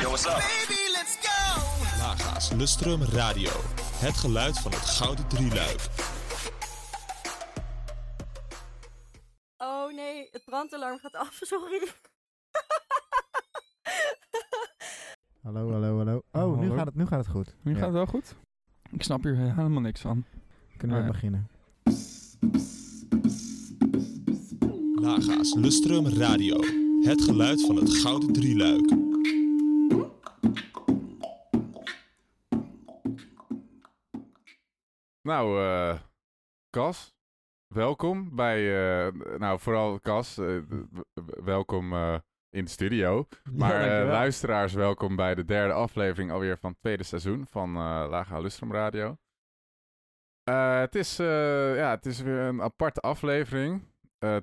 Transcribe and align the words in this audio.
Yo, 0.00 0.08
what's 0.08 0.26
up? 0.26 0.40
Laga's 1.98 2.50
Lustrum 2.52 3.02
Radio. 3.02 3.50
Het 3.94 4.16
geluid 4.16 4.58
van 4.58 4.70
het 4.72 4.80
Gouden 4.80 5.28
Drieluik. 5.28 5.80
Oh 9.58 9.92
nee, 9.94 10.28
het 10.30 10.44
brandalarm 10.44 10.98
gaat 10.98 11.14
af, 11.14 11.38
sorry. 11.50 11.88
Hallo, 15.42 15.70
hallo, 15.72 15.96
hallo. 15.96 16.22
Oh, 16.32 16.58
nu 16.58 16.62
hallo. 16.66 16.76
gaat 16.76 16.86
het, 16.86 16.94
nu 16.94 17.06
gaat 17.06 17.18
het 17.18 17.28
goed. 17.28 17.54
Nu 17.62 17.72
Ja. 17.72 17.76
gaat 17.78 17.86
het 17.86 17.96
wel 17.96 18.06
goed? 18.06 18.34
Ik 18.90 19.02
snap 19.02 19.22
hier 19.22 19.36
helemaal 19.36 19.80
niks 19.80 20.00
van. 20.00 20.24
Kunnen 20.76 20.96
we 20.96 21.02
ja. 21.02 21.10
beginnen? 21.10 21.48
Laga's 24.94 25.54
Lustrum 25.54 26.06
Radio. 26.06 26.60
Het 27.02 27.22
geluid 27.22 27.66
van 27.66 27.76
het 27.76 27.94
Gouden 27.94 28.32
Drieluik. 28.32 28.90
Nou, 35.30 35.60
eh 35.60 36.00
Cas, 36.70 37.14
welkom 37.74 38.36
bij, 38.36 38.58
eh, 39.06 39.12
nou 39.38 39.60
vooral 39.60 40.00
Cas, 40.00 40.38
eh, 40.38 40.56
welkom 41.44 41.94
in 42.48 42.64
de 42.64 42.70
studio. 42.70 43.26
Maar 43.52 44.04
luisteraars, 44.04 44.72
welkom 44.72 45.16
bij 45.16 45.34
de 45.34 45.44
derde 45.44 45.72
aflevering 45.72 46.30
alweer 46.30 46.58
van 46.58 46.70
het 46.70 46.80
tweede 46.80 47.02
seizoen 47.02 47.46
van 47.46 47.76
eh 47.76 48.06
Laga 48.08 48.38
Lustrum 48.38 48.72
Radio. 48.72 49.16
Het, 50.80 50.94
is, 50.94 51.16
ja, 51.16 51.90
het 51.90 52.06
is 52.06 52.20
weer 52.20 52.38
een 52.38 52.62
aparte 52.62 53.00
aflevering. 53.00 53.82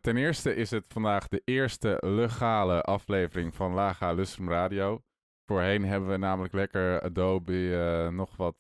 Ten 0.02 0.18
eerste 0.18 0.56
is 0.56 0.72
het 0.72 0.86
vandaag 0.88 1.28
de 1.28 1.42
eerste 1.46 1.98
legale 2.06 2.82
aflevering 2.82 3.56
van 3.56 3.74
Laga 3.74 4.12
Lustrum 4.12 4.50
Radio. 4.50 5.04
Voorheen 5.46 5.86
hebben 5.86 6.10
we 6.10 6.18
namelijk 6.18 6.54
lekker 6.54 7.02
Adobe 7.02 8.10
nog 8.12 8.36
wat 8.36 8.58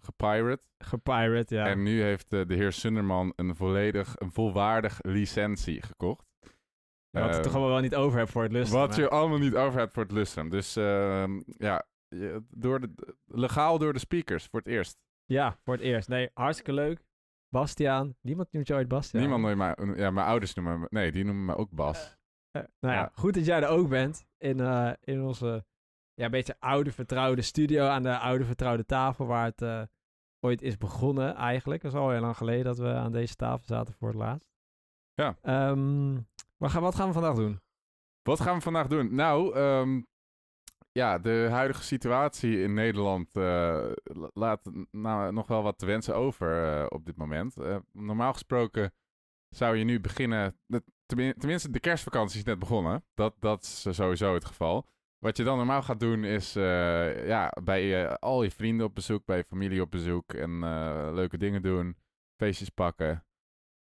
gepirate. 0.00 0.62
Gepirate, 0.78 1.54
ja. 1.54 1.66
En 1.66 1.82
nu 1.82 2.02
heeft 2.02 2.32
eh, 2.32 2.46
de 2.46 2.54
heer 2.54 2.72
Sunderman 2.72 3.32
een 3.36 3.54
volledig, 3.56 4.14
een 4.18 4.32
volwaardig 4.32 4.98
licentie 5.02 5.82
gekocht. 5.82 6.24
Wat 7.10 7.24
je 7.24 7.30
Eh, 7.30 7.40
toch 7.40 7.52
allemaal 7.52 7.70
wel 7.70 7.80
niet 7.80 7.94
over 7.94 8.18
hebt 8.18 8.30
voor 8.30 8.42
het 8.42 8.52
lusten. 8.52 8.78
Wat 8.78 8.96
je 8.96 9.08
allemaal 9.08 9.38
niet 9.38 9.54
over 9.56 9.78
hebt 9.78 9.92
voor 9.92 10.02
het 10.02 10.12
lustrum. 10.12 10.50
Dus 10.50 10.76
ehm, 10.76 11.40
ja, 11.46 11.86
door 12.48 12.80
de, 12.80 12.90
legaal 13.26 13.78
door 13.78 13.92
de 13.92 13.98
speakers 13.98 14.46
voor 14.46 14.58
het 14.58 14.68
eerst. 14.68 14.98
Ja, 15.24 15.58
voor 15.64 15.74
het 15.74 15.82
eerst. 15.82 16.08
Nee, 16.08 16.30
hartstikke 16.34 16.72
leuk. 16.72 17.04
Bastiaan. 17.48 18.16
Niemand 18.20 18.52
noemt 18.52 18.66
je 18.66 18.74
ooit 18.74 18.88
Bastiaan. 18.88 19.22
Niemand 19.22 19.42
nooit 19.42 19.56
mij, 19.56 19.96
ja, 19.96 20.10
mijn 20.10 20.26
ouders 20.26 20.54
noemen 20.54 20.80
me, 20.80 20.86
nee, 20.90 21.12
die 21.12 21.24
noemen 21.24 21.44
me 21.44 21.56
ook 21.56 21.70
Bas. 21.70 22.16
Eh, 22.50 22.62
nou 22.80 22.94
ja, 22.94 23.00
Ja. 23.00 23.10
goed 23.14 23.34
dat 23.34 23.44
jij 23.46 23.62
er 23.62 23.68
ook 23.68 23.88
bent. 23.88 24.26
In, 24.38 24.60
in 25.00 25.22
onze 25.22 25.64
ja, 26.16 26.24
een 26.24 26.30
beetje 26.30 26.56
oude 26.60 26.92
vertrouwde 26.92 27.42
studio. 27.42 27.86
Aan 27.86 28.02
de 28.02 28.18
oude 28.18 28.44
vertrouwde 28.44 28.84
tafel 28.86 29.26
waar 29.26 29.44
het 29.44 29.62
eh, 29.62 29.82
ooit 30.40 30.62
is 30.62 30.78
begonnen 30.78 31.34
eigenlijk. 31.34 31.82
Dat 31.82 31.92
is 31.92 31.98
al 31.98 32.10
heel 32.10 32.20
lang 32.20 32.36
geleden 32.36 32.64
dat 32.64 32.78
we 32.78 32.92
aan 32.92 33.12
deze 33.12 33.34
tafel 33.34 33.66
zaten 33.66 33.94
voor 33.94 34.08
het 34.08 34.16
laatst. 34.16 34.50
Ja. 35.14 35.36
Ehm, 35.42 36.14
wat, 36.56 36.70
gaan, 36.70 36.82
wat 36.82 36.94
gaan 36.94 37.06
we 37.06 37.12
vandaag 37.12 37.34
doen? 37.34 37.60
Wat 38.22 38.40
gaan 38.40 38.54
we 38.56 38.60
vandaag 38.60 38.86
doen? 38.86 39.14
Nou, 39.14 39.54
ehm, 39.54 40.02
ja, 40.92 41.18
de 41.18 41.48
huidige 41.50 41.82
situatie 41.82 42.62
in 42.62 42.74
Nederland 42.74 43.28
eh, 43.32 43.90
la- 44.02 44.30
laat 44.32 44.70
nou, 44.90 45.32
nog 45.32 45.46
wel 45.46 45.62
wat 45.62 45.78
te 45.78 45.86
wensen 45.86 46.14
over 46.14 46.80
eh, 46.80 46.86
op 46.88 47.06
dit 47.06 47.16
moment. 47.16 47.56
Normaal 47.92 48.32
gesproken 48.32 48.94
zou 49.48 49.76
je 49.76 49.84
nu 49.84 50.00
beginnen, 50.00 50.58
tenminste 51.38 51.70
de 51.70 51.80
kerstvakantie 51.80 52.38
is 52.38 52.44
net 52.44 52.58
begonnen. 52.58 53.04
Dat, 53.14 53.34
dat 53.40 53.62
is 53.62 53.96
sowieso 53.96 54.34
het 54.34 54.44
geval. 54.44 54.86
Wat 55.18 55.36
je 55.36 55.44
dan 55.44 55.56
normaal 55.56 55.82
gaat 55.82 56.00
doen 56.00 56.24
is 56.24 56.56
eh, 56.56 57.26
ja, 57.26 57.52
bij 57.62 58.04
eh, 58.04 58.14
al 58.14 58.42
je 58.42 58.50
vrienden 58.50 58.86
op 58.86 58.94
bezoek, 58.94 59.24
bij 59.24 59.36
je 59.36 59.44
familie 59.44 59.82
op 59.82 59.90
bezoek 59.90 60.32
en 60.32 60.50
eh, 60.62 61.08
leuke 61.12 61.38
dingen 61.38 61.62
doen, 61.62 61.96
feestjes 62.36 62.68
pakken. 62.68 63.24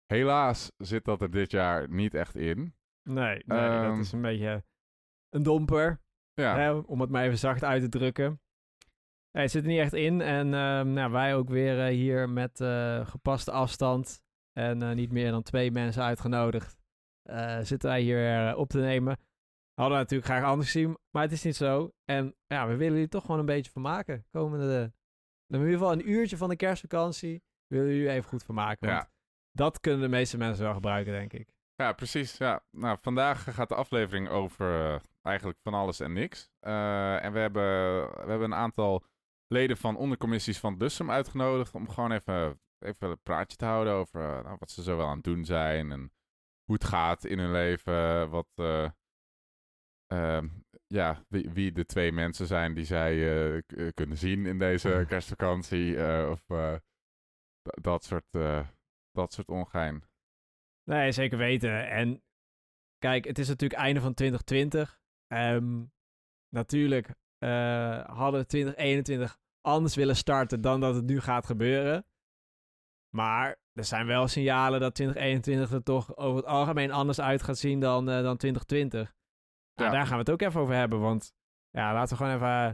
Helaas 0.06 0.72
zit 0.78 1.06
dat 1.06 1.22
er 1.22 1.31
dit 1.31 1.51
jaar 1.51 1.90
niet 1.90 2.13
echt 2.13 2.35
in. 2.35 2.75
Nee, 3.09 3.44
nee 3.45 3.59
Ehm. 3.59 3.90
dat 3.90 3.97
is 3.97 4.12
een 4.12 4.22
beetje 4.22 4.63
een 5.29 5.44
domper. 5.44 6.01
Ja. 6.34 6.56
Hè, 6.56 6.72
om 6.72 7.01
het 7.01 7.09
maar 7.09 7.24
even 7.24 7.38
zacht 7.38 7.63
uit 7.63 7.81
te 7.81 7.90
drukken. 7.90 8.41
Nee, 9.31 9.44
het 9.44 9.51
zit 9.51 9.63
er 9.63 9.69
niet 9.69 9.79
echt 9.79 9.94
in. 9.94 10.22
En 10.22 10.53
ehm, 10.53 10.94
nou, 10.94 11.12
wij 11.12 11.35
ook 11.35 11.50
weer 11.50 11.85
hier 11.85 12.29
met 12.29 12.57
gepaste 13.03 13.51
afstand. 13.51 14.24
En 14.53 14.95
niet 14.95 15.12
meer 15.12 15.31
dan 15.31 15.44
twee 15.44 15.72
mensen 15.72 16.03
uitgenodigd. 16.03 16.78
zitten 17.62 17.90
wij 17.90 18.01
hier 18.01 18.56
op 18.56 18.69
te 18.69 18.79
nemen. 18.79 19.18
Hadden 19.75 19.97
we 19.97 20.03
natuurlijk 20.03 20.30
graag 20.30 20.44
anders 20.44 20.72
zien, 20.72 20.97
maar 21.12 21.24
het 21.24 21.31
is 21.31 21.44
niet 21.44 21.56
zo. 21.56 21.91
En 22.06 22.36
ja, 22.47 22.68
we 22.68 22.75
willen 22.75 22.94
jullie 22.94 23.08
toch 23.09 23.22
gewoon 23.25 23.40
een 23.40 23.46
beetje 23.46 23.72
vermaken. 23.72 24.25
Komende, 24.31 24.94
in 25.47 25.58
ieder 25.59 25.72
geval 25.74 25.91
een 25.91 26.09
uurtje 26.09 26.38
van 26.38 26.50
de 26.50 26.56
kerstvakantie. 26.56 27.44
Willen 27.68 27.94
jullie 27.94 28.09
even 28.09 28.30
goed 28.30 28.44
vermaken. 28.44 28.88
Want 28.88 29.02
Ja. 29.02 29.12
dat 29.52 29.80
kunnen 29.80 30.02
de 30.02 30.08
meeste 30.08 30.38
mensen 30.38 30.63
wel 30.63 30.74
gebruiken, 30.74 31.13
denk 31.13 31.34
ik. 31.34 31.53
Ja, 31.75 31.94
precies. 31.94 32.38
Ja. 32.38 32.63
Nou, 32.72 32.97
vandaag 33.02 33.53
gaat 33.53 33.69
de 33.69 33.75
aflevering 33.75 34.30
over 34.30 34.94
eh, 34.94 35.00
eigenlijk 35.22 35.59
van 35.63 35.74
alles 35.74 36.00
en 36.00 36.13
niks. 36.13 36.50
Eh, 36.59 37.24
en 37.24 37.34
we 37.34 37.40
hebben, 37.40 37.63
we 38.09 38.30
hebben 38.30 38.52
een 38.52 38.57
aantal 38.57 39.03
leden 39.47 39.78
van 39.78 39.96
ondercommissies 39.97 40.59
van 40.59 40.78
Dussum 40.78 41.12
uitgenodigd 41.12 41.75
om 41.75 41.90
gewoon 41.90 42.12
even, 42.12 42.59
even 42.80 43.09
een 43.09 43.22
praatje 43.24 43.57
te 43.57 43.66
houden 43.66 43.94
over 43.94 44.22
eh, 44.38 44.44
nou, 44.44 44.56
wat 44.59 44.72
ze 44.72 44.84
zo 44.84 44.97
wel 44.97 45.07
aan 45.07 45.16
het 45.16 45.24
doen 45.24 45.46
zijn 45.46 45.92
en 45.92 46.12
hoe 46.63 46.75
het 46.75 46.84
gaat 46.84 47.25
in 47.25 47.40
hun 47.40 47.52
leven. 47.52 48.30
Wat, 48.30 48.47
eh, 50.08 50.36
ehm, 50.38 50.48
ja, 50.88 51.24
wie, 51.28 51.50
wie 51.50 51.72
de 51.72 51.86
twee 51.86 52.12
mensen 52.12 52.48
zijn 52.48 52.74
die 52.74 52.86
zij 52.86 53.14
eh, 53.56 53.62
k- 53.66 53.96
kunnen 53.96 54.18
zien 54.18 54.46
in 54.46 54.60
deze 54.60 55.04
kerstvakantie. 55.08 55.98
eh, 55.98 56.30
of 56.30 56.50
eh, 56.50 56.76
dat, 57.62 58.04
soort, 58.04 58.26
eh, 58.32 58.68
dat 59.12 59.34
soort 59.34 59.48
ongein. 59.48 60.04
Nee, 60.84 61.12
zeker 61.12 61.38
weten. 61.38 61.90
En 61.90 62.24
kijk, 62.98 63.26
het 63.26 63.40
is 63.40 63.48
natuurlijk 63.48 63.82
einde 63.82 64.02
van 64.02 64.14
2020. 64.14 65.00
Ehm, 65.28 65.86
natuurlijk 66.50 67.08
eh, 67.38 68.06
hadden 68.08 68.40
we 68.40 68.46
2021 68.46 69.38
anders 69.62 69.96
willen 69.96 70.16
starten 70.16 70.62
dan 70.62 70.80
dat 70.80 70.96
het 70.96 71.06
nu 71.06 71.20
gaat 71.22 71.46
gebeuren. 71.46 72.06
Maar 73.16 73.56
er 73.74 73.84
zijn 73.86 74.06
wel 74.06 74.28
signalen 74.28 74.80
dat 74.80 74.96
2021 74.96 75.72
er 75.72 75.84
toch 75.84 76.18
over 76.18 76.36
het 76.38 76.46
algemeen 76.46 76.92
anders 76.92 77.20
uit 77.22 77.44
gaat 77.44 77.58
zien 77.58 77.80
dan, 77.80 78.10
eh, 78.10 78.22
dan 78.24 78.38
2020. 78.38 79.15
Nou, 79.75 79.90
Ja. 79.91 79.96
daar 79.97 80.06
gaan 80.06 80.13
we 80.13 80.19
het 80.24 80.30
ook 80.31 80.41
even 80.41 80.62
over 80.62 80.75
hebben, 80.75 81.00
want 81.00 81.34
ja, 81.69 81.94
laten 81.94 82.18
we 82.18 82.24
gewoon 82.24 82.36
even 82.36 82.47
eh, 82.69 82.74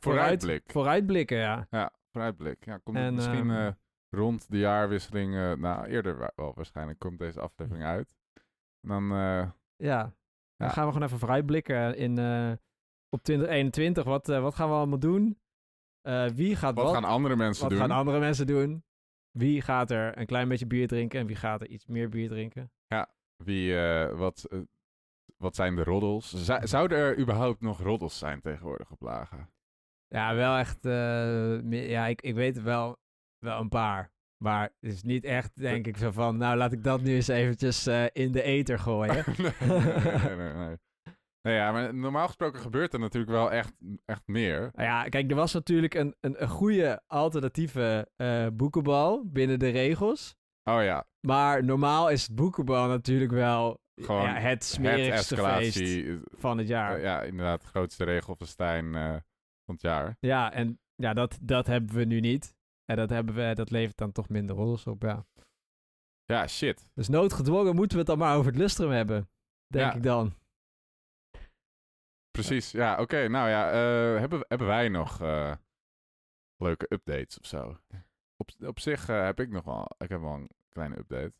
Vooruitblik. 0.00 0.62
vooruitblikken, 0.66 1.36
ja. 1.38 1.66
Ja, 1.70 1.92
vooruitblik. 2.10 2.64
Ja, 2.64 2.78
komt 2.78 2.96
En, 2.96 3.14
misschien 3.14 3.50
ehm, 3.50 3.66
eh, 3.66 3.72
rond 4.10 4.50
de 4.50 4.58
jaarwisseling, 4.58 5.34
eh, 5.34 5.52
nou 5.52 5.86
eerder 5.86 6.32
wel 6.36 6.54
waarschijnlijk, 6.54 6.98
komt 6.98 7.18
deze 7.18 7.40
aflevering 7.40 7.84
uit. 7.84 8.14
En 8.80 8.88
dan, 8.88 9.04
Ja, 9.76 10.02
dan 10.02 10.12
Ja. 10.56 10.68
gaan 10.68 10.86
we 10.86 10.92
gewoon 10.92 11.06
even 11.06 11.18
vooruitblikken 11.18 11.96
in, 11.96 12.10
op 13.08 13.22
2021. 13.22 14.04
Wat, 14.04 14.26
wat 14.26 14.54
gaan 14.54 14.68
we 14.68 14.74
allemaal 14.74 14.98
doen? 14.98 15.38
Eh, 16.00 16.26
wie 16.26 16.56
gaat 16.56 16.74
wat 16.74 16.84
wat? 16.84 16.94
gaan 16.94 17.04
andere 17.04 17.36
mensen 17.36 17.62
wat 17.62 17.70
doen? 17.70 17.80
gaan 17.80 17.90
andere 17.90 18.18
mensen 18.18 18.46
doen? 18.46 18.84
Wie 19.30 19.60
gaat 19.62 19.90
er 19.90 20.18
een 20.18 20.26
klein 20.26 20.48
beetje 20.48 20.66
bier 20.66 20.88
drinken 20.88 21.20
en 21.20 21.26
wie 21.26 21.36
gaat 21.36 21.60
er 21.60 21.68
iets 21.68 21.86
meer 21.86 22.08
bier 22.08 22.28
drinken? 22.28 22.72
Wie, 23.44 23.78
eh, 23.80 24.16
wat, 24.18 24.48
wat 25.40 25.54
zijn 25.54 25.76
de 25.76 25.84
roddels? 25.84 26.32
Zou- 26.44 26.66
Zouden 26.66 26.98
er 26.98 27.18
überhaupt 27.18 27.60
nog 27.60 27.80
roddels 27.82 28.18
zijn 28.18 28.40
tegenwoordig 28.40 28.90
op 28.90 29.00
Laga? 29.00 29.48
Ja, 30.08 30.34
wel 30.34 30.56
echt. 30.56 30.84
eh, 30.86 31.70
ja, 31.88 32.06
ik, 32.06 32.20
ik 32.22 32.34
weet 32.34 32.62
wel, 32.62 32.96
wel 33.38 33.60
een 33.60 33.68
paar. 33.68 34.12
Maar 34.44 34.62
het 34.80 34.92
is 34.92 35.02
niet 35.02 35.24
echt, 35.24 35.50
denk 35.54 35.86
ik, 35.86 35.96
zo 35.96 36.10
van. 36.10 36.36
Nou, 36.36 36.56
laat 36.56 36.72
ik 36.72 36.84
dat 36.84 37.00
nu 37.02 37.14
eens 37.14 37.28
eventjes 37.28 37.86
eh, 37.86 38.04
in 38.12 38.32
de 38.32 38.42
ether 38.42 38.78
gooien. 38.78 39.24
nee, 39.38 40.36
nee, 40.36 40.36
nee, 40.36 40.52
nee. 40.52 40.76
Nee, 41.42 41.54
ja, 41.54 41.72
maar 41.72 41.94
normaal 41.94 42.26
gesproken 42.26 42.60
gebeurt 42.60 42.92
er 42.92 42.98
natuurlijk 43.00 43.32
wel 43.32 43.52
echt, 43.52 43.72
echt 44.04 44.22
meer. 44.26 44.60
Nou 44.74 44.88
ja, 44.88 45.04
kijk, 45.08 45.30
er 45.30 45.36
was 45.36 45.52
natuurlijk 45.52 45.94
een, 45.94 46.14
een, 46.20 46.42
een 46.42 46.48
goede 46.48 47.02
alternatieve 47.06 48.08
eh, 48.16 48.46
boekenbal 48.52 49.22
binnen 49.26 49.58
de 49.58 49.68
regels. 49.68 50.34
Oh 50.70 50.82
ja, 50.82 51.06
Maar 51.26 51.64
normaal 51.64 52.10
is 52.10 52.22
het 52.22 52.34
boekenbal 52.34 52.88
natuurlijk 52.88 53.30
wel 53.30 53.80
Gewoon 54.04 54.22
ja, 54.22 54.34
het 54.34 54.42
het 54.42 54.64
smerigste 54.64 55.36
feest 55.36 56.04
van 56.30 56.58
het 56.58 56.68
jaar. 56.68 56.96
eh, 56.96 57.02
ja, 57.02 57.22
inderdaad, 57.22 57.60
het 57.60 57.70
grootste 57.70 58.04
regelfestijn 58.04 58.94
eh 58.94 59.16
van 59.64 59.74
het 59.74 59.80
jaar. 59.80 60.16
Ja, 60.20 60.52
en 60.52 60.80
ja, 60.94 61.12
dat, 61.14 61.38
dat 61.42 61.66
hebben 61.66 61.94
we 61.96 62.04
nu 62.04 62.20
niet. 62.20 62.54
En 62.84 62.96
dat, 62.96 63.08
hebben 63.10 63.34
we, 63.34 63.54
dat 63.54 63.70
levert 63.70 63.96
dan 63.96 64.12
toch 64.12 64.28
minder 64.28 64.56
roddels 64.56 64.86
op, 64.86 65.02
ja. 65.02 65.26
Ja, 66.24 66.46
shit. 66.46 66.88
Dus 66.94 67.08
noodgedwongen 67.08 67.74
moeten 67.74 67.92
we 67.92 67.98
het 67.98 68.06
dan 68.06 68.18
maar 68.18 68.36
over 68.36 68.50
het 68.50 68.60
lustrum 68.60 68.90
hebben. 68.90 69.30
Denk 69.66 69.90
Ja. 69.90 69.96
ik 69.96 70.02
dan. 70.02 70.34
Precies, 72.30 72.70
ja, 72.70 73.00
oké. 73.00 73.28
nou 73.28 73.48
ja, 73.48 73.70
eh, 73.70 74.18
hebben, 74.20 74.44
hebben 74.48 74.66
wij 74.66 74.88
nog 74.88 75.18
leuke 76.56 76.86
updates 76.88 77.38
of 77.40 77.46
zo? 77.46 77.78
Op, 78.36 78.50
op 78.66 78.78
zich 78.80 79.06
heb 79.06 79.40
ik 79.40 79.50
nog 79.50 79.64
wel, 79.64 79.90
ik 79.98 80.08
heb 80.08 80.20
wel 80.20 80.34
een 80.34 80.50
kleine 80.68 80.98
update. 80.98 81.32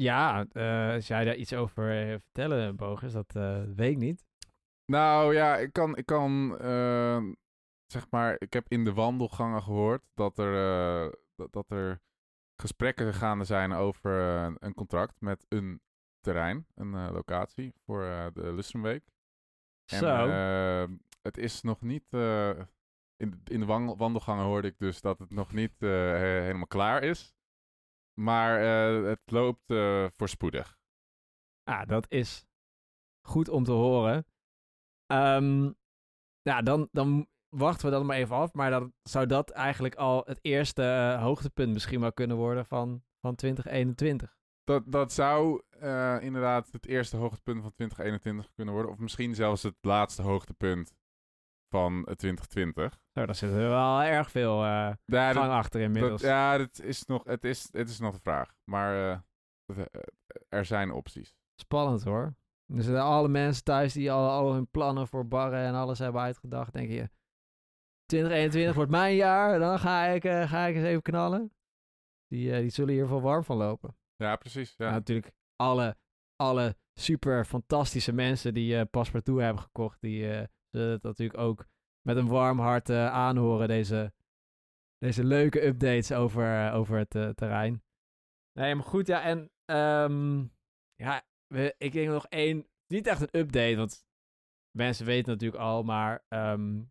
Ja, 0.00 0.46
eh, 0.52 0.92
als 0.94 1.06
jij 1.06 1.24
daar 1.24 1.34
iets 1.36 1.52
over 1.52 2.10
eh, 2.12 2.18
vertellen, 2.20 2.76
Bogus, 2.76 3.12
dat 3.12 3.34
eh, 3.36 3.62
weet 3.76 3.90
ik 3.90 3.98
niet. 3.98 4.24
Nou 4.84 5.34
ja, 5.34 5.56
ik 5.56 5.72
kan, 5.72 5.96
ik 5.96 6.06
kan 6.06 6.58
eh, 6.58 7.22
zeg 7.86 8.10
maar, 8.10 8.36
ik 8.38 8.52
heb 8.52 8.66
in 8.68 8.84
de 8.84 8.92
wandelgangen 8.92 9.62
gehoord 9.62 10.02
dat 10.14 10.38
er, 10.38 10.54
eh, 11.06 11.12
dat, 11.36 11.52
dat 11.52 11.70
er 11.70 12.00
gesprekken 12.62 13.14
gaande 13.14 13.44
zijn 13.44 13.72
over 13.72 14.12
een 14.58 14.74
contract 14.74 15.20
met 15.20 15.46
een 15.48 15.80
terrein, 16.20 16.66
een 16.74 17.12
locatie 17.12 17.72
voor 17.84 18.02
de 18.34 18.52
Lustrumweek. 18.52 19.04
En 19.92 19.98
Zo. 19.98 20.26
eh, 20.28 20.88
het 21.22 21.38
is 21.38 21.62
nog 21.62 21.80
niet, 21.80 22.04
in, 22.12 23.30
de- 23.30 23.38
in 23.44 23.60
de 23.60 23.66
wandelgangen 23.96 24.44
hoorde 24.44 24.68
ik 24.68 24.78
dus 24.78 25.00
dat 25.00 25.18
het 25.18 25.30
nog 25.30 25.52
niet 25.52 25.72
he- 25.78 26.40
helemaal 26.40 26.66
klaar 26.66 27.02
is. 27.02 27.35
Maar 28.20 28.60
eh, 28.60 29.08
het 29.08 29.20
loopt 29.24 29.70
eh, 29.70 30.06
voorspoedig. 30.16 30.78
Ja, 31.62 31.84
dat 31.84 32.06
is 32.10 32.46
goed 33.26 33.48
om 33.48 33.64
te 33.64 33.72
horen. 33.72 34.26
Ehm, 35.06 35.72
ja, 36.42 36.62
dan, 36.62 36.88
dan 36.92 37.28
wachten 37.48 37.86
we 37.86 37.92
dat 37.92 38.04
maar 38.04 38.16
even 38.16 38.36
af. 38.36 38.52
Maar 38.52 38.70
dan 38.70 38.92
zou 39.02 39.26
dat 39.26 39.50
eigenlijk 39.50 39.94
al 39.94 40.22
het 40.24 40.38
eerste 40.42 40.82
eh, 40.82 41.22
hoogtepunt 41.22 41.72
misschien 41.72 42.00
wel 42.00 42.12
kunnen 42.12 42.36
worden 42.36 42.66
van, 42.66 43.04
van 43.20 43.34
2021. 43.34 44.36
Dat, 44.64 44.92
dat 44.92 45.12
zou 45.12 45.62
inderdaad 46.20 46.72
het 46.72 46.86
eerste 46.86 47.16
hoogtepunt 47.16 47.62
van 47.62 47.72
2021 47.72 48.54
kunnen 48.54 48.74
worden. 48.74 48.92
Of 48.92 48.98
misschien 48.98 49.34
zelfs 49.34 49.62
het 49.62 49.76
laatste 49.80 50.22
hoogtepunt 50.22 50.92
van 51.68 51.92
eh, 52.04 52.14
2020. 52.14 52.98
Zo, 53.14 53.26
daar 53.26 53.34
zitten 53.34 53.58
er 53.58 53.68
wel 53.68 54.02
erg 54.02 54.30
veel 54.30 54.62
eh 54.62 54.68
Ja, 55.04 55.32
dat- 55.32 55.36
gang 55.36 55.52
achter 55.52 55.80
inmiddels. 55.80 56.20
dat, 56.20 56.30
ja 56.30 56.58
dat 56.58 56.80
is 56.82 57.04
nog, 57.04 57.24
het, 57.24 57.44
is, 57.44 57.68
het 57.72 57.88
is 57.88 57.98
nog 57.98 58.14
de 58.14 58.20
vraag. 58.20 58.52
Maar 58.70 58.94
eh, 58.94 59.18
eh, 59.76 59.84
er 60.48 60.64
zijn 60.64 60.90
opties. 60.90 61.34
Spannend 61.60 62.04
hoor. 62.04 62.36
Er 62.74 62.82
zitten 62.82 63.02
alle 63.02 63.28
mensen 63.28 63.64
thuis 63.64 63.92
die 63.92 64.12
al, 64.12 64.30
al 64.30 64.52
hun 64.52 64.70
plannen 64.70 65.08
voor 65.08 65.28
barren 65.28 65.64
en 65.64 65.74
alles 65.74 65.98
hebben 65.98 66.20
uitgedacht. 66.20 66.72
Denk 66.72 66.90
je, 66.90 67.10
2021 68.06 68.74
wordt 68.74 68.90
mijn 68.90 69.14
jaar, 69.16 69.58
dan 69.58 69.78
ga 69.78 70.04
ik, 70.06 70.24
eh, 70.24 70.48
ga 70.50 70.66
ik 70.66 70.74
eens 70.74 70.84
even 70.84 71.02
knallen. 71.02 71.52
Die, 72.26 72.52
eh, 72.52 72.58
die 72.60 72.70
zullen 72.70 72.94
hier 72.94 73.08
wel 73.08 73.20
warm 73.20 73.44
van 73.44 73.56
lopen. 73.56 73.96
Ja, 74.16 74.36
precies. 74.36 74.74
Ja. 74.76 74.86
Ja. 74.86 74.92
natuurlijk 74.92 75.32
alle, 75.56 75.96
alle 76.36 76.76
super 77.00 77.44
fantastische 77.44 78.12
mensen 78.12 78.54
die 78.54 78.78
eh 78.78 78.84
Paspartout 78.90 79.40
hebben 79.40 79.62
gekocht. 79.62 80.00
Die 80.00 80.26
eh, 80.76 80.88
het 80.88 81.02
natuurlijk 81.02 81.40
ook 81.40 81.66
met 82.06 82.16
een 82.16 82.28
warm 82.28 82.58
hart 82.58 82.88
eh, 82.88 83.12
aanhoren. 83.12 83.68
Deze, 83.68 84.12
deze 84.98 85.24
leuke 85.24 85.66
updates 85.66 86.12
over, 86.12 86.66
eh, 86.66 86.74
over 86.74 86.98
het 86.98 87.36
terrein. 87.36 87.82
Nee, 88.52 88.74
maar 88.74 88.84
goed. 88.84 89.06
Ja, 89.06 89.22
en 89.22 89.50
ehm, 89.64 90.44
ja, 90.94 91.22
we, 91.46 91.74
ik 91.78 91.92
denk 91.92 92.08
nog 92.08 92.26
één. 92.26 92.66
Niet 92.86 93.06
echt 93.06 93.20
een 93.20 93.40
update, 93.40 93.76
want 93.76 94.06
mensen 94.76 95.06
weten 95.06 95.32
natuurlijk 95.32 95.62
al. 95.62 95.82
Maar 95.82 96.24
ehm, 96.28 96.82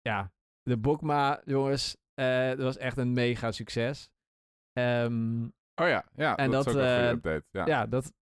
ja, 0.00 0.32
de 0.62 0.76
Bokma, 0.76 1.42
jongens, 1.44 1.96
eh, 2.14 2.48
dat 2.48 2.58
was 2.58 2.76
echt 2.76 2.96
een 2.96 3.12
mega 3.12 3.52
succes. 3.52 4.10
Ehm, 4.72 5.48
Oh 5.80 5.88
ja, 5.88 6.04
ja 6.14 6.36
En 6.36 6.50
dat, 6.50 6.64
dat, 6.64 6.74
is 6.74 6.80
ook 6.80 6.86
een 6.86 7.08
update. 7.08 7.44
Ja. 7.50 7.66
ja, 7.66 7.86
dat 7.86 8.12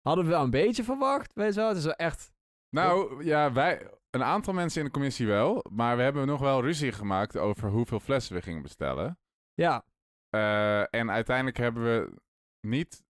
hadden 0.00 0.24
we 0.24 0.30
wel 0.30 0.42
een 0.42 0.50
beetje 0.50 0.84
verwacht, 0.84 1.32
weet 1.34 1.54
je 1.54 1.60
wel. 1.60 1.68
Het 1.68 1.76
is 1.76 1.84
wel 1.84 1.94
echt... 1.94 2.32
Nou 2.76 3.24
ja, 3.24 3.52
wij, 3.52 3.90
een 4.10 4.22
aantal 4.24 4.54
mensen 4.54 4.80
in 4.80 4.86
de 4.86 4.92
commissie 4.92 5.26
wel. 5.26 5.64
Maar 5.70 5.96
we 5.96 6.02
hebben 6.02 6.26
nog 6.26 6.40
wel 6.40 6.62
ruzie 6.62 6.92
gemaakt 6.92 7.36
over 7.36 7.68
hoeveel 7.70 8.00
flessen 8.00 8.34
we 8.34 8.42
gingen 8.42 8.62
bestellen. 8.62 9.18
Ja, 9.54 9.84
Eh, 10.30 10.94
en 10.94 11.10
uiteindelijk 11.10 11.56
hebben 11.56 11.82
we 11.84 12.12
niet. 12.66 13.04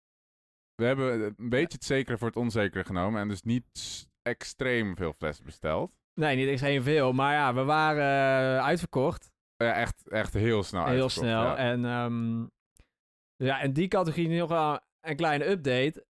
We 0.75 0.85
hebben 0.85 1.23
een 1.37 1.49
beetje 1.49 1.75
het 1.77 1.85
zekere 1.85 2.19
voor 2.19 2.27
het 2.27 2.37
onzekere 2.37 2.85
genomen. 2.85 3.21
En 3.21 3.29
dus 3.29 3.43
niet 3.43 4.07
extreem 4.23 4.97
veel 4.97 5.13
flessen 5.13 5.45
besteld. 5.45 5.93
nee, 6.15 6.37
niet 6.37 6.49
extreem 6.49 6.83
veel. 6.83 7.13
Maar 7.13 7.35
ja, 7.35 7.55
we 7.55 7.65
waren 7.65 8.03
eh, 8.59 8.65
uitverkocht. 8.65 9.31
Eh, 9.57 9.81
echt, 9.81 10.09
echt 10.09 10.35
heel 10.35 10.63
snel. 10.63 10.87
heel 10.87 11.09
snel. 11.09 11.43
ja. 11.43 11.57
En 11.57 11.85
um, 11.85 12.51
ja, 13.37 13.61
in 13.61 13.73
die 13.73 13.89
categorie 13.89 14.39
nog 14.39 14.49
wel 14.49 14.81
een 15.01 15.17
kleine 15.17 15.47
update. 15.49 16.07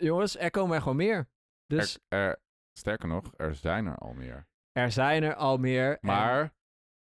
Jongens, 0.00 0.38
er 0.38 0.50
komen 0.50 0.74
er 0.76 0.82
gewoon 0.82 0.96
meer. 0.96 1.28
Dus 1.66 1.98
Er, 2.08 2.18
er- 2.18 2.42
sterker 2.78 3.08
nog, 3.08 3.32
er 3.36 3.54
zijn 3.54 3.86
er 3.86 3.96
al 3.96 4.12
meer. 4.12 4.46
er, 4.72 4.92
zijn 4.92 5.22
er 5.22 5.34
al 5.34 5.58
meer. 5.58 5.98
Maar 6.00 6.54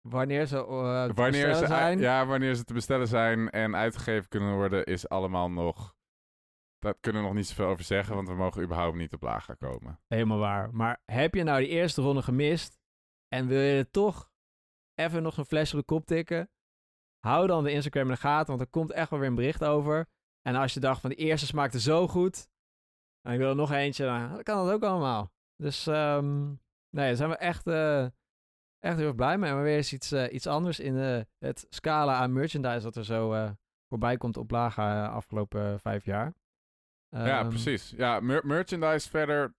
wanneer 0.08 0.46
ze 0.46 0.56
te 0.56 1.12
wanneer 1.14 1.54
ze, 1.54 1.66
zijn... 1.66 1.98
ja, 1.98 2.26
wanneer 2.26 2.54
ze 2.54 2.64
te 2.64 2.74
bestellen 2.74 3.08
zijn 3.08 3.50
en 3.50 3.76
uitgegeven 3.76 4.28
kunnen 4.28 4.54
worden, 4.54 4.84
is 4.84 5.08
allemaal 5.08 5.50
nog. 5.50 5.94
Daar 6.78 6.94
kunnen 7.00 7.22
we 7.22 7.28
nog 7.28 7.36
niet 7.36 7.46
zoveel 7.46 7.66
over 7.66 7.84
zeggen, 7.84 8.14
want 8.14 8.28
we 8.28 8.34
mogen 8.34 8.62
überhaupt 8.62 8.96
niet 8.96 9.12
op 9.12 9.22
laag 9.22 9.44
gaan 9.44 9.56
komen. 9.56 10.00
Helemaal 10.06 10.38
waar. 10.38 10.74
Maar 10.74 11.02
heb 11.04 11.34
je 11.34 11.42
nou 11.42 11.60
die 11.60 11.68
eerste 11.68 12.02
ronde 12.02 12.22
gemist 12.22 12.78
en 13.28 13.46
wil 13.46 13.60
je 13.60 13.78
er 13.78 13.90
toch 13.90 14.30
even 14.94 15.22
nog 15.22 15.36
een 15.36 15.44
flesje 15.44 15.76
op 15.76 15.80
de 15.80 15.86
kop 15.86 16.06
tikken? 16.06 16.50
Hou 17.18 17.46
dan 17.46 17.64
de 17.64 17.70
Instagram 17.70 18.04
in 18.04 18.12
de 18.12 18.16
gaten, 18.16 18.46
want 18.46 18.60
er 18.60 18.66
komt 18.66 18.90
echt 18.90 19.10
wel 19.10 19.18
weer 19.18 19.28
een 19.28 19.34
bericht 19.34 19.64
over. 19.64 20.08
En 20.42 20.54
als 20.54 20.74
je 20.74 20.80
dacht 20.80 21.00
van 21.00 21.10
de 21.10 21.16
eerste 21.16 21.46
smaakte 21.46 21.80
zo 21.80 22.08
goed, 22.08 22.48
en 23.20 23.32
ik 23.32 23.38
wil 23.38 23.48
er 23.48 23.56
nog 23.56 23.72
eentje, 23.72 24.04
dan 24.04 24.42
kan 24.42 24.64
dat 24.64 24.74
ook 24.74 24.82
allemaal. 24.82 25.32
Dus 25.60 25.86
ehm, 25.86 26.46
nee, 26.90 27.06
daar 27.06 27.16
zijn 27.16 27.28
we 27.30 27.36
echt, 27.36 27.66
eh, 27.66 28.02
echt 28.78 28.96
heel 28.96 29.06
erg 29.06 29.14
blij 29.14 29.38
mee. 29.38 29.52
Maar 29.52 29.62
weer 29.62 29.76
eens 29.76 29.92
iets, 29.92 30.12
eh, 30.12 30.32
iets 30.32 30.46
anders 30.46 30.80
in 30.80 30.98
eh, 30.98 31.20
het 31.38 31.66
scala 31.68 32.14
aan 32.14 32.32
merchandise 32.32 32.82
dat 32.82 32.96
er 32.96 33.04
zo 33.04 33.54
voorbij 33.88 34.16
komt 34.16 34.36
op 34.36 34.50
Laga 34.50 35.04
uh, 35.06 35.14
afgelopen 35.14 35.80
vijf 35.80 36.04
jaar. 36.04 36.32
ja, 37.08 37.38
Ehm, 37.40 37.48
precies. 37.48 37.90
Ja, 37.96 38.20
mer- 38.20 38.46
merchandise 38.46 39.08
verder 39.10 39.54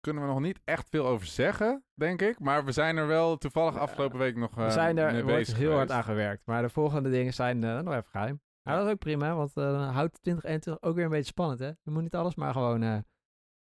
kunnen 0.00 0.22
we 0.22 0.28
nog 0.28 0.40
niet 0.40 0.60
echt 0.64 0.88
veel 0.88 1.06
over 1.06 1.26
zeggen, 1.26 1.84
denk 1.94 2.22
ik. 2.22 2.40
Maar 2.40 2.64
we 2.64 2.72
zijn 2.72 2.96
er 2.96 3.06
wel 3.06 3.36
toevallig 3.36 3.76
afgelopen 3.78 4.18
week 4.18 4.36
nog 4.36 4.54
We 4.54 4.70
zijn 4.70 4.98
er 4.98 5.24
wordt 5.24 5.52
heel 5.56 5.72
hard 5.72 5.90
aan 5.90 6.04
gewerkt. 6.04 6.46
Maar 6.46 6.62
de 6.62 6.68
volgende 6.68 7.10
dingen 7.10 7.34
zijn 7.34 7.58
nog 7.58 7.94
even 7.94 8.10
geheim. 8.10 8.40
Maar 8.62 8.76
dat 8.76 8.86
is 8.86 8.92
ook 8.92 8.98
prima, 8.98 9.34
want 9.34 9.54
dan 9.54 9.74
houdt 9.74 10.22
2021 10.22 10.82
ook 10.88 10.94
weer 10.94 11.04
een 11.04 11.10
beetje 11.10 11.24
spannend, 11.24 11.58
hè? 11.58 11.66
Je 11.66 11.90
moet 11.90 12.02
niet 12.02 12.14
alles 12.14 12.34
maar 12.34 12.52
gewoon 12.52 13.04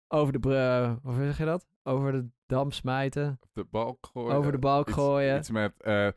over 0.08 0.40
de... 0.40 0.48
Uh, 0.48 0.96
hoe 1.02 1.24
zeg 1.24 1.38
je 1.38 1.44
dat? 1.44 1.66
Over 1.82 2.12
de 2.12 2.28
dam 2.46 2.70
smijten. 2.70 3.40
De 3.52 3.64
balk 3.64 4.06
gooien. 4.06 4.36
Over 4.36 4.52
de 4.52 4.58
balk 4.58 4.88
iets, 4.88 4.96
gooien. 4.96 5.38
Iets 5.38 5.50
met... 5.50 5.74
Uh, 5.86 6.08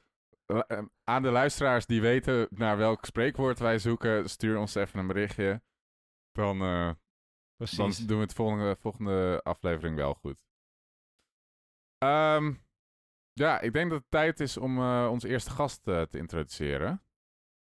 aan 1.03 1.21
de 1.21 1.31
luisteraars 1.31 1.85
die 1.85 2.01
weten 2.01 2.47
naar 2.49 2.77
welk 2.77 3.05
spreekwoord 3.05 3.59
wij 3.59 3.79
zoeken, 3.79 4.29
stuur 4.29 4.57
ons 4.57 4.75
even 4.75 4.99
een 4.99 5.07
berichtje. 5.07 5.61
Dan, 6.31 6.61
uh, 6.61 6.91
dan 7.57 7.91
doen 8.07 8.17
we 8.17 8.23
het 8.23 8.33
volgende, 8.33 8.75
volgende 8.79 9.39
aflevering 9.43 9.95
wel 9.95 10.13
goed. 10.13 10.45
Um, 12.03 12.65
ja, 13.33 13.59
ik 13.59 13.73
denk 13.73 13.89
dat 13.89 13.99
het 13.99 14.11
tijd 14.11 14.39
is 14.39 14.57
om 14.57 14.77
uh, 14.77 15.07
onze 15.11 15.27
eerste 15.27 15.49
gast 15.49 15.87
uh, 15.87 16.01
te 16.01 16.17
introduceren. 16.17 17.03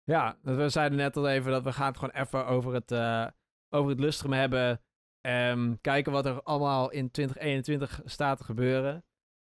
Ja, 0.04 0.38
we 0.42 0.70
zeiden 0.70 0.98
net 0.98 1.18
al 1.18 1.30
even 1.30 1.52
dat 1.52 1.64
we 1.64 1.74
gaan 1.74 1.88
het 1.88 1.98
gewoon 1.98 2.16
even 2.16 2.46
over 2.46 2.74
het, 2.74 2.92
uh, 2.92 3.28
over 3.70 3.90
het 3.90 4.00
lustrum 4.00 4.34
hebben. 4.34 4.82
Um, 5.28 5.82
kijken 5.82 6.12
wat 6.12 6.26
er 6.26 6.42
allemaal 6.44 6.92
in 6.92 7.12
2021 7.12 8.02
staat 8.06 8.38
te 8.38 8.44
gebeuren. 8.44 9.06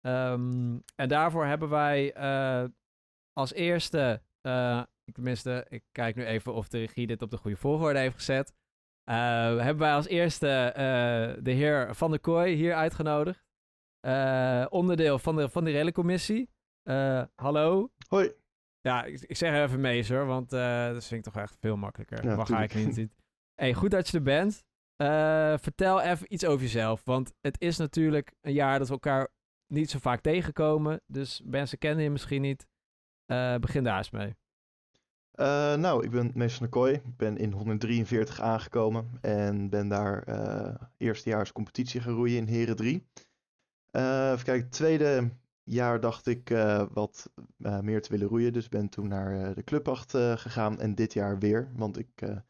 Um, 0.07 0.83
en 0.95 1.07
daarvoor 1.07 1.45
hebben 1.45 1.69
wij 1.69 2.17
uh, 2.17 2.69
als 3.33 3.53
eerste, 3.53 4.21
uh, 4.47 4.83
tenminste, 5.11 5.65
ik 5.69 5.83
kijk 5.91 6.15
nu 6.15 6.25
even 6.25 6.53
of 6.53 6.67
de 6.67 6.77
regie 6.77 7.07
dit 7.07 7.21
op 7.21 7.31
de 7.31 7.37
goede 7.37 7.57
volgorde 7.57 7.99
heeft 7.99 8.15
gezet. 8.15 8.53
Uh, 9.09 9.15
hebben 9.57 9.77
wij 9.77 9.93
als 9.93 10.07
eerste 10.07 10.71
de 11.41 11.51
heer 11.51 11.95
Van 11.95 12.09
der 12.09 12.19
Kooi 12.19 12.55
hier 12.55 12.73
uitgenodigd. 12.73 13.45
Onderdeel 14.69 15.19
van 15.19 15.35
de, 15.35 15.49
van 15.49 15.63
de 15.63 16.47
hallo. 17.35 17.91
Hoi. 18.07 18.33
Ja, 18.85 19.03
ik, 19.03 19.21
ik 19.21 19.35
zeg 19.35 19.63
even 19.63 19.81
meester, 19.81 20.25
want 20.25 20.53
uh, 20.53 20.87
dat 20.87 21.05
vind 21.05 21.25
ik 21.25 21.33
toch 21.33 21.41
echt 21.41 21.57
veel 21.59 21.77
makkelijker. 21.77 22.25
Ja, 22.25 22.35
Waar 22.35 22.45
ga 22.45 22.63
ik 22.63 22.73
niet? 22.73 23.09
Hey, 23.55 23.73
goed 23.73 23.91
dat 23.91 24.07
je 24.07 24.17
er 24.17 24.23
bent. 24.23 24.63
Uh, 24.97 25.53
vertel 25.57 26.01
even 26.01 26.33
iets 26.33 26.45
over 26.45 26.61
jezelf, 26.61 27.01
want 27.03 27.33
het 27.41 27.61
is 27.61 27.77
natuurlijk 27.77 28.33
een 28.41 28.53
jaar 28.53 28.79
dat 28.79 28.87
we 28.87 28.93
elkaar 28.93 29.27
niet 29.67 29.89
zo 29.89 29.99
vaak 29.99 30.21
tegenkomen. 30.21 31.01
Dus 31.07 31.41
mensen 31.45 31.77
kennen 31.77 32.03
je 32.03 32.09
misschien 32.09 32.41
niet. 32.41 32.67
Uh, 33.27 33.55
begin 33.55 33.83
daar 33.83 33.97
eens 33.97 34.09
mee. 34.09 34.35
Uh, 35.35 35.75
nou, 35.75 36.03
ik 36.03 36.11
ben 36.11 36.31
meester 36.33 36.59
van 36.59 36.69
Kooi. 36.69 36.93
Ik 36.93 37.17
ben 37.17 37.37
in 37.37 37.51
143 37.51 38.41
aangekomen 38.41 39.09
en 39.21 39.69
ben 39.69 39.87
daar 39.87 40.23
eerstejaars 40.97 41.51
competitie 41.51 42.01
gaan 42.01 42.13
roeien 42.13 42.37
in 42.37 42.47
Heren 42.47 42.75
3. 42.75 43.07
Uh, 43.91 44.31
even 44.31 44.45
kijken, 44.45 44.69
tweede 44.69 45.29
jaar 45.63 45.99
dacht 45.99 46.27
ik 46.27 46.49
wat 46.93 47.31
meer 47.57 48.01
te 48.01 48.09
willen 48.09 48.27
roeien, 48.27 48.53
dus 48.53 48.69
ben 48.69 48.89
toen 48.89 49.07
naar 49.07 49.53
de 49.53 49.63
clubacht 49.63 50.11
gegaan 50.11 50.79
en 50.79 50.95
dit 50.95 51.13
jaar 51.13 51.39
weer, 51.39 51.71
want 51.75 51.97
ik 51.97 52.43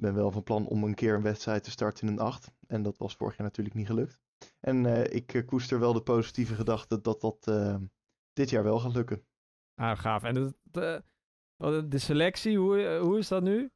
ben 0.00 0.14
wel 0.14 0.30
van 0.30 0.42
plan 0.42 0.66
om 0.66 0.84
een 0.84 0.94
keer 0.94 1.14
een 1.14 1.22
wedstrijd 1.22 1.64
te 1.64 1.70
starten 1.70 2.06
in 2.06 2.12
een 2.12 2.18
8 2.18 2.52
en 2.66 2.82
dat 2.82 2.98
was 2.98 3.16
vorig 3.16 3.36
jaar 3.36 3.46
natuurlijk 3.46 3.76
niet 3.76 3.86
gelukt. 3.86 4.18
En 4.60 5.12
ik 5.12 5.42
koester 5.46 5.80
wel 5.80 5.92
de 5.92 6.02
positieve 6.02 6.54
gedachte 6.54 7.00
dat 7.00 7.20
dat 7.20 7.44
dit 8.32 8.50
jaar 8.50 8.62
wel 8.62 8.78
gaat 8.78 8.94
lukken. 8.94 9.24
Ah, 9.74 9.98
gaaf. 9.98 10.22
En 10.22 10.34
de, 10.34 10.54
de, 11.56 11.88
de 11.88 11.98
selectie, 11.98 12.58
hoe, 12.58 12.98
hoe 13.02 13.18
is 13.18 13.28
dat 13.28 13.42
nu? 13.42 13.70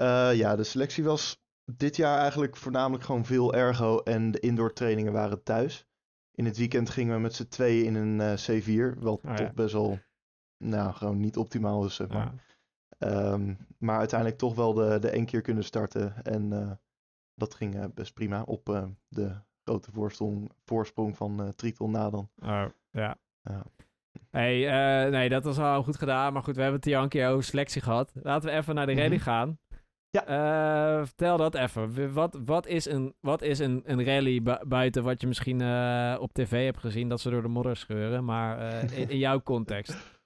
Uh, 0.00 0.34
ja, 0.34 0.56
de 0.56 0.64
selectie 0.64 1.04
was 1.04 1.42
dit 1.64 1.96
jaar 1.96 2.18
eigenlijk 2.18 2.56
voornamelijk 2.56 3.04
gewoon 3.04 3.24
veel 3.24 3.54
ergo 3.54 3.98
en 4.02 4.30
de 4.30 4.40
indoor 4.40 4.72
trainingen 4.72 5.12
waren 5.12 5.42
thuis. 5.42 5.86
in 6.34 6.44
het 6.44 6.56
weekend 6.56 6.90
gingen 6.90 7.14
we 7.14 7.20
met 7.20 7.34
z'n 7.34 7.48
tweeën 7.48 7.84
in 7.84 7.94
een 7.94 8.20
eh, 8.20 8.60
C4. 8.60 8.98
Wat 8.98 9.22
Ah, 9.24 9.30
ja. 9.30 9.34
toch 9.34 9.54
best 9.54 9.72
wel, 9.72 9.98
nou, 10.56 10.92
gewoon 10.92 11.20
niet 11.20 11.36
optimaal 11.36 11.84
is, 11.84 11.94
zeg 11.94 12.08
maar. 12.08 12.32
Ja. 12.34 12.34
Ehm, 13.00 13.54
maar 13.78 13.98
uiteindelijk 13.98 14.38
toch 14.38 14.54
wel 14.54 14.72
de, 14.74 14.98
de 14.98 15.10
één 15.10 15.24
keer 15.24 15.40
kunnen 15.40 15.64
starten. 15.64 16.24
En 16.24 16.52
eh, 16.52 16.70
dat 17.34 17.54
ging 17.54 17.74
eh, 17.74 17.84
best 17.94 18.14
prima 18.14 18.42
op 18.42 18.68
eh, 18.68 18.84
de 19.08 19.32
grote 19.64 19.92
voorsprong, 19.92 20.50
voorsprong 20.64 21.16
van 21.16 21.52
Triton 21.56 21.90
Nadan. 21.90 22.30
Oh, 22.42 22.64
ja. 22.90 23.16
Hey, 24.30 24.64
nee, 25.10 25.28
dat 25.28 25.44
was 25.44 25.58
al 25.58 25.82
goed 25.82 25.96
gedaan. 25.96 26.32
Maar 26.32 26.42
goed, 26.42 26.54
we 26.56 26.60
hebben 26.62 26.80
het 26.80 26.88
hier 26.88 26.98
een 26.98 27.08
keer 27.08 27.28
over 27.28 27.44
selectie 27.44 27.82
gehad. 27.82 28.12
Laten 28.22 28.50
we 28.50 28.56
even 28.56 28.74
naar 28.74 28.86
de 28.86 28.94
rally 28.94 29.14
Mhm. 29.14 29.22
gaan. 29.22 29.58
Ja. 30.10 31.06
Vertel 31.06 31.36
dat 31.36 31.54
even. 31.54 32.12
Wat, 32.12 32.38
wat 32.44 32.66
is, 32.66 32.84
een, 32.86 33.14
wat 33.20 33.42
is 33.42 33.58
een, 33.58 33.82
een 33.84 34.04
rally 34.04 34.42
bu- 34.42 34.66
buiten 34.66 35.02
wat 35.02 35.20
je 35.20 35.26
misschien 35.26 35.60
op 36.18 36.32
tv 36.32 36.64
hebt 36.64 36.78
gezien, 36.78 37.08
dat 37.08 37.20
ze 37.20 37.30
door 37.30 37.42
de 37.42 37.48
modder 37.48 37.76
scheuren, 37.76 38.24
maar 38.24 38.82
in, 38.92 39.08
in 39.08 39.18
jouw 39.18 39.42
context? 39.42 39.96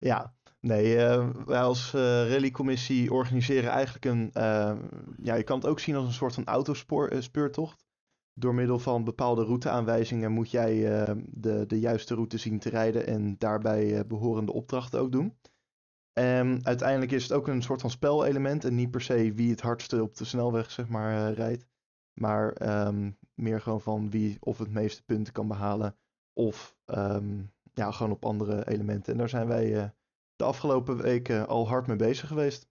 Ja, 0.00 0.34
nee, 0.60 0.96
eh, 0.96 1.28
wij 1.46 1.60
als 1.60 1.94
eh 1.94 2.00
rallycommissie 2.30 3.12
organiseren 3.12 3.70
eigenlijk 3.70 4.04
een, 4.04 4.30
eh, 4.32 4.76
ja, 5.22 5.34
je 5.34 5.42
kan 5.42 5.58
het 5.58 5.66
ook 5.66 5.80
zien 5.80 5.96
als 5.96 6.06
een 6.06 6.12
soort 6.12 6.34
van 6.34 6.44
autospeurtocht. 6.44 7.86
Door 8.34 8.54
middel 8.54 8.78
van 8.78 9.04
bepaalde 9.04 9.44
routeaanwijzingen 9.44 10.32
moet 10.32 10.50
jij 10.50 10.74
de, 11.30 11.66
de 11.66 11.80
juiste 11.80 12.14
route 12.14 12.38
zien 12.38 12.58
te 12.58 12.68
rijden 12.68 13.06
en 13.06 13.38
daarbij 13.38 13.98
eh, 13.98 14.04
behorende 14.04 14.52
opdrachten 14.52 15.00
ook 15.00 15.12
doen. 15.12 15.38
En 16.12 16.64
uiteindelijk 16.64 17.12
is 17.12 17.22
het 17.22 17.32
ook 17.32 17.48
een 17.48 17.62
soort 17.62 17.80
van 17.80 17.90
spelelement 17.90 18.64
en 18.64 18.74
niet 18.74 18.90
per 18.90 19.00
se 19.00 19.32
wie 19.32 19.50
het 19.50 19.60
hardste 19.60 20.02
op 20.02 20.16
de 20.16 20.24
snelweg 20.24 20.70
zeg 20.70 20.88
maar 20.88 21.32
rijdt. 21.32 21.66
Maar 22.12 22.52
ehm, 22.52 23.10
meer 23.34 23.60
gewoon 23.60 23.80
van 23.80 24.10
wie 24.10 24.36
of 24.40 24.58
het 24.58 24.70
meeste 24.70 25.04
punten 25.04 25.32
kan 25.32 25.48
behalen 25.48 25.96
of 26.32 26.76
ehm, 26.84 27.42
ja, 27.72 27.90
gewoon 27.90 28.12
op 28.12 28.24
andere 28.24 28.68
elementen. 28.68 29.12
En 29.12 29.18
daar 29.18 29.28
zijn 29.28 29.46
wij 29.46 29.92
de 30.38 30.44
afgelopen 30.44 30.96
weken 31.02 31.46
al 31.48 31.68
hard 31.68 31.86
mee 31.86 31.96
bezig 31.96 32.28
geweest. 32.28 32.68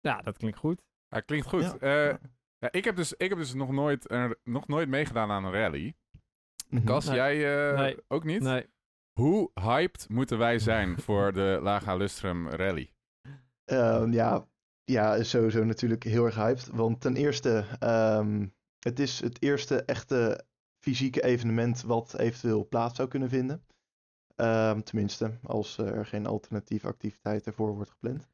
Ja, 0.00 0.22
dat 0.22 0.36
klinkt 0.36 0.58
goed. 0.58 0.82
Ja, 1.08 1.20
klinkt 1.20 1.46
goed. 1.46 1.62
Ja. 1.62 1.78
Eh, 1.78 2.16
ja, 2.58 2.72
ik, 2.72 2.84
heb 2.84 2.96
dus, 2.96 3.12
ik 3.12 3.28
heb 3.28 3.38
dus 3.38 3.54
nog 3.54 3.70
nooit, 3.70 4.10
er, 4.10 4.38
nog 4.44 4.66
nooit 4.68 4.88
meegedaan 4.88 5.30
aan 5.30 5.44
een 5.44 5.52
rally. 5.52 5.94
Mhm. 6.68 6.84
Cas, 6.84 7.06
Nee. 7.06 7.14
jij 7.16 7.70
eh, 7.70 7.78
Nee. 7.78 7.96
ook 8.08 8.24
niet? 8.24 8.42
Nee. 8.42 8.66
Hoe 9.12 9.50
hyped 9.54 10.08
moeten 10.08 10.38
wij 10.38 10.58
zijn 10.58 11.00
voor 11.00 11.32
de 11.32 11.58
Laga 11.62 11.94
Lustrum 11.96 12.48
Rally? 12.48 12.90
Ehm, 13.64 14.12
ja, 14.12 14.46
ja, 14.84 15.22
sowieso 15.22 15.64
natuurlijk 15.64 16.02
heel 16.02 16.24
erg 16.24 16.34
hyped. 16.34 16.66
Want 16.66 17.00
ten 17.00 17.16
eerste, 17.16 17.64
ehm, 17.78 18.46
het 18.78 18.98
is 18.98 19.20
het 19.20 19.42
eerste 19.42 19.82
echte 19.84 20.44
fysieke 20.84 21.22
evenement 21.22 21.82
wat 21.82 22.18
eventueel 22.18 22.68
plaats 22.68 22.96
zou 22.96 23.08
kunnen 23.08 23.28
vinden. 23.28 23.64
Ehm, 24.34 24.80
tenminste, 24.80 25.38
als 25.42 25.78
eh, 25.78 25.86
er 25.86 26.06
geen 26.06 26.26
alternatieve 26.26 26.86
activiteit 26.86 27.46
ervoor 27.46 27.74
wordt 27.74 27.90
gepland. 27.90 28.28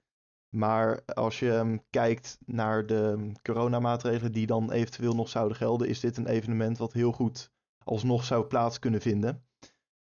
Maar 0.57 1.01
als 1.15 1.39
je 1.39 1.53
ehm, 1.53 1.77
kijkt 1.91 2.39
naar 2.47 2.87
de 2.87 3.15
ehm, 3.19 3.33
coronamaatregelen 3.43 4.33
die 4.33 4.47
dan 4.47 4.71
eventueel 4.73 5.15
nog 5.15 5.29
zouden 5.29 5.57
gelden, 5.57 5.89
is 5.89 6.01
dit 6.01 6.17
een 6.17 6.27
evenement 6.27 6.79
wat 6.79 6.93
heel 6.93 7.13
goed 7.13 7.51
alsnog 7.85 8.25
zou 8.25 8.45
plaats 8.45 8.79
kunnen 8.79 9.01
vinden. 9.01 9.45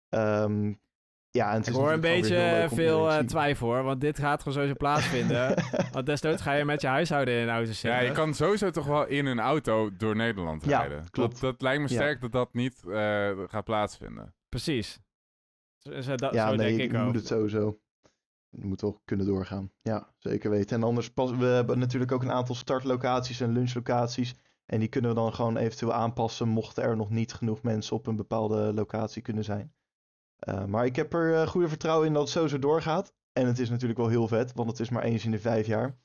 Ehm, 0.09 0.73
ja, 1.31 1.51
en 1.51 1.57
het 1.57 1.67
Ik 1.67 1.73
is 1.73 1.79
hoor 1.79 1.93
een 1.93 2.01
beetje 2.01 2.67
veel 2.71 3.11
eh, 3.11 3.19
twijfel 3.19 3.67
hoor, 3.67 3.83
want 3.83 4.01
dit 4.01 4.19
gaat 4.19 4.39
gewoon 4.39 4.55
sowieso 4.55 4.75
plaatsvinden. 4.77 5.55
want 5.93 6.07
desnoods 6.07 6.43
ga 6.43 6.53
je 6.53 6.65
met 6.65 6.81
je 6.81 6.87
huishouden 6.87 7.35
in 7.35 7.41
een 7.43 7.49
auto 7.55 7.73
zitten. 7.73 7.91
Ja, 7.91 7.99
je 8.01 8.13
kan 8.13 8.35
sowieso 8.35 8.71
toch 8.71 8.87
wel 8.87 9.07
in 9.07 9.27
een 9.27 9.41
auto 9.41 9.97
door 9.97 10.17
Nederland 10.17 10.65
Ja, 10.65 10.79
rijden. 10.81 11.11
klopt. 11.11 11.41
Dat, 11.41 11.41
dat 11.41 11.63
lijkt 11.63 11.83
me 11.83 11.89
Ja. 11.89 11.95
sterk 11.95 12.21
dat 12.21 12.33
dat 12.33 12.53
niet 12.55 12.85
eh, 12.89 13.31
gaat 13.47 13.65
plaatsvinden. 13.65 14.35
Precies. 14.49 15.01
Dat, 16.17 16.35
ja, 16.35 16.49
zo 16.49 16.55
nee, 16.55 16.69
denk 16.69 16.81
ik 16.81 16.93
je 16.93 16.99
ook. 16.99 17.05
moet 17.05 17.15
het 17.15 17.27
sowieso. 17.27 17.81
Je 18.49 18.65
moet 18.67 18.81
wel 18.81 19.01
kunnen 19.05 19.27
doorgaan. 19.27 19.73
Ja, 19.83 20.15
zeker 20.19 20.51
weten. 20.51 20.77
En 20.77 20.83
anders 20.83 21.13
pas, 21.13 21.31
we 21.31 21.45
hebben 21.45 21.79
natuurlijk 21.79 22.13
ook 22.13 22.23
een 22.23 22.33
aantal 22.33 22.55
startlocaties 22.55 23.41
en 23.41 23.53
lunchlocaties. 23.53 24.35
En 24.67 24.81
die 24.81 24.89
kunnen 24.89 25.11
we 25.11 25.17
dan 25.17 25.35
gewoon 25.35 25.57
eventueel 25.57 25.93
aanpassen 25.93 26.49
mochten 26.49 26.83
er 26.83 26.97
nog 26.97 27.11
niet 27.11 27.33
genoeg 27.33 27.63
mensen 27.63 27.97
op 27.97 28.07
een 28.07 28.17
bepaalde 28.17 28.73
locatie 28.75 29.23
kunnen 29.23 29.45
zijn. 29.45 29.75
Eh, 30.37 30.65
maar 30.65 30.85
ik 30.85 30.97
heb 30.97 31.13
er 31.13 31.35
eh, 31.35 31.47
goede 31.47 31.69
vertrouwen 31.69 32.07
in 32.07 32.13
dat 32.13 32.23
het 32.23 32.31
sowieso 32.31 32.59
doorgaat. 32.59 33.15
En 33.33 33.47
het 33.47 33.59
is 33.59 33.71
natuurlijk 33.71 33.99
wel 33.99 34.09
heel 34.09 34.29
vet, 34.29 34.53
want 34.53 34.71
het 34.71 34.81
is 34.81 34.91
maar 34.91 35.03
eens 35.03 35.25
in 35.25 35.31
de 35.31 35.39
vijf 35.39 35.67
jaar. 35.67 35.99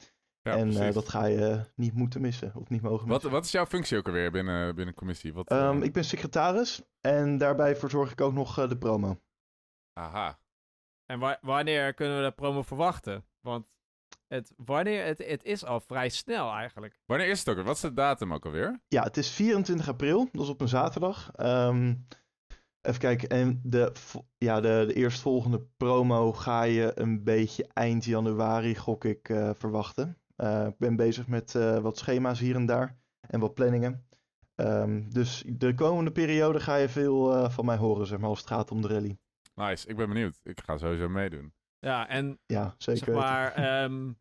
Ja, 0.44 0.58
en 0.58 0.88
eh, 0.88 0.94
dat 0.94 1.10
ga 1.10 1.26
je 1.26 1.62
niet 1.76 1.94
moeten 1.94 2.22
missen 2.22 2.52
of 2.56 2.70
niet 2.70 2.82
mogen 2.82 3.08
wat, 3.08 3.16
missen. 3.16 3.32
wat 3.32 3.46
is 3.46 3.52
jouw 3.52 3.66
functie 3.66 3.98
ook 3.98 4.08
alweer 4.08 4.32
binnen, 4.32 4.76
binnen 4.76 4.94
commissie? 4.94 5.34
Wat, 5.34 5.50
eh, 5.50 5.58
Ehm, 5.58 5.82
ik 5.82 5.94
ben 5.94 6.06
secretaris 6.06 6.82
en 7.02 7.38
daarbij 7.38 7.76
verzorg 7.76 8.12
ik 8.12 8.22
ook 8.22 8.34
nog 8.34 8.60
eh, 8.60 8.70
de 8.70 8.78
promo. 8.78 9.20
Aha. 10.02 10.40
En 11.06 11.20
wa- 11.20 11.38
wanneer 11.42 11.94
kunnen 11.94 12.18
we 12.18 12.24
de 12.24 12.32
promo 12.32 12.62
verwachten? 12.62 13.26
Want 13.40 13.66
het, 14.28 14.54
wanneer, 14.58 15.06
het, 15.06 15.18
het 15.18 15.44
is 15.44 15.66
al 15.66 15.80
vrij 15.80 16.10
snel 16.10 16.52
eigenlijk. 16.52 17.00
Wanneer 17.06 17.28
is 17.28 17.40
het 17.40 17.50
ook? 17.58 17.66
Wat 17.66 17.76
is 17.76 17.82
de 17.82 17.94
datum 17.94 18.34
ook 18.34 18.46
alweer? 18.46 18.82
Ja, 18.88 19.04
het 19.04 19.18
is 19.18 19.30
24 19.30 19.88
april, 19.88 20.30
dat 20.32 20.42
is 20.44 20.50
op 20.50 20.62
een 20.62 20.68
zaterdag. 20.68 21.32
Ehm, 21.36 21.96
even 22.82 23.00
kijken, 23.00 23.30
en 23.30 23.62
de, 23.64 23.92
ja, 24.38 24.62
de, 24.62 24.84
de 24.88 24.94
eerstvolgende 24.94 25.62
promo 25.78 26.34
ga 26.34 26.64
je 26.64 26.92
een 26.96 27.24
beetje 27.24 27.68
eind 27.74 28.06
januari, 28.06 28.76
gok 28.76 29.06
ik, 29.06 29.30
eh, 29.30 29.50
verwachten. 29.54 30.18
Eh, 30.36 30.66
ik 30.68 30.78
ben 30.78 30.96
bezig 30.96 31.28
met 31.28 31.56
eh, 31.56 31.78
wat 31.78 31.98
schema's 31.98 32.40
hier 32.40 32.56
en 32.56 32.66
daar 32.66 32.98
en 33.22 33.40
wat 33.40 33.54
planningen. 33.54 34.08
Ehm, 34.56 35.10
dus 35.10 35.44
de 35.48 35.74
komende 35.74 36.12
periode 36.12 36.60
ga 36.60 36.76
je 36.76 36.90
veel 36.90 37.34
eh, 37.34 37.50
van 37.50 37.66
mij 37.66 37.78
horen, 37.78 38.08
zeg 38.08 38.20
maar, 38.20 38.30
als 38.30 38.40
het 38.40 38.48
gaat 38.48 38.72
om 38.72 38.82
de 38.82 38.88
rally. 38.88 39.18
Nice, 39.54 39.88
ik 39.88 39.96
ben 39.96 40.08
benieuwd. 40.08 40.40
Ik 40.44 40.62
ga 40.66 40.78
sowieso 40.78 41.10
meedoen. 41.10 41.54
Ja, 41.80 42.08
en 42.08 42.40
Ja, 42.46 42.76
zeker 42.78 43.06
zeg 43.06 43.16
maar, 43.16 43.54
ehm, 43.84 44.12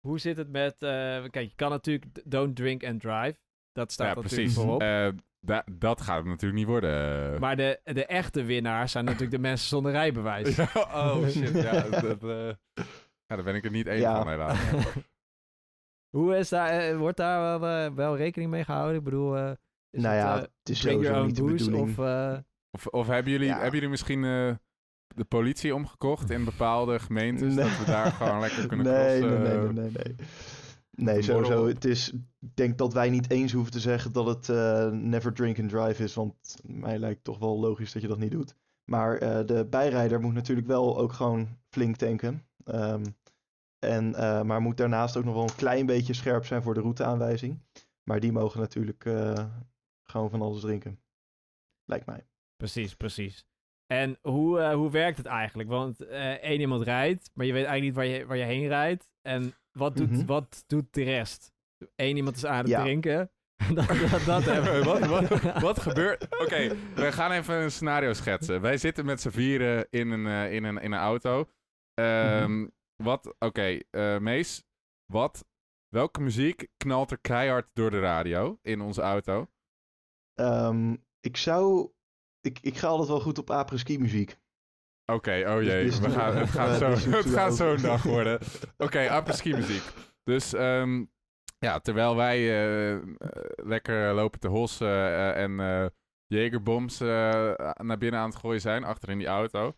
hoe 0.00 0.18
zit 0.18 0.36
het 0.36 0.48
met... 0.48 0.72
eh, 0.82 0.88
kijk, 1.30 1.48
je 1.48 1.54
kan 1.54 1.70
natuurlijk 1.70 2.30
don't 2.30 2.56
drink 2.56 2.84
and 2.84 3.00
drive. 3.00 3.38
Dat 3.72 3.92
staat 3.92 4.06
ja, 4.06 4.14
natuurlijk 4.14 4.42
precies. 4.42 4.54
voorop. 4.54 4.80
Eh, 4.80 5.08
da- 5.40 5.64
dat 5.72 6.00
gaat 6.00 6.16
het 6.16 6.26
natuurlijk 6.26 6.58
niet 6.60 6.68
worden. 6.68 6.94
Maar 7.40 7.56
de, 7.56 7.80
de 7.84 8.06
echte 8.06 8.42
winnaars 8.44 8.92
zijn 8.92 9.04
natuurlijk 9.04 9.32
de 9.32 9.38
mensen 9.38 9.68
zonder 9.68 9.92
rijbewijs. 9.92 10.56
Ja, 10.56 10.68
oh 11.04 11.26
shit, 11.28 11.52
ja, 11.62 11.88
dat, 11.88 12.22
eh, 12.24 12.46
ja, 13.26 13.34
daar 13.36 13.42
ben 13.44 13.54
ik 13.54 13.64
er 13.64 13.70
niet 13.70 13.86
één 13.86 14.00
Ja. 14.00 14.16
van 14.22 14.28
helaas. 14.28 14.58
Hoe 16.16 16.36
is 16.36 16.48
daar, 16.48 16.96
wordt 16.98 17.16
daar 17.16 17.60
wel, 17.60 17.94
wel 17.94 18.16
rekening 18.16 18.50
mee 18.50 18.64
gehouden? 18.64 18.96
Ik 18.96 19.04
bedoel, 19.04 19.36
eh, 19.36 19.42
nou 19.42 20.14
het, 20.14 20.22
ja, 20.24 20.38
het 20.40 20.68
is 20.68 20.80
sowieso 20.80 21.24
niet 21.24 21.36
de 21.36 21.44
bedoeling. 21.44 21.98
of... 21.98 22.04
eh, 22.70 22.80
Of, 22.80 22.86
of 22.86 23.06
hebben, 23.06 23.32
jullie, 23.32 23.46
Ja. 23.46 23.54
hebben 23.54 23.72
jullie 23.74 23.88
misschien 23.88 24.24
eh, 24.24 24.54
de 25.06 25.24
politie 25.24 25.74
omgekocht 25.74 26.30
in 26.30 26.44
bepaalde 26.44 26.98
gemeentes? 26.98 27.54
Nee. 27.54 27.64
Dat 27.64 27.78
we 27.78 27.84
daar 27.84 28.12
gewoon 28.12 28.40
lekker 28.40 28.66
kunnen 28.66 28.86
nee, 28.86 29.20
crossen? 29.20 29.42
nee, 29.42 29.52
nee, 29.52 29.72
nee, 29.72 29.72
nee, 29.72 29.90
nee. 29.90 30.14
Nee, 30.90 31.22
sowieso. 31.22 31.66
Het 31.66 31.84
is, 31.84 32.12
ik 32.40 32.56
denk 32.56 32.78
dat 32.78 32.92
wij 32.92 33.10
niet 33.10 33.30
eens 33.30 33.52
hoeven 33.52 33.72
te 33.72 33.80
zeggen 33.80 34.12
dat 34.12 34.26
het 34.26 34.48
eh, 34.48 34.90
never 34.90 35.32
drink 35.32 35.58
and 35.58 35.68
drive 35.68 36.02
is. 36.02 36.14
Want 36.14 36.56
mij 36.62 36.98
lijkt 36.98 37.24
toch 37.24 37.38
wel 37.38 37.58
logisch 37.60 37.92
dat 37.92 38.02
je 38.02 38.08
dat 38.08 38.18
niet 38.18 38.30
doet. 38.30 38.56
Maar 38.84 39.16
eh, 39.18 39.46
de 39.46 39.66
bijrijder 39.70 40.20
moet 40.20 40.34
natuurlijk 40.34 40.66
wel 40.66 40.98
ook 40.98 41.12
gewoon 41.12 41.48
flink 41.68 41.96
tanken. 41.96 42.46
Ehm, 42.64 43.04
en, 43.78 44.14
eh, 44.14 44.42
maar 44.42 44.60
moet 44.60 44.76
daarnaast 44.76 45.16
ook 45.16 45.24
nog 45.24 45.34
wel 45.34 45.42
een 45.42 45.54
klein 45.54 45.86
beetje 45.86 46.12
scherp 46.14 46.44
zijn 46.46 46.62
voor 46.62 46.74
de 46.74 46.80
routeaanwijzing. 46.80 47.62
Maar 48.02 48.20
die 48.20 48.32
mogen 48.32 48.60
natuurlijk 48.60 49.04
eh, 49.04 49.46
gewoon 50.02 50.30
van 50.30 50.42
alles 50.42 50.60
drinken. 50.60 51.00
Lijkt 51.84 52.06
mij. 52.06 52.26
Precies, 52.56 52.94
precies. 52.96 53.46
En 53.86 54.18
hoe, 54.22 54.60
eh, 54.60 54.74
hoe 54.74 54.90
werkt 54.90 55.16
het 55.16 55.26
eigenlijk? 55.26 55.68
Want 55.68 56.00
eh 56.06 56.32
één 56.32 56.60
iemand 56.60 56.82
rijdt, 56.82 57.30
maar 57.34 57.46
je 57.46 57.52
weet 57.52 57.64
eigenlijk 57.64 57.96
niet 57.96 58.04
waar 58.06 58.18
je, 58.18 58.26
waar 58.26 58.36
je 58.36 58.44
heen 58.44 58.68
rijdt. 58.68 59.10
En 59.22 59.54
wat 59.78 59.96
doet, 59.96 60.10
Mhm. 60.10 60.26
wat 60.26 60.64
doet 60.66 60.94
de 60.94 61.02
rest? 61.02 61.52
Eén 61.96 62.16
iemand 62.16 62.36
is 62.36 62.44
aan 62.46 62.58
het 62.58 62.68
Ja. 62.68 62.82
drinken. 62.82 63.30
dat, 63.74 63.88
dat, 63.88 64.24
dat 64.24 64.44
hebben 64.54 64.72
we. 64.78 64.84
wat, 64.84 65.06
wat, 65.06 65.42
wat 65.68 65.80
gebeurt... 65.80 66.22
Oké, 66.40 66.74
we 66.94 67.12
gaan 67.12 67.30
even 67.32 67.54
een 67.54 67.70
scenario 67.70 68.12
schetsen. 68.12 68.60
Wij 68.60 68.76
zitten 68.78 69.04
met 69.04 69.20
z'n 69.20 69.28
vieren 69.30 69.86
in 69.90 70.10
een, 70.10 70.26
eh, 70.26 70.52
in 70.54 70.64
een, 70.64 70.78
in 70.78 70.92
een 70.92 70.98
auto. 70.98 71.48
Ehm, 71.94 72.66
Wat... 73.02 73.34
Oké, 73.38 73.78
eh, 73.90 74.18
Mees. 74.18 74.64
Wat... 75.12 75.44
Welke 75.88 76.20
muziek 76.20 76.68
knalt 76.76 77.10
er 77.10 77.18
keihard 77.18 77.68
door 77.72 77.90
de 77.90 78.00
radio 78.00 78.58
in 78.62 78.80
onze 78.80 79.00
auto? 79.02 79.48
Ehm, 80.34 80.96
ik 81.20 81.36
zou... 81.36 81.90
Ik, 82.46 82.58
ik 82.60 82.76
ga 82.76 82.86
altijd 82.88 83.08
wel 83.08 83.20
goed 83.20 83.38
op 83.38 83.50
apres-ski 83.50 83.98
muziek. 83.98 84.36
Oké, 85.12 85.44
oh 85.46 85.56
Dus 85.56 85.66
jee. 85.66 86.00
we 86.00 86.10
gaan, 86.10 86.36
het 86.36 86.50
gaat 86.58 86.80
eh, 86.80 86.94
zo- 86.96 87.10
het 87.10 87.26
gaat 87.26 87.54
zo'n 87.56 87.76
dag 87.76 88.02
worden. 88.02 88.38
Oké, 88.86 89.08
apres-ski 89.10 89.52
muziek. 89.54 89.82
Dus 90.24 90.52
ehm, 90.54 91.04
ja, 91.58 91.78
terwijl 91.78 92.16
wij 92.16 92.36
eh, 92.38 92.92
eh, 92.94 93.02
lekker 93.56 94.14
lopen 94.14 94.40
te 94.40 94.48
hossen 94.48 94.88
eh, 94.88 95.42
en 95.42 95.52
Jagerbombs 96.26 97.00
eh, 97.00 97.08
naar 97.74 97.98
binnen 97.98 98.20
aan 98.20 98.28
het 98.30 98.38
gooien 98.38 98.60
zijn, 98.60 98.84
achter 98.84 99.08
in 99.08 99.18
die 99.18 99.26
auto. 99.26 99.74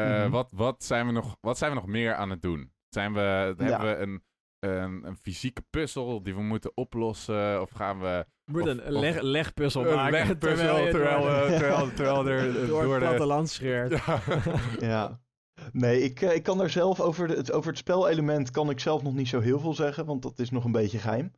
Mhm. 0.00 0.30
wat, 0.30 0.50
wat, 0.54 0.84
zijn 0.84 1.06
we 1.06 1.12
nog, 1.12 1.36
wat 1.40 1.58
zijn 1.58 1.70
we 1.70 1.76
nog 1.76 1.86
meer 1.86 2.14
aan 2.14 2.30
het 2.30 2.42
doen? 2.42 2.72
Zijn 2.88 3.12
we, 3.12 3.20
hebben 3.56 3.80
we 3.88 3.96
een 3.96 4.22
een, 4.60 5.06
een 5.06 5.16
fysieke 5.16 5.62
puzzel 5.70 6.22
die 6.22 6.34
we 6.34 6.42
moeten 6.42 6.72
oplossen? 6.76 7.60
Of 7.60 7.70
gaan 7.70 8.00
we 8.00 8.06
Je 8.44 8.52
moet 8.52 8.62
Of- 8.62 8.68
een 8.68 8.92
leg, 8.92 9.20
legpuzzel 9.20 9.86
een 9.86 9.94
maken. 9.94 10.12
legpuzzel 10.12 10.78
je 10.84 10.90
terwijl, 10.90 11.20
door, 11.20 11.30
eh, 11.30 11.58
terwijl, 11.58 11.92
terwijl 11.92 12.26
er 12.28 12.48
eh, 12.62 12.66
door 12.68 12.82
door 13.00 13.00
het 13.00 13.18
de... 13.18 13.46
scheurt. 13.46 14.04
Ja. 14.06 14.20
Ja. 14.88 15.20
Nee, 15.72 16.02
ik, 16.02 16.20
eh, 16.22 16.34
ik 16.34 16.42
kan 16.42 16.58
daar 16.58 16.70
zelf 16.70 17.00
over, 17.00 17.28
de, 17.28 17.34
het, 17.34 17.52
over 17.52 17.68
het 17.68 17.78
spelelement 17.78 18.50
kan 18.50 18.70
ik 18.70 18.80
zelf 18.80 19.02
nog 19.02 19.14
niet 19.14 19.28
zo 19.28 19.40
heel 19.40 19.60
veel 19.60 19.74
zeggen, 19.74 20.06
want 20.06 20.22
dat 20.22 20.38
is 20.38 20.50
nog 20.50 20.64
een 20.64 20.72
beetje 20.72 20.98
geheim. 20.98 21.32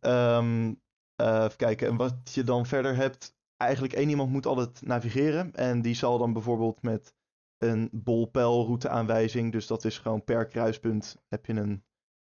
Ehm, 0.00 0.74
eh, 1.16 1.42
even 1.44 1.56
kijken, 1.56 1.88
en 1.88 1.96
wat 1.96 2.14
je 2.34 2.44
dan 2.44 2.66
verder 2.66 2.96
hebt, 2.96 3.34
eigenlijk 3.56 3.92
één 3.92 4.08
iemand 4.08 4.30
moet 4.30 4.46
altijd 4.46 4.82
navigeren. 4.86 5.54
En 5.54 5.82
die 5.82 5.94
zal 5.94 6.18
dan 6.18 6.32
bijvoorbeeld 6.32 6.82
met 6.82 7.14
een 7.58 7.88
bolpijlrouteaanwijzing, 7.92 9.52
dus 9.52 9.66
dat 9.66 9.84
is 9.84 9.98
gewoon 9.98 10.24
per 10.24 10.46
kruispunt 10.46 11.16
heb 11.28 11.46
je 11.46 11.52
een, 11.52 11.84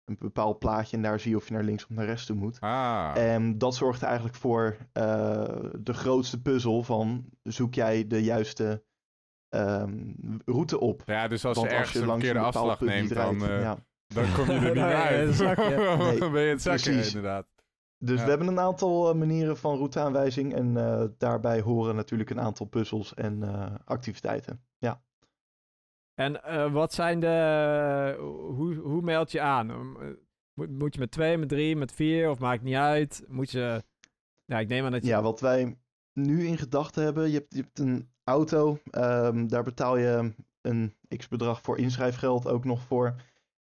een 0.05 0.15
bepaald 0.19 0.59
plaatje 0.59 0.95
en 0.97 1.03
daar 1.03 1.19
zie 1.19 1.31
je 1.31 1.37
of 1.37 1.47
je 1.47 1.53
naar 1.53 1.63
links 1.63 1.83
of 1.83 1.89
naar 1.89 2.05
rechts 2.05 2.25
toe 2.25 2.35
moet. 2.35 2.59
Ah, 2.59 3.11
En 3.15 3.57
dat 3.57 3.75
zorgt 3.75 4.03
eigenlijk 4.03 4.35
voor 4.35 4.77
eh, 4.93 5.03
de 5.79 5.93
grootste 5.93 6.41
puzzel 6.41 6.83
van 6.83 7.25
zoek 7.43 7.73
jij 7.73 8.07
de 8.07 8.23
juiste 8.23 8.83
ehm, 9.49 10.13
route 10.45 10.79
op. 10.79 11.03
ja, 11.05 11.27
dus 11.27 11.45
als 11.45 11.57
Want 11.57 11.69
je 11.69 11.75
ergens 11.75 11.95
een 11.95 12.05
langs 12.05 12.25
verkeerde 12.25 12.47
bepaald 12.47 12.69
afslag 12.71 12.89
neemt, 12.89 13.13
dan, 13.13 13.49
eh, 13.49 13.61
ja. 13.61 13.77
dan 14.07 14.25
kom 14.33 14.45
je 14.45 14.59
er 14.59 14.73
niet 14.75 14.83
uit. 15.09 15.37
Nee, 15.97 16.19
dan 16.19 16.31
ben 16.31 16.41
je 16.41 16.47
in 16.47 16.53
het 16.53 16.61
zakje, 16.61 16.91
precies. 16.91 17.07
inderdaad. 17.15 17.47
Dus 17.97 18.17
Ja. 18.19 18.23
we 18.23 18.29
hebben 18.29 18.47
een 18.47 18.59
aantal 18.59 19.09
eh, 19.09 19.15
manieren 19.15 19.57
van 19.57 19.77
routeaanwijzing 19.77 20.53
en 20.53 20.77
eh, 20.77 21.03
daarbij 21.17 21.61
horen 21.61 21.95
natuurlijk 21.95 22.29
een 22.29 22.39
aantal 22.39 22.65
puzzels 22.65 23.13
en 23.13 23.43
eh, 23.43 23.75
activiteiten. 23.85 24.63
Ja. 24.77 25.01
En 26.15 26.43
eh, 26.43 26.71
wat 26.73 26.93
zijn 26.93 27.19
de... 27.19 28.15
Hoe, 28.55 28.75
hoe 28.75 29.01
meld 29.01 29.31
je 29.31 29.41
aan? 29.41 29.69
Eh, 29.69 30.07
Moet, 30.53 30.69
moet 30.69 30.93
je 30.93 30.99
met 30.99 31.11
twee, 31.11 31.37
met 31.37 31.49
drie, 31.49 31.75
met 31.75 31.91
vier? 31.91 32.29
Of 32.29 32.39
maakt 32.39 32.63
niet 32.63 32.75
uit? 32.75 33.23
Moet 33.27 33.51
je... 33.51 33.83
Ja, 34.45 34.59
ik 34.59 34.67
neem 34.67 34.85
aan 34.85 34.91
dat 34.91 35.03
je... 35.03 35.09
ja, 35.09 35.21
wat 35.21 35.39
wij 35.39 35.77
nu 36.13 36.45
in 36.45 36.57
gedachten 36.57 37.03
hebben, 37.03 37.27
je 37.29 37.37
hebt, 37.37 37.53
je 37.55 37.61
hebt 37.61 37.79
een 37.79 38.09
auto, 38.23 38.79
ehm, 38.91 39.47
daar 39.47 39.63
betaal 39.63 39.97
je 39.97 40.33
een 40.61 40.93
x-bedrag 41.17 41.61
voor 41.61 41.77
inschrijfgeld 41.77 42.47
ook 42.47 42.65
nog 42.65 42.81
voor. 42.81 43.15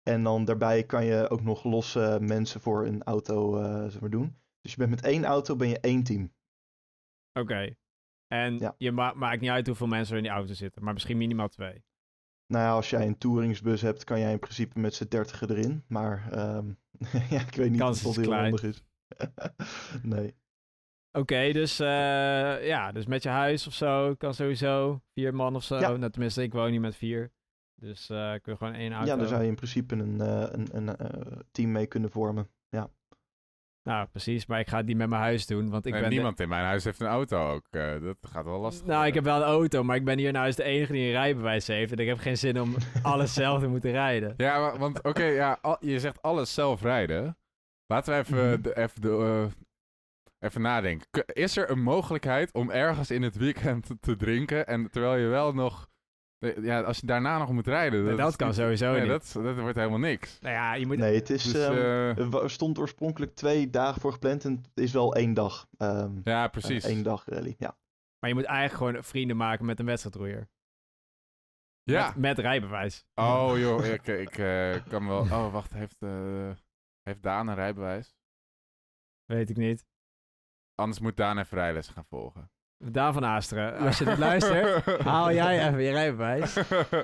En 0.03 0.23
dan 0.23 0.45
daarbij 0.45 0.83
kan 0.83 1.05
je 1.05 1.29
ook 1.29 1.41
nog 1.41 1.63
losse 1.63 2.17
mensen 2.21 2.61
voor 2.61 2.85
een 2.85 3.03
auto 3.03 3.57
eh, 3.57 3.87
zeg 3.87 4.01
maar 4.01 4.09
doen. 4.09 4.35
Dus 4.61 4.71
je 4.71 4.77
bent 4.77 4.89
met 4.89 5.03
één 5.03 5.25
auto 5.25 5.55
ben 5.55 5.67
je 5.67 5.79
één 5.79 6.03
team. 6.03 6.33
Oké. 7.39 7.75
En 8.27 8.57
Ja. 8.57 8.75
je 8.77 8.91
ma 8.91 9.13
maakt 9.15 9.41
niet 9.41 9.49
uit 9.49 9.67
hoeveel 9.67 9.87
mensen 9.87 10.11
er 10.11 10.17
in 10.17 10.23
die 10.27 10.31
auto 10.37 10.53
zitten. 10.53 10.83
Maar 10.83 10.93
misschien 10.93 11.17
minimaal 11.17 11.47
twee. 11.47 11.83
Nou 12.53 12.65
ja, 12.65 12.71
als 12.71 12.89
jij 12.89 13.07
een 13.07 13.17
touringsbus 13.17 13.81
hebt, 13.81 14.03
kan 14.03 14.19
jij 14.19 14.31
in 14.31 14.39
principe 14.39 14.79
met 14.79 14.93
z'n 14.93 15.07
dertigen 15.07 15.49
erin. 15.49 15.83
Maar 15.87 16.31
ehm, 16.31 16.67
ja, 17.29 17.41
ik 17.41 17.55
weet 17.55 17.69
niet 17.69 17.79
Kans 17.79 17.97
of 17.97 18.15
dat 18.15 18.23
is 18.23 18.29
heel 18.29 18.39
handig 18.39 18.63
is. 18.63 18.83
nee. 20.03 20.35
Oké, 21.11 21.51
dus, 21.51 21.79
eh, 21.79 22.67
ja, 22.67 22.91
dus 22.91 23.05
met 23.05 23.23
je 23.23 23.29
huis 23.29 23.67
of 23.67 23.73
zo 23.73 24.15
kan 24.15 24.33
sowieso 24.33 25.01
vier 25.13 25.35
man 25.35 25.55
of 25.55 25.63
zo. 25.63 25.79
Ja. 25.79 25.97
Nou, 25.97 26.11
tenminste, 26.11 26.43
ik 26.43 26.53
woon 26.53 26.71
niet 26.71 26.81
met 26.81 26.95
vier. 26.95 27.31
Dus 27.75 28.09
eh 28.09 28.33
ik 28.33 28.45
wil 28.45 28.55
gewoon 28.55 28.73
één 28.73 28.91
auto. 28.91 29.11
Ja, 29.11 29.17
daar 29.17 29.27
zou 29.27 29.41
je 29.41 29.47
in 29.47 29.55
principe 29.55 29.95
een, 29.95 30.21
eh, 30.21 30.47
een, 30.51 30.87
een 30.87 30.97
team 31.51 31.71
mee 31.71 31.87
kunnen 31.87 32.09
vormen. 32.09 32.49
Nou, 33.83 34.07
precies. 34.07 34.45
Maar 34.45 34.59
ik 34.59 34.67
ga 34.67 34.77
het 34.77 34.85
niet 34.85 34.97
met 34.97 35.09
mijn 35.09 35.21
huis 35.21 35.45
doen, 35.45 35.69
want 35.69 35.85
ik 35.85 35.91
Nee, 35.91 36.01
ben... 36.01 36.09
de- 36.09 36.15
niemand 36.15 36.39
in 36.39 36.49
mijn 36.49 36.63
huis 36.65 36.83
heeft 36.83 36.99
een 37.01 37.07
auto 37.07 37.51
ook. 37.51 37.65
eh, 37.69 38.01
dat 38.01 38.17
gaat 38.21 38.45
wel 38.45 38.59
lastig 38.59 38.85
Nou, 38.85 39.05
ik 39.05 39.13
heb 39.13 39.23
wel 39.23 39.35
een 39.37 39.41
auto, 39.43 39.83
maar 39.83 39.95
ik 39.95 40.05
ben 40.05 40.17
hier 40.17 40.31
nou 40.31 40.45
eens 40.45 40.55
de 40.55 40.63
enige 40.63 40.91
die 40.91 41.05
een 41.05 41.11
rijbewijs 41.11 41.67
heeft. 41.67 41.91
En 41.91 41.97
ik 41.97 42.07
heb 42.07 42.17
geen 42.17 42.37
zin 42.37 42.61
om 42.61 42.75
alles 43.03 43.33
zelf 43.33 43.59
te 43.61 43.67
moeten 43.67 43.91
rijden. 43.91 44.33
Ja, 44.37 44.59
wa- 44.59 44.77
want 44.77 45.01
oké, 45.03 45.23
ja, 45.23 45.57
al- 45.61 45.77
je 45.79 45.99
zegt 45.99 46.21
alles 46.21 46.53
zelf 46.53 46.81
rijden. 46.81 47.37
Laten 47.85 48.13
we 48.13 48.19
even, 48.19 48.49
Mhm. 48.51 48.61
de, 48.61 48.77
even, 48.77 49.01
de, 49.01 49.09
eh, 49.09 50.47
even 50.49 50.61
nadenken. 50.61 51.07
Is 51.25 51.57
er 51.57 51.69
een 51.69 51.81
mogelijkheid 51.81 52.53
om 52.53 52.71
ergens 52.71 53.11
in 53.11 53.21
het 53.21 53.35
weekend 53.37 53.89
te 53.99 54.15
drinken 54.15 54.67
en 54.67 54.89
terwijl 54.91 55.15
je 55.21 55.27
wel 55.27 55.53
nog... 55.53 55.91
eh, 56.43 56.63
Ja, 56.63 56.81
als 56.81 56.99
je 56.99 57.05
daarna 57.05 57.37
nog 57.37 57.51
moet 57.51 57.67
rijden... 57.67 58.03
Nee, 58.03 58.15
dat 58.15 58.35
kan 58.35 58.47
niet- 58.47 58.55
sowieso 58.55 58.91
nee, 58.91 59.01
niet. 59.01 59.09
Dat, 59.09 59.43
dat 59.43 59.59
wordt 59.59 59.77
helemaal 59.77 59.99
niks. 59.99 60.39
Nou 60.39 60.53
ja, 60.53 60.73
je 60.73 60.85
moet... 60.85 60.97
Nee, 60.97 61.15
het 61.15 61.29
is, 61.29 61.43
Dus, 61.43 61.53
ehm, 61.53 61.73
eh, 61.73 62.33
er 62.43 62.49
stond 62.51 62.77
oorspronkelijk 62.79 63.35
twee 63.35 63.69
dagen 63.69 64.01
voor 64.01 64.11
gepland 64.11 64.45
en 64.45 64.51
het 64.73 64.83
is 64.83 64.91
wel 64.91 65.15
één 65.15 65.33
dag. 65.33 65.67
ehm 65.77 66.19
ja, 66.23 66.43
eh, 66.45 66.51
precies. 66.51 66.83
één 66.83 67.03
dag 67.03 67.25
rally, 67.25 67.55
ja. 67.57 67.77
Maar 68.19 68.29
je 68.29 68.35
moet 68.35 68.45
eigenlijk 68.47 68.77
gewoon 68.77 69.03
vrienden 69.03 69.37
maken 69.37 69.65
met 69.65 69.79
een 69.79 69.85
wedstrijdroeier. 69.85 70.49
ja. 71.83 72.07
Met, 72.07 72.15
met 72.17 72.37
rijbewijs. 72.39 73.05
Oh 73.15 73.51
joh, 73.63 73.85
ik, 73.85 74.07
ik 74.07 74.37
eh, 74.37 74.85
kan 74.87 75.07
wel... 75.07 75.19
Oh, 75.21 75.51
wacht, 75.51 75.73
heeft, 75.73 76.01
eh, 76.01 76.51
heeft 77.01 77.23
Daan 77.23 77.47
een 77.47 77.55
rijbewijs? 77.55 78.15
Weet 79.25 79.49
ik 79.49 79.57
niet. 79.57 79.85
Anders 80.75 80.99
moet 80.99 81.17
Daan 81.17 81.37
even 81.37 81.57
rijles 81.57 81.87
gaan 81.87 82.05
volgen. 82.05 82.51
Daan 82.91 83.13
van 83.13 83.25
Aasteren, 83.25 83.77
als 83.77 83.97
je 83.97 84.05
dit 84.05 84.17
luistert, 84.17 84.85
haal 85.01 85.33
jij 85.33 85.67
even 85.67 85.81
je 85.83 85.91
rijbewijs. 85.91 86.57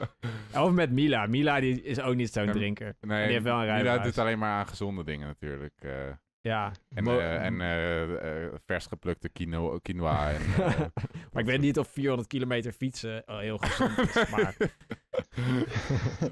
Of 0.63 0.71
met 0.71 0.91
Mila. 0.91 1.25
Mila 1.27 1.59
die 1.59 1.81
is 1.81 1.99
ook 2.01 2.15
niet 2.15 2.31
zo'n 2.33 2.51
drinker. 2.51 2.95
Nee, 3.01 3.23
die 3.23 3.31
heeft 3.31 3.43
wel 3.43 3.53
een 3.53 3.59
Mila 3.61 3.73
rijbewijs. 3.73 4.03
doet 4.03 4.17
alleen 4.17 4.39
maar 4.39 4.51
aan 4.59 4.67
gezonde 4.67 5.03
dingen 5.03 5.27
natuurlijk. 5.27 5.73
eh. 5.79 5.91
Ja. 6.41 6.71
en 6.95 7.07
eh, 7.07 7.45
en 7.45 7.61
eh, 7.61 8.47
vers 8.65 8.85
geplukte 8.85 9.29
quino 9.29 9.79
quinoa. 9.81 10.31
En, 10.31 10.41
maar 11.31 11.41
ik 11.41 11.45
weet 11.45 11.59
niet 11.61 11.79
of 11.79 11.87
400 11.87 12.27
kilometer 12.27 12.71
fietsen 12.71 13.23
heel 13.25 13.57
gezond 13.57 13.97
is. 13.97 14.29
Maar 14.29 14.55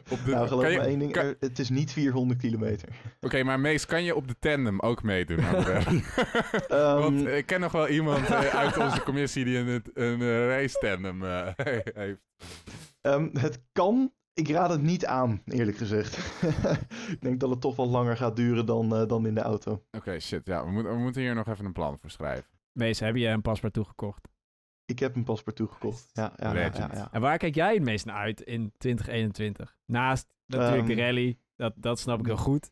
Op 0.10 0.20
de- 0.26 0.32
nou, 0.32 0.48
geloof 0.48 0.72
je- 0.72 0.78
me 0.78 0.84
één 0.86 1.00
ding, 1.00 1.12
kan- 1.12 1.26
er- 1.26 1.36
het 1.40 1.60
is 1.60 1.70
niet 1.70 1.92
400 1.92 2.40
kilometer. 2.40 2.90
Oké, 3.22 3.44
maar 3.44 3.60
Mees, 3.60 3.86
kan 3.86 4.04
je 4.04 4.16
op 4.16 4.28
de 4.28 4.36
tandem 4.40 4.80
ook 4.80 5.04
meedoen? 5.04 5.42
aan 5.42 5.56
de 5.56 5.62
rally? 5.74 6.04
Ehm, 6.68 7.00
Want 7.02 7.28
ik 7.28 7.46
ken 7.46 7.60
nog 7.60 7.72
wel 7.72 7.88
iemand 7.88 8.28
eh, 8.30 8.40
uit 8.64 8.78
onze 8.78 9.04
commissie 9.04 9.46
die 9.46 9.58
een, 9.58 9.84
een 9.94 10.22
eh, 10.22 10.48
race 10.48 10.80
tandem 10.80 11.24
eh, 11.24 11.48
heeft. 11.94 12.22
Ehm, 13.02 13.30
het 13.40 13.62
kan, 13.72 14.14
ik 14.34 14.50
raad 14.50 14.70
het 14.70 14.82
niet 14.82 15.06
aan, 15.06 15.42
eerlijk 15.46 15.78
gezegd. 15.78 16.18
ik 17.12 17.22
denk 17.22 17.40
dat 17.40 17.50
het 17.50 17.62
toch 17.62 17.76
wel 17.76 17.88
langer 17.90 18.18
gaat 18.18 18.36
duren 18.36 18.66
dan, 18.66 18.96
eh, 18.96 19.08
dan 19.08 19.26
in 19.28 19.36
de 19.36 19.42
auto. 19.42 19.84
Oké, 19.92 20.20
shit. 20.20 20.42
Ja, 20.46 20.66
we, 20.66 20.72
moeten 20.72 20.92
we 20.94 20.98
moeten 21.00 21.22
hier 21.22 21.36
nog 21.36 21.48
even 21.48 21.66
een 21.66 21.72
plan 21.74 21.98
voor 22.02 22.10
schrijven. 22.10 22.46
Mees, 22.72 23.00
heb 23.00 23.16
je 23.16 23.28
een 23.28 23.42
paspoort 23.42 23.74
toegekocht? 23.74 24.28
Ik 24.88 25.00
heb 25.00 25.16
een 25.16 25.24
paspoort 25.24 25.56
toegekocht. 25.56 26.10
Ja, 26.14 26.34
ja, 26.36 26.54
ja, 26.54 26.90
ja. 26.94 27.12
En 27.12 27.22
waar 27.22 27.38
kijk 27.38 27.56
jij 27.56 27.74
het 27.74 27.84
meest 27.84 28.06
naar 28.06 28.16
uit 28.16 28.42
in 28.42 28.74
2021? 28.78 29.78
Naast 29.86 30.28
natuurlijk 30.46 30.88
de 30.88 30.94
Ehm, 30.94 31.02
rally, 31.02 31.40
dat, 31.56 31.74
dat 31.76 32.00
snap 32.00 32.20
ik 32.20 32.26
heel 32.26 32.38
goed. 32.38 32.72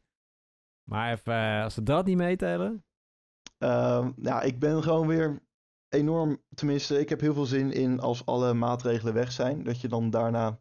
Maar 0.83 1.11
even, 1.11 1.33
eh, 1.33 1.63
als 1.63 1.75
we 1.75 1.83
dat 1.83 2.05
niet 2.05 2.17
meetellen. 2.17 2.85
Ehm, 3.57 4.11
ja, 4.15 4.41
ik 4.41 4.59
ben 4.59 4.83
gewoon 4.83 5.07
weer 5.07 5.41
enorm, 5.89 6.43
tenminste, 6.53 6.99
ik 6.99 7.09
heb 7.09 7.19
heel 7.19 7.33
veel 7.33 7.45
zin 7.45 7.71
in 7.71 7.99
als 7.99 8.25
alle 8.25 8.53
maatregelen 8.53 9.13
weg 9.13 9.31
zijn, 9.31 9.63
dat 9.63 9.81
je 9.81 9.87
dan 9.87 10.09
daarna 10.09 10.59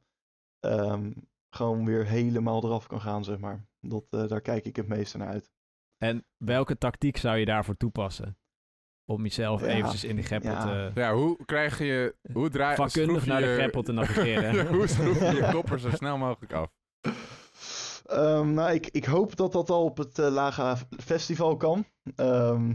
ehm, 0.60 1.12
gewoon 1.50 1.84
weer 1.84 2.06
helemaal 2.06 2.64
eraf 2.64 2.86
kan 2.86 3.00
gaan, 3.00 3.24
zeg 3.24 3.38
maar. 3.38 3.66
Dat, 3.80 4.04
eh, 4.10 4.28
daar 4.28 4.40
kijk 4.40 4.64
ik 4.64 4.76
het 4.76 4.88
meeste 4.88 5.18
naar 5.18 5.28
uit. 5.28 5.52
En 5.96 6.26
welke 6.36 6.78
tactiek 6.78 7.16
zou 7.16 7.36
je 7.36 7.44
daarvoor 7.44 7.76
toepassen? 7.76 8.38
Om 9.06 9.22
jezelf 9.22 9.60
Ja, 9.60 9.66
eventjes 9.66 10.04
in 10.04 10.16
die 10.16 10.24
greppel 10.24 10.50
ja. 10.50 10.64
te... 10.64 11.00
Ja, 11.00 11.14
hoe 11.14 11.38
krijg 11.44 11.78
je... 11.78 12.14
Hoe 12.32 12.48
draai, 12.48 12.76
Vakkundig 12.76 13.10
schroef 13.10 13.24
je 13.24 13.30
naar 13.30 13.40
de 13.40 13.54
greppel 13.54 13.82
te 13.82 13.92
navigeren. 13.92 14.54
Ja, 14.56 14.66
hoe 14.66 14.86
schroef 14.86 15.20
je 15.20 15.34
je 15.34 15.48
kopper 15.52 15.80
zo 15.80 15.90
snel 15.90 16.18
mogelijk 16.18 16.52
af? 16.52 16.70
Ehm, 18.04 18.52
nou, 18.52 18.72
ik, 18.72 18.88
ik 18.90 19.04
hoop 19.04 19.36
dat 19.36 19.52
dat 19.52 19.70
al 19.70 19.84
op 19.84 19.96
het 19.96 20.18
eh, 20.18 20.30
Laga 20.30 20.76
Festival 21.02 21.56
kan. 21.56 21.84
Ehm, 22.16 22.72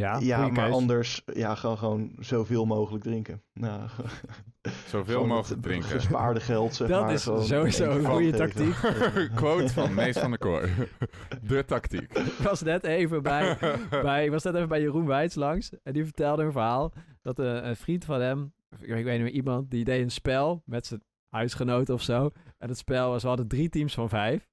Ja, 0.00 0.18
ja, 0.18 0.48
maar 0.48 0.64
keus. 0.64 0.74
anders, 0.74 1.22
ja, 1.32 1.54
gewoon, 1.54 1.78
gewoon 1.78 2.12
zoveel 2.18 2.64
mogelijk 2.66 3.04
drinken. 3.04 3.42
Nou, 3.52 3.88
Zoveel 4.86 5.26
mogelijk 5.26 5.62
drinken. 5.62 5.88
Gespaarde 5.88 6.40
geld, 6.40 6.74
zeg 6.74 6.88
Dat 6.88 7.00
maar. 7.02 7.12
is 7.12 7.22
sowieso 7.22 7.90
een 7.90 8.04
goede 8.04 8.30
tegen. 8.30 9.34
Quote 9.34 9.72
van 9.72 9.94
Mees 9.94 10.18
van 10.18 10.30
der 10.30 10.38
Kooi. 10.38 10.72
De 11.48 11.64
tactiek. 11.64 12.12
Ik 12.18 12.32
was 12.42 12.62
net 12.62 12.84
even 12.84 13.22
bij, 13.22 13.58
bij, 13.90 14.24
ik 14.24 14.30
was 14.30 14.42
net 14.42 14.54
even 14.54 14.68
bij 14.68 14.80
Jeroen 14.80 15.06
Wijts 15.06 15.34
langs. 15.34 15.70
En 15.82 15.92
die 15.92 16.04
vertelde 16.04 16.42
een 16.42 16.52
verhaal 16.52 16.92
dat 17.22 17.38
een, 17.38 17.68
een 17.68 17.76
vriend 17.76 18.04
van 18.04 18.20
hem, 18.20 18.54
ik 18.80 18.88
weet 18.88 19.04
niet 19.04 19.22
meer, 19.22 19.28
iemand, 19.28 19.70
die 19.70 19.84
deed 19.84 20.02
een 20.02 20.10
spel 20.10 20.62
met 20.64 20.86
zijn 20.86 21.02
huisgenoten 21.28 21.94
of 21.94 22.02
zo. 22.02 22.30
En 22.58 22.68
het 22.68 22.78
spel 22.78 23.10
was, 23.10 23.22
we 23.22 23.28
hadden 23.28 23.48
drie 23.48 23.68
teams 23.68 23.94
van 23.94 24.08
vijf. 24.08 24.48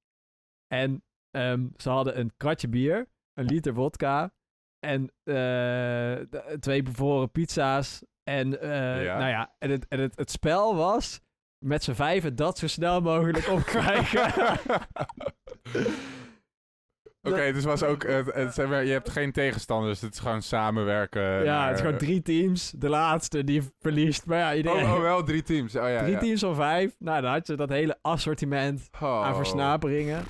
En 0.67 1.03
ehm, 1.32 1.67
ze 1.77 1.89
hadden 1.89 2.19
een 2.19 2.32
kratje 2.38 2.67
bier, 2.67 3.08
een 3.34 3.45
liter 3.45 3.73
vodka 3.73 4.34
en 4.83 5.11
eh, 5.23 6.39
twee 6.59 6.83
bevroren 6.83 7.31
pizza's. 7.31 8.03
En, 8.23 8.61
eh, 8.61 9.03
Ja. 9.03 9.17
nou 9.17 9.29
ja, 9.29 9.53
en, 9.59 9.69
het, 9.69 9.85
en 9.87 9.99
het, 9.99 10.15
het 10.17 10.31
spel 10.31 10.75
was 10.75 11.19
met 11.65 11.83
z'n 11.83 11.93
vijven 11.93 12.35
dat 12.35 12.57
zo 12.57 12.67
snel 12.67 13.01
mogelijk 13.01 13.47
opkrijgen. 13.49 14.31
Oké, 17.21 17.51
dus 17.53 17.63
was 17.63 17.83
ook, 17.83 18.03
het, 18.07 18.33
het, 18.33 18.53
zeg 18.53 18.67
maar, 18.67 18.85
je 18.85 18.91
hebt 18.91 19.09
geen 19.09 19.31
tegenstanders, 19.31 20.01
het 20.01 20.13
is 20.13 20.19
gewoon 20.19 20.41
samenwerken. 20.41 21.21
Ja, 21.21 21.43
naar- 21.43 21.67
het 21.67 21.75
is 21.75 21.81
gewoon 21.83 21.97
drie 21.97 22.21
teams. 22.21 22.73
De 22.77 22.89
laatste 22.89 23.43
die 23.43 23.61
verliest. 23.79 24.25
Maar 24.25 24.37
ja, 24.37 24.55
iedereen... 24.55 24.83
Oh, 24.85 24.93
oh, 24.93 24.99
wel 25.01 25.23
drie 25.23 25.43
teams. 25.43 25.75
Oh, 25.75 25.89
ja, 25.89 25.99
drie 26.01 26.13
ja. 26.13 26.19
teams 26.19 26.39
van 26.41 26.55
vijf. 26.55 26.95
Nou, 26.99 27.21
dan 27.21 27.31
had 27.31 27.47
je 27.47 27.55
dat 27.55 27.69
hele 27.69 27.97
assortiment 28.01 28.89
Oh. 29.01 29.25
aan 29.25 29.35
versnaperingen. 29.35 30.23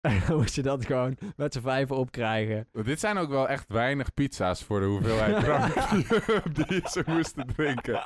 En 0.00 0.20
dan 0.26 0.36
moest 0.36 0.54
je 0.54 0.62
dat 0.62 0.86
gewoon 0.86 1.16
met 1.36 1.52
z'n 1.52 1.60
vijven 1.60 1.96
opkrijgen. 1.96 2.68
Dit 2.72 3.00
zijn 3.00 3.18
ook 3.18 3.28
wel 3.28 3.48
echt 3.48 3.68
weinig 3.68 4.14
pizza's 4.14 4.64
voor 4.64 4.80
de 4.80 4.86
hoeveelheid 4.86 5.40
drank 5.44 5.74
die- 6.68 6.88
ze 6.88 7.02
moesten 7.06 7.46
drinken. 7.46 8.02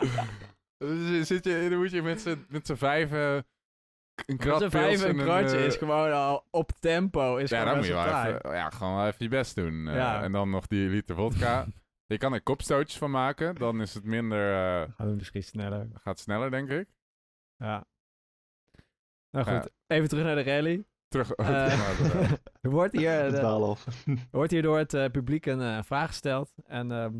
Dus 0.78 1.26
zit 1.26 1.44
je, 1.44 1.66
dan 1.70 1.78
moet 1.78 1.90
je 1.90 2.02
met 2.02 2.20
z'n, 2.20 2.44
met 2.48 2.66
z'n 2.66 2.74
vijven 2.74 3.20
een 3.28 3.44
Met 4.26 4.38
krat 4.38 4.64
vijven 4.70 5.08
en 5.08 5.18
een 5.18 5.24
kratje 5.24 5.56
eh, 5.56 5.64
is 5.66 5.76
gewoon 5.76 6.12
al 6.12 6.46
op 6.50 6.70
tempo. 6.80 7.36
Is 7.36 7.50
Ja, 7.50 7.64
dan 7.64 7.76
moet 7.76 7.86
je 7.86 7.92
wel 7.92 8.04
even, 8.24 8.50
ja, 8.52 8.70
gewoon 8.70 8.96
wel 8.96 9.06
even 9.06 9.16
je 9.24 9.28
best 9.28 9.54
doen. 9.54 9.88
eh, 9.88 9.94
Ja. 9.94 10.22
En 10.22 10.32
dan 10.32 10.50
nog 10.50 10.66
die 10.66 10.88
liter 10.88 11.14
vodka. 11.16 11.66
je 12.06 12.18
kan 12.18 12.32
er 12.32 12.42
kopstootjes 12.42 12.98
van 12.98 13.10
maken, 13.10 13.54
dan 13.54 13.80
is 13.80 13.94
het 13.94 14.04
minder, 14.04 14.52
eh, 14.52 14.94
Gaan 14.96 15.08
we 15.08 15.14
misschien 15.14 15.42
sneller. 15.42 15.88
gaat 15.94 16.18
sneller 16.18 16.50
denk 16.50 16.70
ik. 16.70 16.88
Ja. 17.56 17.84
Nou 19.30 19.50
Ja. 19.50 19.60
goed, 19.60 19.70
even 19.86 20.08
terug 20.08 20.24
naar 20.24 20.34
de 20.34 20.42
rally. 20.42 20.84
Terug 21.12 21.30
Eh, 21.32 21.46
naar 21.46 21.96
de- 21.96 22.38
er 22.60 22.70
wordt 22.70 22.96
hier, 22.96 23.44
af. 23.44 23.86
er 24.06 24.16
wordt 24.30 24.50
hier 24.50 24.62
door 24.62 24.78
het 24.78 24.94
eh, 24.94 25.10
publiek 25.10 25.46
een 25.46 25.60
eh, 25.60 25.82
vraag 25.82 26.06
gesteld. 26.08 26.52
En 26.64 26.90
ehm, 26.92 27.14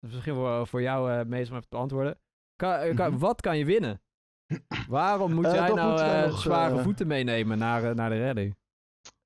is 0.00 0.12
misschien 0.12 0.34
voor, 0.34 0.66
voor 0.66 0.82
jou 0.82 1.12
eh 1.12 1.24
meest 1.26 1.50
om 1.50 1.56
even 1.56 1.68
te 1.68 1.76
beantwoorden. 1.76 2.18
Kan, 2.56 2.72
eh, 2.72 2.94
kan- 2.96 3.10
Mhm. 3.10 3.18
Wat 3.18 3.40
kan 3.40 3.58
je 3.58 3.64
winnen? 3.64 4.00
Waarom 4.88 5.32
moet 5.34 5.44
Eh, 5.46 5.52
jij 5.54 5.68
nou 5.72 6.00
eh, 6.00 6.22
nog, 6.26 6.40
zware 6.40 6.76
eh, 6.76 6.82
voeten 6.82 7.06
meenemen 7.06 7.58
naar, 7.58 7.84
eh, 7.84 7.94
naar 7.94 8.10
de 8.10 8.24
rally? 8.24 8.54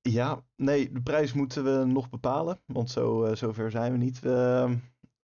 Ja, 0.01 0.41
nee, 0.55 0.91
de 0.91 1.01
prijs 1.01 1.33
moeten 1.33 1.63
we 1.63 1.85
nog 1.85 2.09
bepalen, 2.09 2.59
want 2.65 2.89
zo, 2.89 3.23
eh, 3.23 3.35
zover 3.35 3.71
zijn 3.71 3.91
we 3.91 3.97
niet. 3.97 4.19
We, 4.19 4.77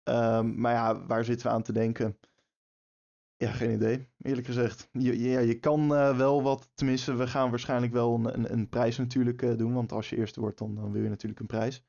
ehm, 0.03 0.59
maar 0.61 0.73
ja, 0.73 1.05
waar 1.05 1.23
zitten 1.23 1.47
we 1.47 1.53
aan 1.53 1.61
te 1.63 1.73
denken? 1.73 2.17
Ja, 3.43 3.51
geen 3.51 3.71
idee, 3.71 4.07
eerlijk 4.21 4.45
gezegd. 4.47 4.89
Je, 4.91 5.19
ja, 5.29 5.39
je 5.39 5.59
kan 5.59 5.95
eh, 5.95 6.17
wel 6.17 6.43
wat, 6.43 6.69
tenminste, 6.73 7.15
we 7.15 7.27
gaan 7.27 7.49
waarschijnlijk 7.49 7.93
wel 7.93 8.13
een, 8.15 8.33
een, 8.33 8.53
een 8.53 8.69
prijs 8.69 8.97
natuurlijk 8.97 9.41
eh, 9.41 9.57
doen, 9.57 9.73
want 9.73 9.91
als 9.91 10.09
je 10.09 10.17
eerste 10.17 10.39
wordt, 10.39 10.57
dan, 10.57 10.75
dan 10.75 10.91
wil 10.91 11.03
je 11.03 11.09
natuurlijk 11.09 11.39
een 11.39 11.45
prijs. 11.45 11.83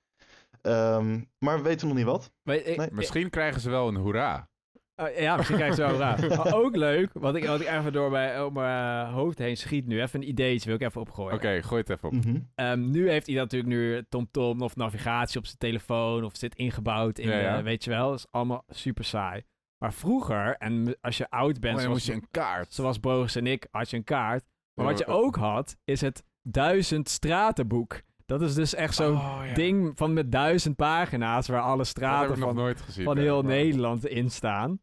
Ehm, 0.63 1.21
maar 1.39 1.57
we 1.57 1.63
weten 1.63 1.87
nog 1.89 1.97
niet 1.97 2.05
wat. 2.07 2.33
Ik- 2.45 2.77
Nee. 2.77 2.89
Misschien 2.93 3.31
krijgen 3.31 3.61
ze 3.61 3.71
wel 3.71 3.89
een 3.89 3.97
hoera. 3.97 4.49
Oh, 4.97 5.17
ja, 5.19 5.37
misschien 5.37 5.57
krijg 5.57 5.77
je 5.77 5.83
het 5.83 5.91
zo 5.93 5.99
raar. 5.99 6.27
Maar 6.39 6.55
ook 6.55 6.77
leuk, 6.77 7.11
wat 7.13 7.35
ik, 7.37 7.45
wat 7.45 7.61
ik 7.61 7.67
even 7.69 7.93
door 7.93 8.11
mijn, 8.11 8.53
mijn 8.53 9.07
hoofd 9.07 9.39
heen 9.39 9.57
schiet 9.57 9.87
nu. 9.87 10.01
Even 10.03 10.21
een 10.23 10.29
ideetje 10.29 10.67
wil 10.67 10.75
ik 10.75 10.83
even 10.87 11.01
opgooien. 11.01 11.35
Oké, 11.35 11.63
gooi 11.63 11.81
het 11.81 11.91
even 11.91 12.09
op. 12.09 12.15
Mhm. 12.15 12.39
Ehm, 12.55 12.91
nu 12.91 13.09
heeft 13.11 13.27
hij 13.27 13.37
natuurlijk 13.37 13.71
nu 13.73 14.05
TomTom 14.09 14.61
of 14.61 14.77
navigatie 14.77 15.39
op 15.39 15.47
zijn 15.47 15.59
telefoon 15.59 16.25
of 16.25 16.37
zit 16.37 16.55
ingebouwd 16.55 17.19
in, 17.19 17.29
Ja, 17.29 17.39
ja. 17.39 17.57
de- 17.57 17.63
weet 17.63 17.85
je 17.85 17.91
wel. 17.91 18.09
Dat 18.11 18.19
is 18.19 18.27
allemaal 18.31 18.65
super 18.69 19.05
saai. 19.05 19.43
Maar 19.85 19.93
vroeger, 19.93 20.57
en 20.57 20.97
als 21.01 21.17
je 21.17 21.31
oud 21.31 21.61
bent, 21.61 21.81
Oh, 21.81 21.89
moest 21.89 22.07
je 22.07 22.13
een 22.13 22.27
kaart. 22.31 22.73
zoals 22.73 23.01
Boris 23.01 23.37
en 23.37 23.47
ik, 23.47 23.67
had 23.71 23.91
je 23.91 23.97
een 23.97 24.05
kaart. 24.05 24.45
Maar 24.75 24.87
wat 24.87 24.99
je 24.99 25.07
ook 25.07 25.37
had, 25.37 25.77
is 25.85 26.01
het 26.01 26.25
duizend 26.43 27.09
stratenboek. 27.09 28.01
Dat 28.27 28.43
is 28.43 28.55
dus 28.55 28.75
echt 28.75 28.95
zo'n 28.95 29.17
Oh, 29.17 29.43
ja. 29.47 29.55
ding 29.55 29.93
van 29.99 30.13
met 30.13 30.33
duizend 30.33 30.77
pagina's 30.77 31.49
waar 31.49 31.61
alle 31.61 31.85
straten 31.85 32.39
van, 32.39 32.55
nooit 32.55 32.81
gezien. 32.81 33.05
van 33.05 33.19
heel 33.19 33.43
Nederland 33.43 34.07
in 34.07 34.31
staan. 34.31 34.81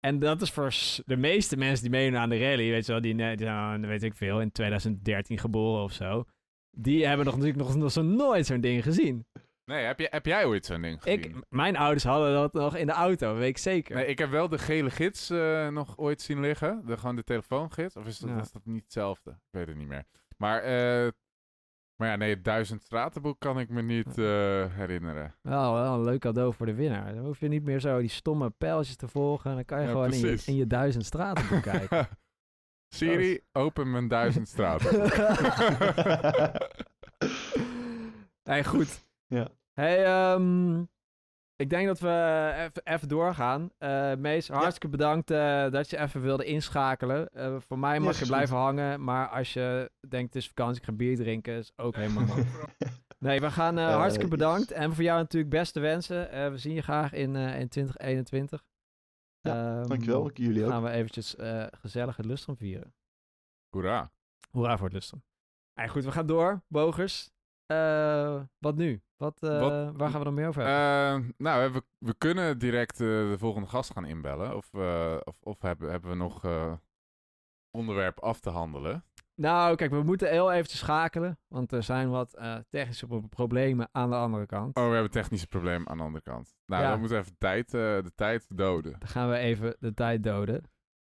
En 0.00 0.18
dat 0.18 0.42
is 0.42 0.50
voor 0.50 0.74
de 1.06 1.16
meeste 1.16 1.56
mensen 1.56 1.82
die 1.82 1.90
meedoen 1.90 2.18
aan 2.18 2.28
de 2.28 2.38
rally, 2.38 2.70
weet 2.70 2.86
je 2.86 2.92
wel, 2.92 3.00
die, 3.00 3.14
ne- 3.14 3.36
die 3.36 3.46
zijn, 3.46 3.86
weet 3.86 4.02
ik 4.02 4.14
veel, 4.14 4.40
in 4.40 4.52
2013 4.52 5.38
geboren 5.38 5.82
of 5.82 5.92
zo. 5.92 6.24
Die 6.70 7.06
hebben 7.06 7.26
nog 7.26 7.34
natuurlijk 7.36 7.62
nog, 7.66 7.76
nog 7.76 7.92
zo 7.92 8.02
nooit 8.02 8.46
zo'n 8.46 8.60
ding 8.60 8.82
gezien. 8.82 9.26
Nee, 9.64 9.84
heb, 9.84 9.98
je, 9.98 10.06
heb 10.10 10.26
jij 10.26 10.44
ooit 10.44 10.66
zo'n 10.66 10.80
ding 10.82 11.02
gezien? 11.02 11.22
Ik, 11.22 11.34
mijn 11.48 11.76
ouders 11.76 12.04
hadden 12.04 12.32
dat 12.32 12.52
nog 12.52 12.76
in 12.76 12.86
de 12.86 12.92
auto, 12.92 13.34
weet 13.34 13.48
ik 13.48 13.58
zeker. 13.58 13.94
Nee, 13.96 14.06
ik 14.06 14.18
heb 14.18 14.30
wel 14.30 14.48
de 14.48 14.58
gele 14.58 14.90
gids 14.90 15.30
eh, 15.30 15.68
nog 15.68 15.98
ooit 15.98 16.22
zien 16.22 16.40
liggen. 16.40 16.82
De, 16.86 16.96
gewoon 16.96 17.16
de 17.16 17.24
telefoongids. 17.24 17.96
Of 17.96 18.06
is 18.06 18.18
dat, 18.18 18.30
Ja. 18.30 18.40
is 18.40 18.52
dat 18.52 18.64
niet 18.64 18.82
hetzelfde? 18.82 19.30
Ik 19.30 19.36
weet 19.50 19.66
het 19.66 19.76
niet 19.76 19.88
meer. 19.88 20.04
Maar, 20.36 20.62
eh, 20.62 21.08
maar 21.96 22.08
ja, 22.08 22.16
nee, 22.16 22.30
het 22.30 22.44
duizend 22.44 22.82
stratenboek 22.82 23.40
kan 23.40 23.58
ik 23.58 23.68
me 23.68 23.82
niet 23.82 24.18
eh, 24.18 24.24
herinneren. 24.74 25.34
Wel, 25.42 25.74
wel 25.74 25.94
een 25.94 26.04
leuk 26.04 26.20
cadeau 26.20 26.54
voor 26.54 26.66
de 26.66 26.74
winnaar. 26.74 27.14
Dan 27.14 27.24
hoef 27.24 27.40
je 27.40 27.48
niet 27.48 27.64
meer 27.64 27.80
zo 27.80 27.98
die 28.00 28.08
stomme 28.08 28.50
pijltjes 28.50 28.96
te 28.96 29.08
volgen. 29.08 29.54
Dan 29.54 29.64
kan 29.64 29.78
je 29.80 29.84
Ja, 29.84 29.90
gewoon 29.90 30.12
in 30.12 30.18
je, 30.20 30.42
in 30.46 30.56
je 30.56 30.66
duizend 30.66 31.04
straten 31.04 31.60
kijken. 31.70 32.08
Siri, 32.88 33.40
open 33.52 33.90
mijn 33.90 34.08
duizend 34.08 34.48
stratenboek. 34.54 35.16
nee, 38.44 38.64
goed. 38.64 39.03
Ja. 39.26 39.48
Hey, 39.72 40.04
ehm, 40.04 40.80
ik 41.56 41.70
denk 41.70 41.86
dat 41.86 42.00
we 42.00 42.52
even, 42.56 42.84
even 42.84 43.08
doorgaan. 43.08 43.70
Eh 43.78 44.14
Mees, 44.14 44.48
hartstikke 44.48 44.88
bedankt 44.88 45.30
eh, 45.30 45.70
dat 45.70 45.90
je 45.90 45.98
even 45.98 46.20
wilde 46.20 46.44
inschakelen. 46.44 47.28
Eh, 47.28 47.60
voor 47.60 47.78
mij 47.78 48.00
mag 48.00 48.10
Yes, 48.10 48.18
je 48.18 48.26
blijven 48.26 48.56
hangen, 48.56 49.04
maar 49.04 49.28
als 49.28 49.52
je 49.52 49.90
denkt 50.08 50.34
het 50.34 50.42
is 50.42 50.48
vakantie, 50.48 50.80
ik 50.80 50.86
ga 50.86 50.92
bier 50.92 51.16
drinken, 51.16 51.54
is 51.54 51.72
ook 51.76 51.94
helemaal 51.96 52.26
goed. 52.34 52.46
Nee, 53.24 53.40
we 53.40 53.50
gaan 53.50 53.76
hartstikke 53.78 54.28
yes. 54.28 54.38
bedankt. 54.38 54.70
En 54.70 54.94
voor 54.94 55.04
jou 55.04 55.18
natuurlijk 55.18 55.52
beste 55.52 55.80
wensen. 55.80 56.30
Eh, 56.30 56.50
we 56.50 56.58
zien 56.58 56.74
je 56.74 56.82
graag 56.82 57.12
in, 57.12 57.36
eh, 57.36 57.60
in 57.60 57.68
2021. 57.68 58.64
Ja, 59.40 59.78
Ehm, 59.80 59.88
Dankjewel, 59.88 60.28
ik 60.28 60.36
jullie 60.36 60.64
ook. 60.64 60.70
Gaan 60.70 60.82
we 60.82 60.90
eventjes 60.90 61.36
eh, 61.36 61.66
gezellig 61.70 62.16
het 62.16 62.26
lustrum 62.26 62.56
vieren. 62.56 62.94
Hoera. 63.68 64.12
Hoera 64.50 64.76
voor 64.76 64.86
het 64.86 64.94
lustrum. 64.94 65.22
Hey, 65.72 65.88
goed, 65.88 66.04
we 66.04 66.12
gaan 66.12 66.26
door. 66.26 66.62
Bogers. 66.68 67.32
Eh, 67.66 68.42
wat 68.58 68.76
nu? 68.76 69.02
Wat, 69.16 69.42
eh, 69.42 69.60
Wat- 69.60 69.96
Waar 69.96 70.10
gaan 70.10 70.18
we 70.18 70.24
nog 70.24 70.34
meer 70.34 70.48
over 70.48 70.62
hebben? 70.62 71.24
Eh, 71.28 71.30
nou, 71.36 71.72
we, 71.72 71.82
we 71.98 72.14
kunnen 72.18 72.58
direct 72.58 72.92
eh, 73.00 73.06
de 73.06 73.34
volgende 73.38 73.68
gast 73.68 73.92
gaan 73.92 74.04
inbellen. 74.06 74.56
Of, 74.56 74.74
of, 75.24 75.36
of 75.42 75.60
hebben, 75.60 75.90
hebben 75.90 76.10
we 76.10 76.16
nog 76.16 76.42
onderwerp 77.70 78.20
af 78.20 78.40
te 78.40 78.50
handelen? 78.50 79.04
Nou, 79.34 79.76
kijk, 79.76 79.90
we 79.90 80.02
moeten 80.02 80.30
heel 80.30 80.52
eventjes 80.52 80.78
schakelen. 80.78 81.38
Want 81.48 81.72
er 81.72 81.82
zijn 81.82 82.10
wat 82.10 82.38
technische 82.70 83.06
pro- 83.06 83.20
problemen 83.28 83.88
aan 83.92 84.10
de 84.10 84.16
andere 84.16 84.46
kant. 84.46 84.76
Oh, 84.76 84.86
we 84.86 84.92
hebben 84.92 85.10
technische 85.10 85.46
probleem 85.46 85.88
aan 85.88 85.96
de 85.96 86.02
andere 86.02 86.24
kant. 86.24 86.54
Nou, 86.66 86.82
Ja. 86.82 86.90
dan 86.90 86.98
moeten 86.98 87.16
we 87.16 87.22
even 87.22 87.38
tijd, 87.38 87.70
de 87.70 88.12
tijd 88.14 88.46
doden. 88.56 88.92
Dan 88.98 89.08
gaan 89.08 89.30
we 89.30 89.36
even 89.36 89.76
de 89.80 89.94
tijd 89.94 90.22
doden. 90.22 90.62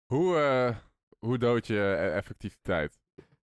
Hoe, 0.07 0.75
hoe 1.19 1.39
dood 1.39 1.67
je 1.67 2.23
tijd? 2.63 2.99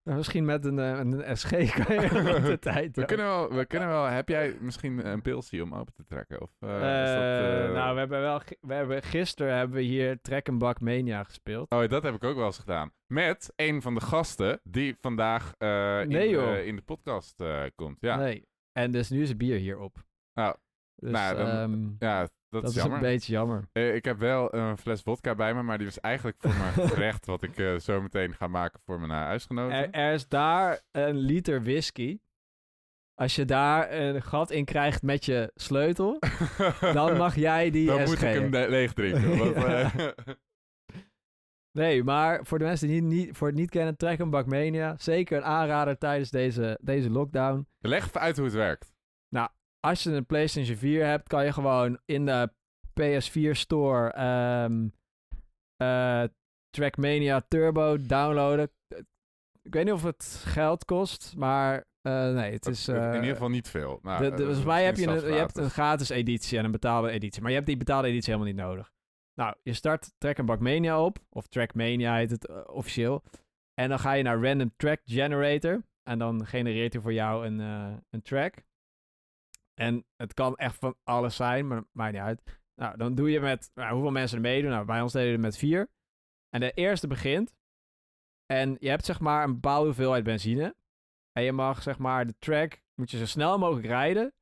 Nou, 0.06 0.18
misschien 0.18 0.46
met 0.46 0.66
een, 0.66 0.80
eh, 0.80 0.98
een 1.00 1.38
SG 1.38 1.50
kan 1.50 1.96
je 1.96 2.42
de 2.46 2.60
tijd 2.60 2.96
We 2.96 3.06
kunnen, 3.06 3.26
wel, 3.26 3.54
we 3.54 3.66
kunnen 3.66 3.88
wel... 3.88 4.06
Heb 4.06 4.30
jij 4.30 4.58
misschien 4.60 5.06
een 5.08 5.22
pilsie 5.22 5.64
om 5.64 5.74
open 5.74 5.94
te 5.94 6.04
trekken? 6.04 6.42
Of, 6.42 6.52
eh, 6.60 6.70
dat, 6.70 6.80
Eh, 6.82 7.74
nou, 7.74 7.94
we 7.94 8.00
hebben 8.00 8.22
wel... 8.22 8.42
We 8.62 8.74
hebben, 8.74 9.04
gisteren 9.04 9.56
hebben 9.58 9.76
we 9.76 9.82
hier 9.82 10.22
Trek 10.22 10.48
en 10.48 10.58
Bak 10.58 10.80
Mania 10.80 11.24
gespeeld. 11.24 11.70
Oh, 11.72 11.88
dat 11.88 12.04
heb 12.04 12.16
ik 12.16 12.24
ook 12.24 12.36
wel 12.36 12.46
eens 12.46 12.60
gedaan. 12.60 12.92
Met 13.08 13.54
een 13.56 13.82
van 13.82 13.94
de 13.94 14.02
gasten 14.02 14.60
die 14.64 14.96
vandaag 15.02 15.54
in, 15.58 16.76
de 16.76 16.82
podcast 16.86 17.44
komt. 17.76 17.98
Ja, 18.02 18.16
Nee. 18.16 18.48
En 18.72 18.92
dus 18.92 19.10
nu 19.10 19.22
is 19.22 19.30
het 19.30 19.38
bier 19.38 19.58
hierop. 19.58 20.04
Nou, 20.34 20.56
dus, 20.96 21.12
nou, 21.12 21.36
dan- 21.38 21.48
ehm, 21.48 21.90
ja 22.00 22.28
dat, 22.62 22.74
dat 22.74 22.86
is 22.86 22.92
een 22.92 23.00
beetje 23.00 23.32
jammer. 23.34 23.68
Eh, 23.72 23.96
ik 23.96 24.06
heb 24.06 24.18
wel 24.20 24.54
een 24.56 24.78
fles 24.78 25.02
vodka 25.02 25.36
bij 25.36 25.54
me, 25.54 25.62
maar 25.64 25.78
die 25.78 25.88
was 25.88 26.00
eigenlijk 26.00 26.38
voor 26.40 26.54
mijn 26.54 26.74
gerecht 26.94 27.26
wat 27.26 27.44
ik 27.44 27.58
eh, 27.58 27.76
zo 27.76 28.02
meteen 28.02 28.34
ga 28.34 28.48
maken 28.48 28.80
voor 28.86 29.00
mijn 29.00 29.12
uh, 29.12 29.18
huisgenoten. 29.18 29.78
Er, 29.78 29.90
er 29.92 30.14
is 30.14 30.28
daar 30.28 30.80
een 30.92 31.16
liter 31.18 31.64
whisky. 31.64 32.20
Als 33.16 33.36
je 33.36 33.46
daar 33.46 33.92
een 33.94 34.22
gat 34.22 34.52
in 34.52 34.66
krijgt 34.66 35.02
met 35.02 35.26
je 35.26 35.52
sleutel, 35.56 36.20
dan 36.94 37.18
mag 37.18 37.36
jij 37.36 37.70
die 37.70 37.86
Dan 37.88 38.00
SG. 38.00 38.06
moet 38.08 38.22
ik 38.22 38.34
hem 38.34 38.50
le- 38.52 38.68
leeg 38.68 38.94
drinken. 38.94 39.38
want, 39.38 39.56
eh, 39.56 39.96
Nee, 41.72 42.04
maar 42.04 42.46
voor 42.46 42.60
de 42.60 42.66
mensen 42.66 42.88
die 42.88 43.02
niet, 43.02 43.26
niet, 43.26 43.38
voor 43.38 43.48
het 43.48 43.56
niet 43.58 43.70
kennen, 43.70 43.98
Trek 43.98 44.20
een 44.20 44.30
Bak 44.30 44.46
Mania. 44.46 44.96
Zeker 44.98 45.38
een 45.38 45.44
aanrader 45.44 45.98
tijdens 45.98 46.30
deze, 46.30 46.78
deze 46.82 47.10
lockdown. 47.10 47.68
Leg 47.80 48.06
even 48.08 48.22
uit 48.22 48.36
hoe 48.36 48.46
het 48.46 48.54
werkt. 48.56 48.94
Als 49.86 50.04
je 50.04 50.12
een 50.12 50.26
PlayStation 50.26 50.78
4 50.78 51.06
hebt, 51.06 51.28
kan 51.28 51.46
je 51.46 51.54
gewoon 51.54 52.00
in 52.06 52.26
de 52.26 52.52
PS4 53.02 53.52
Store 53.52 54.10
ehm 54.10 54.88
eh, 55.76 56.24
Trackmania 56.70 57.46
Turbo 57.48 57.98
downloaden. 58.02 58.72
Ik 59.62 59.74
weet 59.74 59.84
niet 59.86 59.94
of 59.94 60.04
het 60.04 60.44
geld 60.46 60.86
kost, 60.86 61.34
maar 61.38 61.86
eh, 62.02 62.34
nee, 62.34 62.54
het 62.54 62.66
is... 62.66 62.88
in 62.88 62.96
eh, 62.96 63.14
ieder 63.16 63.30
geval 63.30 63.50
niet 63.50 63.70
veel. 63.70 64.00
Nou, 64.02 64.24
de, 64.24 64.30
de, 64.30 64.44
volgens 64.44 64.66
mij 64.66 64.84
heb 64.84 64.96
je, 64.98 65.08
een, 65.08 65.28
je 65.28 65.34
hebt 65.34 65.58
een 65.58 65.70
gratis 65.70 66.10
editie 66.10 66.58
en 66.58 66.66
een 66.66 66.72
betaalde 66.72 67.10
editie. 67.10 67.42
Maar 67.42 67.50
je 67.50 67.56
hebt 67.56 67.70
die 67.70 67.78
betaalde 67.78 68.08
editie 68.08 68.34
helemaal 68.34 68.54
niet 68.54 68.64
nodig. 68.64 68.92
Nou, 69.34 69.56
je 69.64 69.74
start 69.74 70.12
Track 70.18 70.60
Mania 70.60 71.02
op. 71.02 71.18
Of 71.30 71.48
Trackmania 71.48 72.16
heet 72.16 72.32
het 72.32 72.68
officieel. 72.68 73.24
En 73.74 73.90
dan 73.90 74.00
ga 74.00 74.12
je 74.12 74.24
naar 74.24 74.42
Random 74.42 74.74
Track 74.78 75.02
Generator. 75.06 75.84
En 76.04 76.20
dan 76.20 76.46
genereert 76.46 76.94
hij 76.94 77.02
voor 77.02 77.14
jou 77.14 77.46
een, 77.46 77.60
een 78.10 78.22
track. 78.22 78.64
En 79.82 80.06
het 80.16 80.34
kan 80.34 80.56
echt 80.56 80.76
van 80.80 80.96
alles 81.04 81.36
zijn, 81.36 81.68
maar 81.68 81.84
maakt 81.92 82.14
niet 82.14 82.22
uit. 82.22 82.42
Nou, 82.82 82.98
dan 82.98 83.16
doe 83.16 83.32
je 83.32 83.40
met... 83.40 83.72
Nou, 83.74 83.94
hoeveel 83.94 84.12
mensen 84.12 84.38
er 84.38 84.44
meedoen? 84.44 84.72
Nou, 84.72 84.86
bij 84.86 85.02
ons 85.02 85.12
deden 85.12 85.30
we 85.30 85.36
er 85.36 85.42
met 85.42 85.58
vier. 85.58 85.90
En 86.50 86.60
de 86.60 86.72
eerste 86.72 87.08
begint. 87.08 87.56
En 88.46 88.78
je 88.80 88.90
hebt 88.90 89.06
zeg 89.06 89.20
maar 89.20 89.44
een 89.44 89.54
bepaalde 89.54 89.86
hoeveelheid 89.86 90.24
benzine. 90.24 90.76
En 91.32 91.44
je 91.44 91.52
mag 91.52 91.82
zeg 91.82 91.98
maar 91.98 92.28
de 92.28 92.36
track... 92.40 92.84
Moet 93.00 93.12
je 93.12 93.18
zo 93.18 93.26
snel 93.26 93.58
mogelijk 93.58 93.88
rijden. 93.88 94.34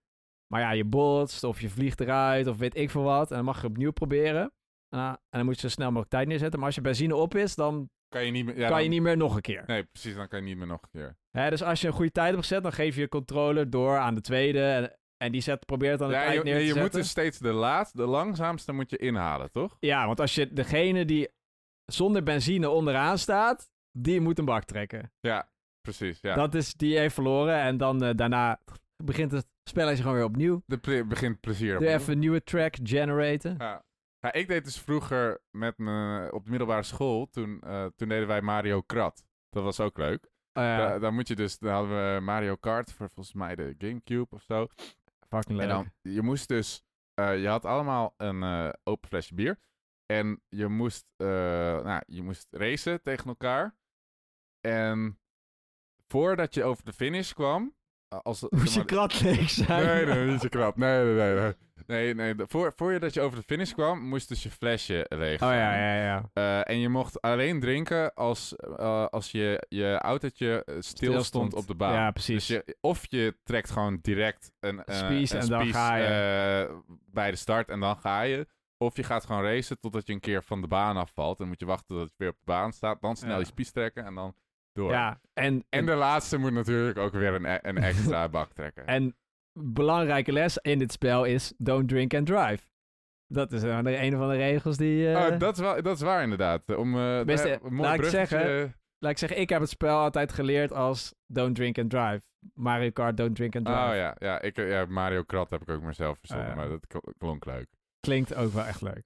Maar 0.48 0.62
ja, 0.62 0.72
je 0.72 0.86
botst 0.86 1.44
of 1.44 1.62
je 1.62 1.70
vliegt 1.70 2.00
eruit 2.00 2.48
of 2.48 2.58
weet 2.58 2.76
ik 2.76 2.90
veel 2.90 3.04
wat. 3.04 3.30
En 3.30 3.36
dan 3.36 3.46
mag 3.46 3.62
je 3.62 3.68
opnieuw 3.68 3.92
proberen. 3.92 4.54
Nou, 4.90 5.12
en 5.12 5.18
dan 5.30 5.46
moet 5.46 5.56
je 5.56 5.62
zo 5.62 5.70
snel 5.70 5.88
mogelijk 5.88 6.10
tijd 6.10 6.28
neerzetten. 6.28 6.58
Maar 6.58 6.68
als 6.68 6.76
je 6.76 6.82
benzine 6.82 7.16
op 7.16 7.36
is, 7.36 7.56
dan 7.56 7.90
Kan 8.14 8.26
je 8.26 8.32
niet 8.32 8.46
meer... 8.46 8.58
Ja, 8.58 8.68
kan 8.68 8.84
je 8.84 8.90
niet 8.90 9.02
meer 9.02 9.18
nog 9.18 9.36
een 9.36 9.42
keer. 9.42 9.64
Nee, 9.66 9.84
precies. 9.84 10.16
Dan 10.16 10.28
kan 10.28 10.40
je 10.40 10.46
niet 10.46 10.58
meer 10.58 10.68
nog 10.68 10.82
een 10.82 10.90
keer. 11.00 11.18
Hè, 11.30 11.50
dus 11.50 11.64
als 11.64 11.82
je 11.82 11.88
een 11.88 11.94
goede 11.94 12.12
tijd 12.12 12.28
hebt 12.28 12.48
gezet, 12.48 12.64
dan 12.64 12.74
geef 12.74 12.96
je 12.96 13.02
je 13.02 13.10
controller 13.10 13.70
door 13.70 13.98
aan 13.98 14.16
de 14.16 14.22
tweede. 14.22 14.64
En, 14.64 14.98
en 15.24 15.32
die 15.32 15.42
zet, 15.42 15.66
probeert 15.66 16.00
dan 16.00 16.08
de 16.08 16.14
Ja, 16.14 16.32
je, 16.32 16.44
neer 16.44 16.58
te 16.58 16.66
je 16.66 16.76
moet 16.76 16.92
dus 16.92 17.10
steeds 17.10 17.38
de 17.40 17.52
laatste, 17.52 17.98
de 17.98 18.06
langzaamste 18.06 18.72
moet 18.72 18.90
je 18.90 18.98
inhalen, 18.98 19.52
toch? 19.52 19.78
Ja, 19.80 20.06
want 20.06 20.20
als 20.20 20.36
je 20.36 20.54
degene 20.54 21.06
die 21.06 21.30
zonder 21.86 22.24
benzine 22.24 22.70
onderaan 22.70 23.18
staat, 23.18 23.72
die 23.92 24.22
moet 24.22 24.40
een 24.40 24.46
bak 24.46 24.64
trekken. 24.64 25.12
Ja, 25.20 25.50
precies. 25.82 26.22
Ja. 26.22 26.36
Dat 26.36 26.56
is 26.56 26.74
die 26.74 26.98
heeft 26.98 27.14
verloren. 27.14 27.60
En 27.60 27.78
dan 27.78 28.04
eh, 28.04 28.16
daarna 28.16 28.60
begint 29.04 29.32
het 29.32 29.48
spelletje 29.64 30.02
gewoon 30.02 30.18
weer 30.18 30.26
opnieuw. 30.26 30.62
De 30.66 30.78
ple- 30.78 31.06
begint 31.06 31.40
plezier. 31.40 31.80
Doe 31.80 31.88
even 31.88 32.14
een 32.14 32.20
nieuwe 32.20 32.44
track 32.44 32.76
generaten. 32.84 33.56
Ja. 33.58 33.84
Ja, 34.20 34.34
ik 34.34 34.48
deed 34.48 34.64
dus 34.64 34.80
vroeger 34.80 35.42
met 35.52 35.78
me 35.78 36.28
op 36.32 36.44
de 36.44 36.50
middelbare 36.50 36.84
school, 36.84 37.30
toen, 37.30 37.62
eh, 37.62 37.86
toen 37.96 38.08
deden 38.10 38.28
wij 38.28 38.42
Mario 38.42 38.82
Kart. 38.82 39.24
Dat 39.50 39.64
was 39.64 39.80
ook 39.80 39.98
leuk. 39.98 40.32
Oh 40.54 40.64
ja, 40.64 41.00
daar 41.00 41.14
moet 41.14 41.28
je 41.28 41.36
dus, 41.36 41.58
dan 41.58 41.72
hadden 41.74 42.14
we 42.16 42.22
Mario 42.22 42.56
Kart 42.56 42.92
voor 42.94 43.10
volgens 43.10 43.36
mij 43.36 43.56
de 43.56 43.76
Gamecube 43.78 44.36
of 44.36 44.42
zo. 44.42 44.68
Fucking 45.36 45.58
leuk. 45.60 45.70
En 45.70 45.74
dan, 45.76 45.92
je 46.14 46.22
moest 46.22 46.48
dus, 46.48 46.84
eh, 47.14 47.42
je 47.42 47.48
had 47.48 47.66
allemaal 47.66 48.14
een 48.18 48.44
eh, 48.44 48.70
open 48.84 49.10
flesje 49.10 49.34
bier. 49.36 49.60
En 50.06 50.42
je 50.50 50.68
moest, 50.68 51.06
eh, 51.16 51.28
nou, 51.84 52.02
je 52.08 52.24
moest 52.24 52.48
racen 52.52 53.02
tegen 53.02 53.26
elkaar. 53.28 53.76
En 54.62 55.20
voordat 56.08 56.54
je 56.54 56.64
over 56.64 56.84
de 56.86 56.94
finish 56.94 57.32
kwam, 57.32 57.76
als, 58.08 58.42
Moest 58.50 58.72
je 58.74 58.78
maar- 58.78 58.88
krat 58.88 59.22
leeg 59.22 59.50
zijn. 59.50 59.86
Nee, 59.86 60.06
nee, 60.06 60.32
niet 60.32 60.42
zo 60.42 60.48
krap. 60.48 60.76
Nee, 60.78 61.04
nee, 61.04 61.14
nee. 61.16 61.40
nee. 61.40 61.54
Nee, 61.88 62.16
nee. 62.16 62.34
Voor, 62.38 62.74
voor 62.76 62.92
je 62.94 63.00
dat 63.00 63.14
je 63.14 63.22
over 63.22 63.38
de 63.38 63.44
finish 63.44 63.72
kwam, 63.72 64.08
moest 64.08 64.28
dus 64.28 64.44
je 64.44 64.52
flesje 64.52 65.06
leeg 65.10 65.42
Oh 65.42 65.50
ja, 65.50 65.76
ja, 65.76 66.04
ja. 66.04 66.30
Eh, 66.34 66.70
en 66.74 66.80
je 66.80 66.90
mocht 66.90 67.22
alleen 67.22 67.60
drinken 67.60 68.14
als, 68.14 68.56
eh, 68.56 69.06
als 69.06 69.32
je, 69.32 69.66
je 69.70 69.98
autootje 69.98 70.64
eh, 70.66 70.76
stil 70.80 71.24
stond 71.24 71.54
op 71.54 71.68
de 71.68 71.76
baan. 71.76 71.94
Ja, 71.94 72.12
precies. 72.12 72.46
Dus 72.46 72.48
je, 72.48 72.78
of 72.82 73.06
je 73.10 73.38
trekt 73.44 73.70
gewoon 73.70 74.00
direct 74.02 74.52
een, 74.60 74.84
eh, 74.84 74.96
Spies 74.96 75.32
een 75.32 75.40
en 75.40 75.48
dan 75.48 75.66
ga 75.68 75.96
je. 75.96 76.82
bij 77.06 77.32
de 77.32 77.38
start 77.38 77.70
en 77.70 77.80
dan 77.80 77.98
ga 77.98 78.22
je. 78.22 78.48
Of 78.78 78.96
je 78.96 79.04
gaat 79.04 79.26
gewoon 79.26 79.44
racen 79.44 79.80
totdat 79.80 80.08
je 80.08 80.14
een 80.14 80.20
keer 80.20 80.44
van 80.44 80.62
de 80.62 80.68
baan 80.68 80.98
afvalt. 80.98 81.38
Dan 81.38 81.48
moet 81.48 81.60
je 81.60 81.66
wachten 81.66 81.96
tot 81.98 82.08
je 82.08 82.14
weer 82.18 82.30
op 82.30 82.36
de 82.38 82.46
baan 82.46 82.72
staat. 82.74 83.02
Dan 83.02 83.16
snel 83.16 83.32
Ja. 83.32 83.38
je 83.40 83.46
spies 83.46 83.72
trekken 83.72 84.06
en 84.06 84.16
dan 84.16 84.36
door. 84.74 84.92
ja, 84.92 85.20
en, 85.34 85.66
En 85.70 85.86
de 85.86 85.94
laatste 85.96 86.38
moet 86.38 86.52
natuurlijk 86.54 86.98
ook 86.98 87.12
weer 87.14 87.34
een, 87.34 87.46
e- 87.46 87.60
een 87.62 87.78
extra 87.78 88.30
bak 88.38 88.54
trekken. 88.54 88.86
En 88.88 89.16
belangrijke 89.54 90.32
les 90.32 90.58
in 90.58 90.80
dit 90.80 90.92
spel 90.92 91.24
is 91.24 91.54
don't 91.58 91.90
drink 91.90 92.14
and 92.14 92.26
drive. 92.26 92.68
Dat 93.28 93.52
is 93.52 93.62
een, 93.62 94.12
van 94.18 94.30
de 94.30 94.36
regels 94.36 94.78
die... 94.78 95.08
Oh, 95.16 95.40
dat, 95.40 95.54
is 95.56 95.60
wel, 95.60 95.82
dat 95.82 95.96
is 95.96 96.02
waar 96.02 96.24
inderdaad. 96.24 96.76
Om, 96.76 96.96
eh 96.98 97.22
Beste, 97.24 97.48
daar- 97.48 97.60
mooi 97.74 97.82
laat 97.90 97.96
ik 98.00 98.04
zeggen, 98.06 98.76
Laat 99.00 99.12
ik 99.12 99.18
zeggen, 99.18 99.40
ik 99.40 99.50
heb 99.50 99.60
het 99.62 99.70
spel 99.70 99.98
altijd 99.98 100.34
geleerd 100.34 100.74
als 100.74 101.14
don't 101.26 101.56
drink 101.56 101.78
and 101.80 101.90
drive. 101.90 102.22
Mario 102.54 102.90
Kart, 102.92 103.18
don't 103.18 103.36
drink 103.36 103.56
and 103.56 103.66
drive. 103.66 103.80
Oh 103.80 103.96
ja, 103.96 104.16
ja, 104.20 104.42
ik, 104.42 104.56
ja, 104.58 104.86
Mario 104.86 105.24
Kart 105.24 105.50
heb 105.50 105.62
ik 105.62 105.70
ook 105.70 105.82
maar 105.82 105.94
zelf 105.94 106.18
verzonnen, 106.20 106.48
ja. 106.48 106.56
maar 106.56 106.70
dat 106.70 106.88
kl- 106.88 107.10
klonk 107.18 107.46
leuk. 107.46 107.68
Klinkt 108.00 108.36
ook 108.36 108.54
wel 108.54 108.64
echt 108.64 108.82
leuk. 108.82 109.04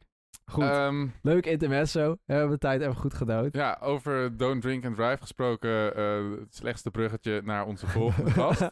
Goed, 0.51 0.63
Ehm, 0.63 1.07
leuk 1.21 1.45
intermezzo. 1.45 2.17
We 2.25 2.33
hebben 2.33 2.51
de 2.51 2.57
tijd 2.57 2.81
even 2.81 2.95
goed 2.95 3.13
gedood. 3.13 3.53
ja, 3.53 3.77
over 3.81 4.37
Don't 4.37 4.61
Drink 4.61 4.85
and 4.85 4.95
Drive 4.95 5.17
gesproken, 5.21 5.95
eh, 5.95 6.31
het 6.39 6.55
slechtste 6.55 6.91
bruggetje 6.91 7.41
naar 7.43 7.65
onze 7.65 7.87
volgende 7.87 8.31
gast. 8.41 8.61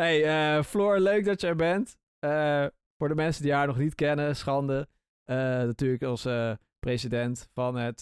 hey, 0.00 0.24
eh, 0.56 0.62
Floor, 0.62 0.98
leuk 0.98 1.24
dat 1.24 1.40
je 1.40 1.46
er 1.46 1.56
bent. 1.56 1.96
Eh, 2.18 2.66
voor 2.98 3.08
de 3.08 3.14
mensen 3.14 3.42
die 3.42 3.52
haar 3.52 3.66
nog 3.66 3.78
niet 3.78 3.94
kennen, 3.94 4.36
schande. 4.36 4.88
Eh, 5.24 5.36
natuurlijk 5.36 6.02
onze 6.02 6.58
president 6.78 7.48
van 7.52 7.76
het 7.76 8.00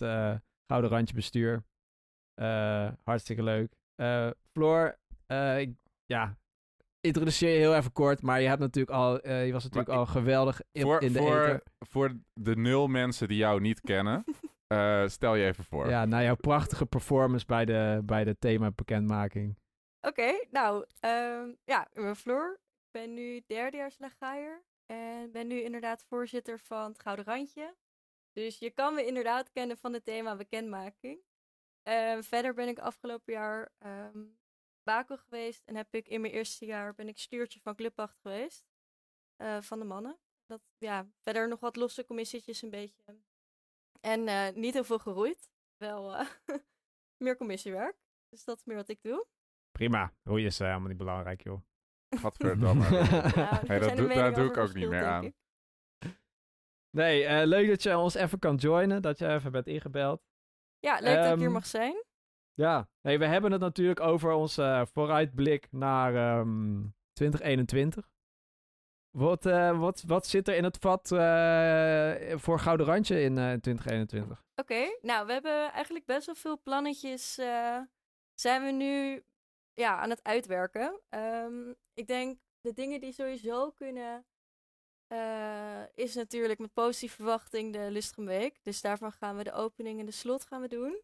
Gouden 0.66 0.90
Randje 0.90 1.14
Bestuur. 1.14 1.62
Hartstikke 3.04 3.42
leuk. 3.42 3.72
Floor, 4.52 4.98
ik- 5.58 5.76
ja, 6.06 6.36
introduceer 7.00 7.52
je 7.52 7.58
heel 7.58 7.74
even 7.74 7.92
kort, 7.92 8.22
maar 8.22 8.40
je, 8.40 8.48
hebt 8.48 8.60
natuurlijk 8.60 8.96
al, 8.96 9.28
je 9.28 9.52
was 9.52 9.62
natuurlijk 9.62 9.88
Maar 9.88 9.98
al 9.98 10.06
geweldig 10.06 10.60
in, 10.72 10.82
voor, 10.82 11.02
in 11.02 11.12
de 11.12 11.18
voor, 11.18 11.62
voor 11.78 12.12
de 12.32 12.56
nul 12.56 12.86
mensen 12.86 13.28
die 13.28 13.36
jou 13.36 13.60
niet 13.60 13.80
kennen, 13.80 14.24
stel 15.10 15.34
je 15.34 15.44
even 15.46 15.64
voor. 15.64 15.88
Ja, 15.88 16.04
na 16.04 16.22
jouw 16.22 16.34
prachtige 16.36 16.86
performance 16.86 17.46
bij 17.46 17.64
de, 17.64 18.02
bij 18.04 18.24
de 18.24 18.38
thema-bekendmaking. 18.38 19.56
Oké, 20.06 20.46
nou, 20.50 20.84
ehm, 21.00 21.52
ja, 21.64 21.86
ik 21.88 21.94
ben 21.94 22.16
Floor. 22.16 22.52
Ik 22.84 22.90
ben 22.90 23.14
nu 23.14 23.42
derdejaars 23.46 23.98
legaaier. 23.98 24.64
En 24.86 25.32
ben 25.32 25.46
nu 25.46 25.60
inderdaad 25.60 26.04
voorzitter 26.04 26.58
van 26.60 26.90
het 26.90 27.00
Gouden 27.00 27.24
Randje. 27.24 27.74
Dus 28.32 28.58
je 28.58 28.70
kan 28.70 28.94
me 28.94 29.06
inderdaad 29.06 29.50
kennen 29.50 29.78
van 29.78 29.92
het 29.92 30.04
thema 30.04 30.36
bekendmaking. 30.36 31.20
Ehm, 31.82 32.22
verder 32.22 32.54
ben 32.54 32.68
ik 32.68 32.78
afgelopen 32.78 33.32
jaar 33.32 33.72
ehm 33.78 34.24
bakel 34.82 35.16
geweest. 35.18 35.62
En 35.64 35.76
heb 35.76 35.94
ik 35.94 36.08
in 36.08 36.20
mijn 36.20 36.32
eerste 36.32 36.64
jaar 36.66 36.94
ben 36.94 37.08
ik 37.08 37.18
stuurtje 37.18 37.60
van 37.60 37.74
Clubwacht 37.76 38.18
geweest. 38.18 38.64
eh, 39.36 39.60
van 39.62 39.78
de 39.78 39.84
mannen. 39.84 40.18
Dat, 40.46 40.60
ja, 40.78 41.08
verder 41.20 41.48
nog 41.48 41.60
wat 41.60 41.76
losse 41.76 42.04
commissietjes 42.04 42.62
een 42.62 42.70
beetje. 42.70 43.04
En 44.00 44.28
eh, 44.28 44.54
niet 44.54 44.74
heel 44.74 44.84
veel 44.84 44.98
geroeid. 44.98 45.50
Wel 45.76 46.14
eh, 46.14 46.28
meer 47.24 47.36
commissiewerk. 47.36 47.96
Dus 48.28 48.44
dat 48.44 48.56
is 48.58 48.64
meer 48.64 48.76
wat 48.76 48.88
ik 48.88 49.02
doe. 49.02 49.26
Prima. 49.78 50.12
Roeien 50.22 50.46
is 50.46 50.60
eh, 50.60 50.66
helemaal 50.66 50.88
niet 50.88 50.96
belangrijk, 50.98 51.42
joh. 51.42 51.60
Gadverdamme. 52.20 52.90
Nou, 52.90 53.04
Hey, 53.66 53.78
daar 53.78 53.80
dat 53.80 53.96
doe- 53.96 54.14
daar 54.14 54.34
doe 54.34 54.48
ik 54.48 54.56
ook 54.56 54.74
niet 54.74 54.88
meer 54.88 55.04
aan. 55.04 55.24
ik. 55.24 55.34
Nee, 56.90 57.24
eh, 57.24 57.46
leuk 57.46 57.68
dat 57.68 57.82
je 57.82 57.96
ons 57.98 58.14
even 58.14 58.38
kan 58.38 58.56
joinen. 58.56 59.02
Dat 59.02 59.18
je 59.18 59.26
even 59.28 59.52
bent 59.52 59.66
ingebeld. 59.66 60.22
Ja, 60.78 60.98
leuk 61.00 61.16
dat 61.16 61.26
ik 61.32 61.34
hier 61.36 61.44
Ehm, 61.44 61.52
mag 61.52 61.66
zijn. 61.66 62.04
Ja, 62.54 62.88
nee, 63.00 63.18
we 63.18 63.26
hebben 63.26 63.52
het 63.52 63.60
natuurlijk 63.60 64.00
over 64.00 64.32
onze 64.32 64.62
eh, 64.62 64.86
vooruitblik 64.86 65.66
naar 65.72 66.14
ehm, 66.14 66.82
2021. 67.12 68.12
Wat, 69.10 69.46
eh, 69.46 69.78
wat, 69.78 70.02
wat 70.06 70.26
zit 70.26 70.48
er 70.48 70.54
in 70.56 70.64
het 70.64 70.76
vat 70.76 71.12
eh, 71.12 72.36
voor 72.38 72.58
Gouden 72.58 72.86
Randje 72.86 73.20
in 73.22 73.38
eh, 73.38 73.52
2021? 73.52 74.44
Oké, 74.54 74.98
nou, 75.02 75.26
we 75.26 75.32
hebben 75.32 75.72
eigenlijk 75.72 76.04
best 76.06 76.26
wel 76.26 76.34
veel 76.34 76.60
plannetjes. 76.62 77.38
eh, 77.38 77.78
zijn 78.34 78.64
we 78.64 78.70
nu 78.70 79.22
ja, 79.74 79.98
aan 79.98 80.10
het 80.10 80.22
uitwerken. 80.22 81.00
Ehm, 81.08 81.70
ik 81.94 82.06
denk 82.06 82.38
de 82.60 82.72
dingen 82.72 83.00
die 83.00 83.12
sowieso 83.12 83.70
kunnen. 83.70 84.24
eh, 85.08 85.82
is 85.94 86.14
natuurlijk 86.14 86.58
met 86.58 86.72
positieve 86.72 87.14
verwachting 87.16 87.72
de 87.72 87.90
Lustrum 87.90 88.26
Week. 88.26 88.58
Dus 88.62 88.80
daarvan 88.80 89.12
gaan 89.12 89.36
we 89.36 89.44
de 89.44 89.52
opening 89.52 90.00
en 90.00 90.06
de 90.06 90.12
slot 90.12 90.44
gaan 90.46 90.60
we 90.60 90.68
doen. 90.68 91.02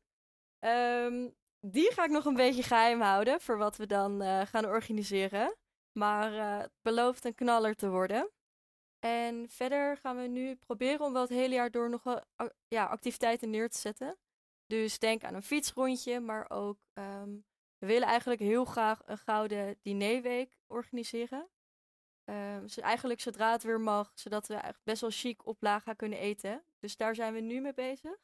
Ehm, 0.58 1.30
die 1.60 1.92
ga 1.92 2.04
ik 2.04 2.10
nog 2.10 2.24
een 2.24 2.34
beetje 2.34 2.62
geheim 2.62 3.00
houden 3.00 3.40
voor 3.40 3.56
wat 3.58 3.76
we 3.76 3.86
dan 3.86 4.22
eh, 4.22 4.46
gaan 4.46 4.64
organiseren. 4.66 5.56
Maar 5.98 6.32
eh, 6.34 6.58
het 6.62 6.72
belooft 6.82 7.24
een 7.24 7.34
knaller 7.34 7.74
te 7.74 7.90
worden. 7.90 8.30
En 8.98 9.48
verder 9.48 9.96
gaan 9.96 10.16
we 10.16 10.26
nu 10.26 10.56
proberen 10.56 11.06
om 11.06 11.12
wel 11.12 11.22
het 11.22 11.30
hele 11.30 11.54
jaar 11.54 11.70
door 11.70 11.90
nog 11.90 12.20
ja, 12.68 12.84
activiteiten 12.86 13.50
neer 13.50 13.68
te 13.68 13.78
zetten. 13.78 14.18
Dus 14.66 14.98
denk 14.98 15.24
aan 15.24 15.34
een 15.34 15.42
fietsrondje, 15.42 16.20
maar 16.20 16.50
ook 16.50 16.78
ehm, 16.92 17.38
we 17.80 17.86
willen 17.86 18.08
eigenlijk 18.08 18.40
heel 18.40 18.64
graag 18.64 19.02
een 19.04 19.18
gouden 19.18 19.78
dinerweek 19.82 20.58
organiseren. 20.66 21.48
Ehm, 22.24 22.60
dus 22.60 22.78
eigenlijk 22.78 23.20
zodra 23.20 23.52
het 23.52 23.62
weer 23.62 23.80
mag, 23.80 24.10
zodat 24.14 24.46
we 24.46 24.52
eigenlijk 24.52 24.84
best 24.84 25.00
wel 25.00 25.10
chic 25.10 25.46
op 25.46 25.62
Laga 25.62 25.92
kunnen 25.92 26.18
eten. 26.18 26.64
Dus 26.78 26.96
daar 26.96 27.14
zijn 27.14 27.32
we 27.32 27.40
nu 27.40 27.60
mee 27.60 27.74
bezig. 27.74 28.16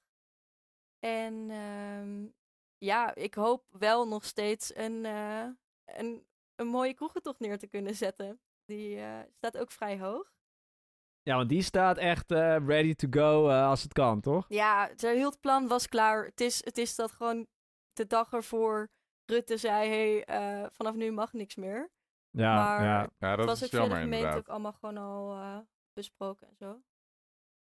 En 0.99 1.51
ehm, 1.51 2.27
ja, 2.79 3.15
ik 3.15 3.35
hoop 3.35 3.65
wel 3.71 4.09
nog 4.09 4.25
steeds 4.25 4.77
een, 4.77 5.05
eh, 5.05 5.47
een, 5.85 6.27
een 6.55 6.67
mooie 6.67 6.95
kroegentocht 6.95 7.41
neer 7.41 7.59
te 7.59 7.67
kunnen 7.67 7.95
zetten. 7.95 8.41
Die 8.65 9.01
eh, 9.01 9.21
staat 9.37 9.59
ook 9.59 9.71
vrij 9.71 9.99
hoog. 9.99 10.35
Ja, 11.23 11.37
want 11.37 11.49
die 11.49 11.63
staat 11.63 11.99
echt 11.99 12.31
eh, 12.31 12.57
ready 12.67 12.95
to 12.95 13.09
go 13.11 13.51
als 13.51 13.83
het 13.83 13.93
kan, 13.93 14.21
toch? 14.21 14.45
Ja, 14.49 14.89
het 14.89 15.01
heel 15.01 15.31
het 15.31 15.41
plan 15.41 15.69
was 15.69 15.89
klaar. 15.89 16.25
Het 16.25 16.41
is, 16.41 16.65
het 16.65 16.79
is 16.79 16.95
dat 16.95 17.13
gewoon 17.13 17.47
de 17.93 18.07
dag 18.07 18.33
ervoor 18.33 18.91
Rutte 19.27 19.57
zei, 19.57 19.89
hey, 19.89 20.25
eh, 20.25 20.67
vanaf 20.73 20.95
nu 20.95 21.13
mag 21.13 21.33
niks 21.33 21.55
meer. 21.55 21.91
Ja, 22.31 22.55
Maar- 22.55 22.83
ja, 22.85 23.11
Ja, 23.19 23.29
Het 23.29 23.37
dat 23.39 23.47
was 23.47 23.63
ook 23.63 23.69
via 23.69 23.69
de 23.69 23.77
jammer 23.77 23.97
gemeente 23.99 24.17
inderdaad. 24.17 24.39
ook 24.39 24.49
allemaal 24.49 24.73
gewoon 24.73 24.97
al 24.97 25.33
eh, 25.41 25.59
besproken 25.93 26.49
en 26.49 26.57
zo. 26.59 26.81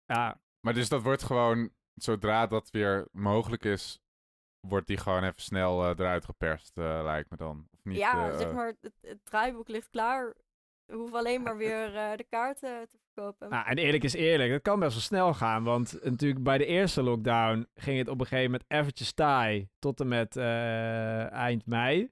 ja. 0.05 0.39
Maar 0.59 0.73
dus 0.73 0.89
dat 0.89 1.01
wordt 1.01 1.23
gewoon, 1.23 1.69
zodra 1.93 2.47
dat 2.47 2.69
weer 2.69 3.07
mogelijk 3.11 3.63
is, 3.65 3.99
wordt 4.59 4.87
die 4.87 4.97
gewoon 4.97 5.23
even 5.23 5.41
snel 5.41 5.83
eh, 5.83 5.89
eruit 5.89 6.25
geperst, 6.25 6.77
eh, 6.77 7.01
lijkt 7.03 7.29
me 7.29 7.37
dan. 7.37 7.67
Of 7.71 7.83
niet, 7.83 7.97
ja, 7.97 8.37
zeg 8.37 8.51
maar, 8.53 8.75
het, 8.81 8.93
het 9.01 9.25
draaiboek 9.25 9.67
ligt 9.67 9.89
klaar. 9.89 10.33
We 10.85 10.95
hoeven 10.95 11.17
alleen 11.17 11.41
maar 11.41 11.57
weer 11.67 11.95
eh, 11.95 12.17
de 12.17 12.23
kaarten 12.23 12.87
te 12.89 12.97
Nou, 13.49 13.65
en 13.67 13.77
eerlijk 13.77 14.03
is 14.03 14.13
eerlijk, 14.13 14.51
het 14.51 14.61
kan 14.61 14.79
best 14.79 14.91
wel 14.93 15.01
snel 15.01 15.33
gaan. 15.33 15.63
Want 15.63 15.99
natuurlijk 16.03 16.43
bij 16.43 16.57
de 16.57 16.65
eerste 16.65 17.03
lockdown 17.03 17.67
ging 17.75 17.97
het 17.97 18.07
op 18.07 18.19
een 18.19 18.25
gegeven 18.25 18.51
moment 18.51 18.69
eventjes 18.71 19.13
taai 19.13 19.69
tot 19.79 19.99
en 19.99 20.07
met 20.07 20.35
eh, 20.37 21.31
eind 21.31 21.65
mei. 21.65 22.09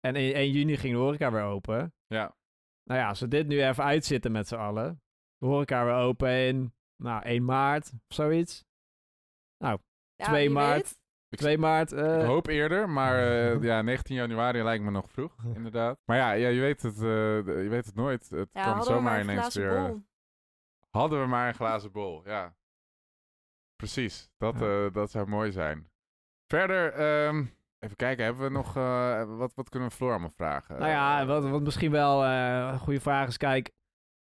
En 0.00 0.16
in 0.16 0.32
1 0.34 0.50
juni 0.50 0.76
ging 0.76 0.94
de 0.94 0.98
horeca 1.00 1.32
weer 1.32 1.42
open. 1.42 1.94
Ja, 2.06 2.36
Nou 2.84 3.00
ja, 3.00 3.08
als 3.08 3.20
we 3.20 3.28
dit 3.28 3.46
nu 3.46 3.62
even 3.64 3.84
uitzitten 3.84 4.32
met 4.32 4.48
z'n 4.48 4.54
allen. 4.54 5.02
De 5.38 5.46
horeca 5.46 5.84
weer 5.84 5.94
open 5.94 6.30
in 6.46 6.74
nou, 7.02 7.22
1 7.22 7.44
maart 7.44 7.92
of 8.08 8.14
zoiets. 8.14 8.64
Ja, 9.56 9.78
2 10.16 10.46
wie 10.46 10.50
maart. 10.50 10.82
weet. 11.28 11.40
2 11.40 11.58
maart. 11.58 11.92
eh, 11.92 12.20
Ik 12.20 12.26
hoop 12.26 12.46
eerder, 12.46 12.88
maar 12.88 13.18
eh, 13.28 13.62
ja, 13.62 13.82
19 13.82 14.14
januari 14.16 14.62
lijkt 14.62 14.84
me 14.84 14.90
nog 14.90 15.10
vroeg, 15.10 15.34
inderdaad. 15.54 15.98
Maar 16.04 16.16
ja, 16.16 16.32
ja 16.32 16.48
je, 16.48 16.60
weet 16.60 16.82
het, 16.82 16.94
eh, 16.96 17.62
je 17.62 17.66
weet 17.70 17.86
het 17.86 17.94
nooit. 17.94 18.28
Het 18.30 18.48
Ja, 18.52 18.64
kan 18.72 18.82
zomaar 18.84 19.02
maar 19.02 19.20
een 19.20 19.30
ineens 19.30 19.54
weer... 19.54 19.86
bol. 19.88 20.02
Hadden 20.96 21.20
we 21.20 21.26
maar 21.26 21.48
een 21.48 21.54
glazen 21.54 21.92
bol, 21.92 22.22
ja. 22.28 22.54
Precies, 23.76 24.30
dat, 24.36 24.58
Ja. 24.60 24.84
eh, 24.86 24.92
dat 24.92 25.10
zou 25.10 25.28
mooi 25.28 25.52
zijn. 25.52 25.90
Verder, 26.46 26.92
ehm, 26.92 27.44
even 27.78 27.96
kijken, 27.96 28.24
hebben 28.24 28.42
we 28.42 28.50
nog... 28.50 28.76
eh, 28.76 29.36
wat, 29.36 29.54
wat 29.54 29.68
kunnen 29.68 29.88
we 29.88 29.94
Floor 29.94 30.10
allemaal 30.10 30.30
vragen? 30.36 30.78
Nou 30.78 30.90
ja, 30.90 31.20
Eh, 31.20 31.26
wat, 31.26 31.48
wat 31.48 31.62
misschien 31.62 31.90
wel 31.90 32.24
een 32.24 32.78
goede 32.78 33.00
vraag 33.00 33.28
is, 33.28 33.36
kijk, 33.36 33.70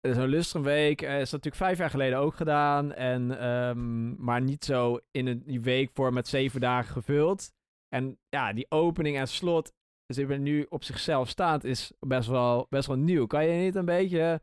zo'n 0.02 0.26
Lustrumweek 0.28 1.02
eh, 1.02 1.19
is 1.21 1.32
natuurlijk 1.32 1.63
vijf 1.63 1.78
jaar 1.78 1.89
geleden 1.89 2.19
ook 2.19 2.36
gedaan, 2.36 2.93
en, 2.93 3.39
ehm, 3.39 4.24
maar 4.24 4.41
niet 4.41 4.65
zo 4.65 5.00
in 5.12 5.28
een 5.28 5.43
die 5.45 5.62
week 5.62 5.89
voor 5.93 6.13
met 6.13 6.28
zeven 6.28 6.62
dagen 6.62 6.91
gevuld. 6.91 7.52
En 7.88 8.19
ja, 8.30 8.54
die 8.54 8.65
opening 8.71 9.17
en 9.17 9.28
slot, 9.28 9.74
dus 10.06 10.17
ik 10.17 10.28
ben 10.28 10.43
nu 10.43 10.65
op 10.69 10.84
zichzelf 10.84 11.30
staand, 11.30 11.63
is 11.63 11.93
best 12.00 12.30
wel, 12.30 12.65
best 12.69 12.88
wel 12.88 12.97
nieuw. 12.97 13.26
Kan 13.28 13.45
je 13.45 13.63
niet 13.63 13.76
een 13.76 13.86
beetje, 13.86 14.41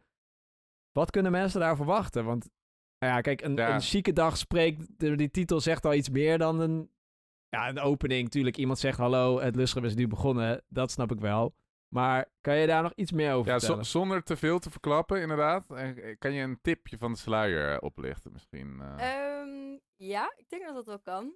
wat 0.92 1.11
kunnen 1.11 1.33
mensen 1.33 1.61
daar 1.61 1.77
verwachten? 1.77 2.24
Want 2.24 2.48
nou 2.98 3.12
ja, 3.14 3.20
kijk, 3.20 3.40
een, 3.42 3.55
Ja. 3.57 3.74
een 3.74 3.83
zieke 3.83 4.12
dag 4.12 4.37
spreekt, 4.37 4.98
de, 4.98 5.14
die 5.16 5.31
titel 5.31 5.61
zegt 5.61 5.85
al 5.85 5.94
iets 5.94 6.09
meer 6.11 6.38
dan 6.38 6.61
een, 6.61 6.90
ja, 7.48 7.68
een 7.68 7.79
opening. 7.81 8.31
Tuurlijk, 8.31 8.57
iemand 8.57 8.79
zegt 8.79 8.98
hallo, 8.98 9.40
het 9.40 9.57
Lustrum 9.57 9.85
is 9.85 9.94
nu 9.94 10.09
begonnen, 10.09 10.62
dat 10.68 10.90
snap 10.90 11.12
ik 11.12 11.20
wel. 11.20 11.55
Maar 11.88 12.27
kan 12.40 12.57
je 12.57 12.66
daar 12.66 12.83
nog 12.83 12.92
iets 12.94 13.12
meer 13.12 13.33
over 13.33 13.53
Ja, 13.53 13.59
vertellen? 13.59 13.87
zonder 13.87 14.22
te 14.22 14.37
veel 14.37 14.59
te 14.59 14.70
verklappen, 14.70 15.20
inderdaad. 15.20 15.70
Eh, 15.70 16.16
Kan 16.18 16.33
je 16.33 16.42
een 16.42 16.59
tipje 16.62 16.98
van 16.98 17.12
de 17.12 17.18
sluier 17.18 17.72
eh, 17.72 17.77
oplichten 17.81 18.33
misschien? 18.33 18.81
eh? 18.81 19.14
Ehm, 19.40 19.79
ja, 19.96 20.33
ik 20.37 20.48
denk 20.48 20.64
dat 20.64 20.74
dat 20.74 20.87
wel 20.87 21.01
kan. 21.01 21.33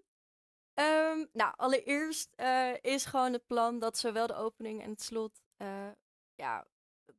Ehm, 0.74 1.24
nou, 1.32 1.52
allereerst 1.56 2.32
eh, 2.36 2.70
is 2.80 3.04
gewoon 3.04 3.32
het 3.32 3.46
plan 3.46 3.78
dat 3.78 3.98
zowel 3.98 4.26
de 4.26 4.34
opening 4.34 4.82
en 4.82 4.90
het 4.90 5.02
slot, 5.02 5.40
eh, 5.56 5.88
ja, 6.34 6.66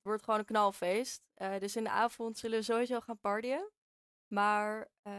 wordt 0.04 0.24
gewoon 0.24 0.40
een 0.40 0.46
knalfeest. 0.46 1.24
Eh, 1.34 1.60
dus 1.60 1.76
in 1.76 1.84
de 1.84 1.90
avond 1.90 2.38
zullen 2.38 2.58
we 2.58 2.64
sowieso 2.64 3.00
gaan 3.00 3.20
partyen. 3.20 3.72
Maar 4.28 4.90
eh, 5.02 5.14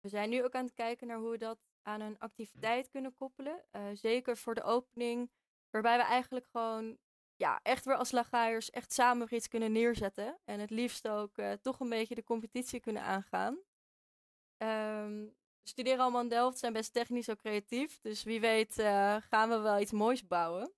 we 0.00 0.08
zijn 0.08 0.30
nu 0.30 0.44
ook 0.44 0.54
aan 0.54 0.64
het 0.64 0.74
kijken 0.74 1.06
naar 1.06 1.18
hoe 1.18 1.30
we 1.30 1.38
dat 1.38 1.58
aan 1.82 2.00
een 2.00 2.18
activiteit 2.18 2.90
kunnen 2.90 3.14
koppelen. 3.14 3.64
Eh, 3.70 3.82
zeker 3.92 4.36
voor 4.36 4.54
de 4.54 4.62
opening, 4.62 5.30
waarbij 5.70 5.96
we 5.96 6.02
eigenlijk 6.02 6.46
gewoon, 6.46 6.98
ja, 7.36 7.60
echt 7.62 7.84
weer 7.84 7.96
als 7.96 8.10
lagaaiers 8.10 8.70
echt 8.70 8.92
samen 8.92 9.34
iets 9.34 9.48
kunnen 9.48 9.72
neerzetten. 9.72 10.38
En 10.44 10.60
het 10.60 10.70
liefst 10.70 11.08
ook 11.08 11.34
toch 11.62 11.80
een 11.80 11.88
beetje 11.88 12.14
de 12.14 12.24
competitie 12.24 12.80
kunnen 12.80 13.02
aangaan. 13.02 13.58
We 14.56 15.70
studeren 15.70 16.00
allemaal 16.00 16.22
in 16.22 16.28
Delft, 16.28 16.58
zijn 16.58 16.72
best 16.72 16.92
technisch 16.92 17.30
ook 17.30 17.38
creatief. 17.38 18.00
Dus 18.00 18.22
wie 18.22 18.40
weet 18.40 18.74
gaan 19.28 19.48
we 19.48 19.58
wel 19.58 19.80
iets 19.80 19.92
moois 19.92 20.26
bouwen. 20.26 20.72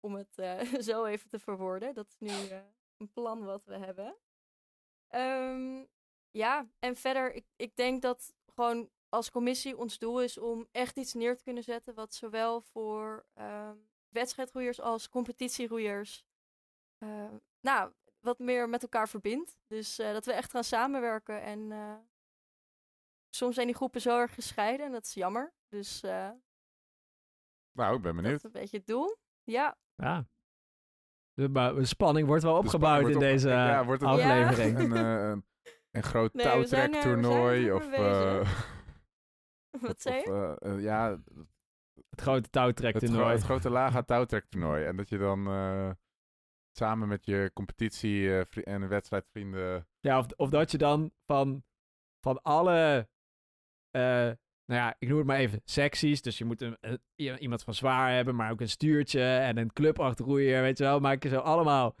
Om 0.00 0.14
het 0.14 0.34
zo 0.88 1.04
even 1.04 1.28
te 1.28 1.38
verwoorden. 1.38 1.94
Dat 1.94 2.06
is 2.08 2.18
nu 2.18 2.48
een 2.96 3.12
plan 3.12 3.44
wat 3.44 3.64
we 3.64 3.76
hebben. 3.76 4.16
Ehm, 5.08 5.84
ja, 6.30 6.66
en 6.78 6.96
verder, 6.96 7.32
ik, 7.34 7.46
ik 7.56 7.76
denk 7.76 8.02
dat 8.02 8.34
gewoon 8.54 8.90
als 9.08 9.30
commissie 9.30 9.76
ons 9.76 9.98
doel 9.98 10.22
is 10.22 10.38
om 10.38 10.68
echt 10.72 10.96
iets 10.96 11.14
neer 11.14 11.36
te 11.36 11.42
kunnen 11.42 11.62
zetten. 11.62 11.94
Wat 11.94 12.14
zowel 12.14 12.60
voor 12.60 13.26
ehm 13.34 13.76
wedstrijdroeiers 14.08 14.80
als 14.80 15.08
competitieroeiers. 15.08 16.24
eh, 16.98 17.34
nou, 17.60 17.92
wat 18.20 18.38
meer 18.38 18.68
met 18.68 18.82
elkaar 18.82 19.08
verbindt. 19.08 19.56
Dus 19.66 19.98
eh, 19.98 20.12
dat 20.12 20.24
we 20.26 20.32
echt 20.32 20.50
gaan 20.50 20.64
samenwerken 20.64 21.42
en 21.42 21.72
eh, 21.72 21.96
soms 23.30 23.54
zijn 23.54 23.66
die 23.66 23.76
groepen 23.76 24.00
zo 24.00 24.18
erg 24.18 24.34
gescheiden 24.34 24.86
en 24.86 24.92
dat 24.92 25.04
is 25.04 25.14
jammer. 25.14 25.54
Dus 25.68 26.02
eh, 26.02 26.30
nou, 27.72 27.96
ik 27.96 28.02
ben 28.02 28.14
dat 28.14 28.22
benieuwd. 28.22 28.36
is 28.36 28.44
een 28.44 28.50
beetje 28.60 28.76
het 28.76 28.86
doel. 28.86 29.16
Ja, 29.42 29.78
Ja. 29.94 30.26
De, 31.36 31.84
spanning 31.84 32.26
wordt 32.26 32.42
wel 32.42 32.52
De 32.52 32.58
opgebouwd 32.58 32.96
in 32.96 33.04
wordt 33.04 33.20
deze 33.20 33.46
op- 33.46 33.52
ja, 33.52 33.84
wordt 33.84 34.00
het 34.00 34.10
aflevering. 34.10 34.78
Een, 34.78 34.92
eh, 34.92 35.28
een, 35.28 35.44
een 35.90 36.02
groot 36.02 36.34
Nee, 36.34 36.46
er- 36.46 36.52
er 36.52 36.66
touwtrektoernooi 36.68 37.72
of... 37.72 37.92
eh, 37.92 38.50
wat 39.86 40.02
zei 40.02 40.18
of, 40.18 40.24
je? 40.24 40.56
eh, 40.58 40.82
ja, 40.82 41.18
Het 42.10 42.20
grote 42.20 42.40
het, 42.40 42.52
touwtrektoernooi. 42.52 43.22
gro 43.24 43.32
het 43.32 43.42
grote 43.42 43.70
Laga 43.70 44.02
touwtrektoernooi. 44.02 44.84
En 44.84 44.96
dat 44.96 45.08
je 45.08 45.18
dan 45.18 45.46
eh, 45.46 45.90
samen 46.78 47.08
met 47.08 47.26
je 47.26 47.50
competitie 47.54 48.44
en 48.44 48.88
wedstrijdvrienden... 48.88 49.88
Ja, 50.00 50.18
of, 50.18 50.26
of 50.36 50.50
dat 50.50 50.70
je 50.70 50.78
dan 50.78 51.12
van, 51.26 51.64
van 52.20 52.42
alle, 52.42 53.08
eh, 53.90 54.30
nou 54.66 54.80
ja, 54.80 54.94
ik 54.98 55.08
noem 55.08 55.18
het 55.18 55.26
maar 55.26 55.36
even, 55.36 55.60
secties. 55.64 56.22
Dus 56.22 56.38
je 56.38 56.44
moet 56.44 56.62
een, 56.62 56.76
een- 56.80 57.00
i- 57.22 57.36
iemand 57.38 57.62
van 57.62 57.74
zwaar 57.74 58.12
hebben, 58.14 58.34
maar 58.34 58.50
ook 58.50 58.60
een 58.60 58.68
stuurtje 58.68 59.22
en 59.22 59.56
een 59.58 59.72
clubachtroeier, 59.72 60.62
weet 60.62 60.78
je 60.78 60.84
wel. 60.84 61.00
Maak 61.00 61.22
je 61.22 61.28
zo 61.28 61.38
allemaal, 61.38 61.96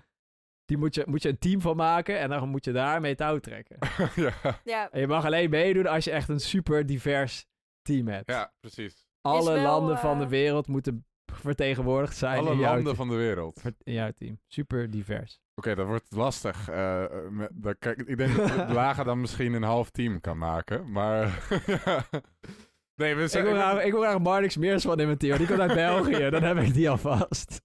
die 0.64 0.76
moet 0.76 0.94
je, 0.94 1.02
moet 1.06 1.22
je 1.22 1.28
een 1.28 1.38
team 1.38 1.60
van 1.60 1.76
maken 1.76 2.18
en 2.18 2.28
dan 2.28 2.48
moet 2.48 2.64
je 2.64 2.72
daarmee 2.72 3.14
touw 3.14 3.38
trekken. 3.38 3.76
ja, 4.24 4.60
Ja, 4.64 4.90
En 4.90 5.00
je 5.00 5.06
mag 5.06 5.24
alleen 5.24 5.50
meedoen 5.50 5.86
als 5.86 6.04
je 6.04 6.10
echt 6.10 6.28
een 6.28 6.40
super 6.40 6.86
divers 6.86 7.46
team 7.82 8.08
hebt. 8.08 8.30
ja, 8.30 8.52
precies. 8.60 9.04
Alle 9.20 9.52
wel, 9.52 9.62
landen 9.62 9.98
van 9.98 10.18
de 10.18 10.24
eh, 10.24 10.30
wereld 10.30 10.66
moeten 10.66 11.06
vertegenwoordigd 11.40 12.16
zijn 12.16 12.38
Alle 12.38 12.50
in, 12.50 12.58
jouw, 12.58 12.74
landen 12.74 12.96
van 12.96 13.08
de 13.08 13.14
wereld. 13.14 13.62
in 13.82 13.92
jouw 13.92 14.10
team. 14.10 14.40
Super 14.46 14.90
divers. 14.90 15.40
Oké, 15.54 15.74
dat 15.74 15.86
wordt 15.86 16.10
lastig. 16.10 16.68
Eh, 16.68 17.04
met- 17.30 17.50
dan, 17.54 17.78
kijk, 17.78 18.02
ik 18.02 18.16
denk 18.16 18.36
dat 18.36 18.48
Laga 18.80 19.04
dan 19.04 19.20
misschien 19.20 19.52
een 19.52 19.62
half 19.62 19.90
team 19.90 20.20
kan 20.20 20.38
maken. 20.38 20.92
Maar... 20.92 21.26
nee, 23.00 23.14
we 23.14 23.22
Ik 23.22 23.28
zijn... 23.28 23.44
wil, 23.44 23.54
graag, 23.54 23.82
ik 23.84 23.92
wil 23.92 24.00
graag 24.00 24.18
Marnix 24.18 24.56
Meersman 24.56 25.00
in 25.00 25.06
mijn 25.06 25.18
team. 25.18 25.38
Die 25.38 25.46
komt 25.46 25.60
uit 25.60 25.74
België, 25.86 26.30
dan 26.30 26.42
heb 26.42 26.56
ik 26.58 26.74
die 26.74 26.90
alvast. 26.90 27.62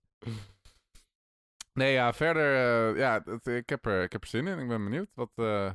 Nee, 1.74 1.94
ja, 1.94 2.14
verder... 2.14 2.56
eh, 2.56 2.98
ja, 3.00 3.20
dat- 3.20 3.46
ik, 3.48 3.70
heb 3.70 3.86
er, 3.86 4.04
ik 4.04 4.12
heb 4.12 4.22
er 4.22 4.28
zin 4.28 4.48
in. 4.48 4.60
Ik 4.60 4.68
ben 4.68 4.84
benieuwd 4.84 5.10
wat, 5.14 5.32
eh, 5.36 5.72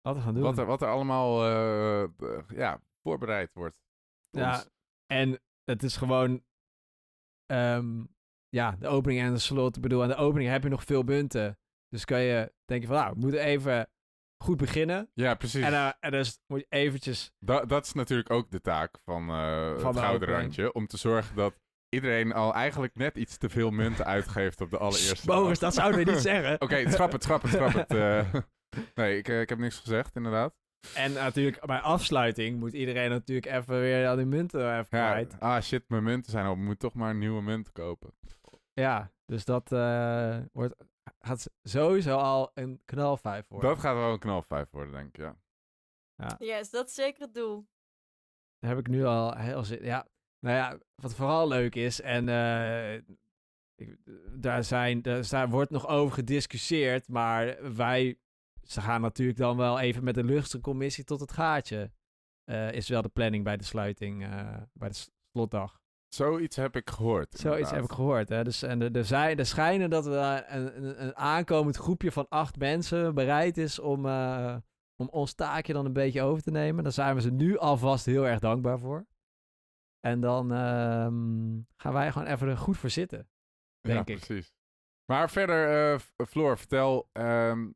Wat 0.00 0.14
we 0.16 0.20
gaan 0.22 0.34
doen. 0.34 0.42
wat, 0.42 0.58
er, 0.58 0.66
wat 0.66 0.82
er 0.82 0.88
allemaal 0.88 1.44
ja, 2.48 2.80
voorbereid 3.02 3.50
wordt. 3.54 3.82
Ja, 4.30 4.64
en 5.06 5.40
het 5.64 5.82
is 5.82 5.96
gewoon... 5.96 6.44
ehm, 7.46 8.04
ja, 8.48 8.76
de 8.78 8.86
opening 8.88 9.20
en 9.20 9.32
de 9.32 9.38
slot. 9.38 9.76
Ik 9.76 9.82
bedoel, 9.82 10.02
aan 10.02 10.08
de 10.08 10.16
opening 10.16 10.50
heb 10.50 10.62
je 10.62 10.68
nog 10.68 10.84
veel 10.84 11.02
munten. 11.02 11.58
Dus 11.88 12.04
kan 12.04 12.20
je 12.20 12.52
denken 12.64 12.88
van, 12.88 12.96
nou, 12.96 13.12
we 13.14 13.18
moeten 13.20 13.40
even 13.40 13.88
goed 14.44 14.56
beginnen. 14.56 15.10
Ja, 15.14 15.34
precies. 15.34 15.64
En, 15.64 15.96
en 16.00 16.10
dus 16.10 16.38
moet 16.46 16.60
je 16.60 16.66
eventjes... 16.68 17.32
Da- 17.38 17.64
dat 17.64 17.84
is 17.84 17.92
natuurlijk 17.92 18.30
ook 18.30 18.50
de 18.50 18.60
taak 18.60 18.98
van, 19.04 19.28
eh 19.28 19.78
Van 19.78 19.86
het 19.86 19.94
de 19.94 20.00
Gouden. 20.00 20.28
Randje. 20.28 20.72
Om 20.72 20.86
te 20.86 20.96
zorgen 20.96 21.36
dat 21.36 21.54
iedereen 21.88 22.32
al 22.32 22.54
eigenlijk 22.54 22.94
net 22.94 23.16
iets 23.16 23.36
te 23.36 23.48
veel 23.48 23.70
munten 23.70 24.04
uitgeeft 24.04 24.60
op 24.60 24.70
de 24.70 24.78
allereerste. 24.78 25.26
Boris, 25.26 25.58
dat 25.58 25.74
zouden 25.74 26.04
we 26.04 26.10
niet 26.12 26.20
zeggen. 26.20 26.60
Oké, 26.64 26.90
schrap 26.90 27.12
het, 27.12 27.22
schrap 27.22 27.42
het, 27.42 27.50
schrap 27.50 27.72
het. 27.72 27.90
eh. 27.94 28.34
nee, 28.94 29.18
ik, 29.18 29.28
ik 29.28 29.48
heb 29.48 29.58
niks 29.58 29.78
gezegd, 29.78 30.16
inderdaad. 30.16 30.54
En 30.94 31.12
natuurlijk, 31.12 31.66
bij 31.66 31.78
afsluiting 31.80 32.58
moet 32.58 32.72
iedereen 32.72 33.10
natuurlijk 33.10 33.46
even 33.46 33.80
weer 33.80 34.08
al 34.08 34.16
die 34.16 34.24
munten 34.24 34.60
even 34.60 34.98
Ja, 34.98 35.10
kwijt. 35.10 35.36
ah 35.40 35.60
shit, 35.62 35.88
mijn 35.88 36.02
munten 36.02 36.30
zijn 36.32 36.46
op. 36.46 36.56
Ik 36.56 36.62
moet 36.62 36.78
toch 36.78 36.94
maar 36.94 37.14
nieuwe 37.14 37.42
munten 37.42 37.72
kopen. 37.72 38.10
Ja, 38.72 39.12
dus 39.26 39.44
dat 39.44 39.72
eh, 39.72 40.38
wordt, 40.52 40.74
gaat 41.18 41.50
sowieso 41.62 42.16
al 42.16 42.50
een 42.54 42.80
knalvijf 42.84 43.48
worden. 43.48 43.68
Dat 43.68 43.78
gaat 43.78 43.94
wel 43.96 44.12
een 44.12 44.18
knalvijf 44.18 44.70
worden, 44.70 44.92
denk 44.92 45.08
ik, 45.08 45.16
ja. 46.16 46.36
yes, 46.38 46.70
dat 46.70 46.86
is 46.88 46.94
zeker 46.94 47.22
het 47.22 47.34
doel. 47.34 47.66
Daar 48.58 48.70
heb 48.70 48.78
ik 48.80 48.88
nu 48.88 49.04
al 49.04 49.34
heel 49.36 49.64
zin. 49.64 49.84
Ja, 49.84 50.06
nou 50.40 50.56
ja, 50.56 50.78
wat 50.94 51.14
vooral 51.14 51.48
leuk 51.48 51.74
is, 51.74 52.00
en 52.00 52.28
eh, 52.28 52.94
ik- 53.74 53.96
daar, 54.30 54.64
zijn, 54.64 55.02
daar, 55.02 55.28
daar 55.28 55.48
wordt 55.48 55.70
nog 55.70 55.88
over 55.88 56.14
gediscussieerd, 56.14 57.08
maar 57.08 57.74
wij 57.76 58.18
ze 58.66 58.80
gaan 58.80 59.00
natuurlijk 59.00 59.38
dan 59.38 59.56
wel 59.56 59.78
even 59.80 60.04
met 60.04 60.14
de 60.14 60.24
luchtcommissie 60.24 61.04
tot 61.04 61.20
het 61.20 61.32
gaatje. 61.32 61.90
eh, 62.44 62.72
is 62.72 62.88
wel 62.88 63.02
de 63.02 63.08
planning 63.08 63.44
bij 63.44 63.56
de 63.56 63.64
sluiting, 63.64 64.24
eh, 64.24 64.56
bij 64.72 64.88
de 64.88 65.06
slotdag. 65.32 65.80
Zoiets 66.08 66.56
heb 66.56 66.76
ik 66.76 66.90
gehoord. 66.90 67.26
Zoiets 67.30 67.44
inderdaad. 67.44 67.70
heb 67.74 67.84
ik 67.84 67.90
gehoord. 67.96 68.28
Hè? 68.28 68.44
Dus, 68.44 68.62
en 68.62 68.82
er, 68.82 68.96
er, 68.96 69.04
zijn, 69.04 69.38
er 69.38 69.46
schijnen 69.46 69.90
dat 69.90 70.06
er 70.06 70.44
een, 70.54 70.84
een, 70.84 71.02
een 71.02 71.16
aankomend 71.16 71.76
groepje 71.76 72.12
van 72.12 72.26
acht 72.28 72.56
mensen 72.58 73.14
bereid 73.14 73.56
is 73.56 73.78
om, 73.78 74.06
eh, 74.06 74.56
om 74.96 75.08
ons 75.08 75.34
taakje 75.34 75.72
dan 75.72 75.84
een 75.86 75.92
beetje 75.92 76.22
over 76.22 76.42
te 76.42 76.50
nemen. 76.50 76.82
Daar 76.84 76.92
zijn 76.92 77.14
we 77.14 77.20
ze 77.20 77.30
nu 77.30 77.58
alvast 77.58 78.06
heel 78.06 78.26
erg 78.26 78.38
dankbaar 78.38 78.78
voor. 78.78 79.06
En 80.00 80.20
dan 80.20 80.52
ehm, 80.52 81.60
gaan 81.76 81.92
wij 81.92 82.12
gewoon 82.12 82.28
even 82.28 82.48
er 82.48 82.56
goed 82.58 82.76
voor 82.76 82.90
zitten. 82.90 83.28
denk 83.80 84.08
ja, 84.08 84.14
ik. 84.14 84.20
precies. 84.26 84.54
Maar 85.04 85.30
verder, 85.30 86.00
Floor, 86.28 86.58
vertel, 86.58 87.08
ehm, 87.12 87.70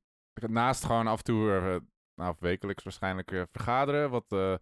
naast 0.47 0.85
gewoon 0.85 1.07
af 1.07 1.19
en 1.19 1.25
toe, 1.25 1.83
nou, 2.15 2.31
of 2.31 2.41
wekelijks 2.41 2.83
waarschijnlijk 2.85 3.31
vergaderen, 3.51 4.11
wat, 4.11 4.33
eh, 4.33 4.55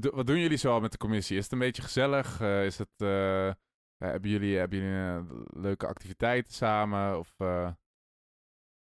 wat 0.00 0.26
doen 0.26 0.38
jullie 0.38 0.58
zo 0.58 0.72
al 0.72 0.80
met 0.80 0.92
de 0.92 0.98
commissie? 0.98 1.36
Is 1.36 1.42
het 1.42 1.52
een 1.52 1.58
beetje 1.58 1.82
gezellig? 1.82 2.40
Eh, 2.40 2.64
is 2.64 2.78
het, 2.78 2.90
eh, 2.96 3.52
hebben 3.96 4.30
jullie, 4.30 4.56
hebben 4.56 4.78
jullie 4.78 5.26
leuke 5.60 5.86
activiteiten 5.86 6.52
samen? 6.52 7.18
Of, 7.18 7.34
eh, 7.36 7.72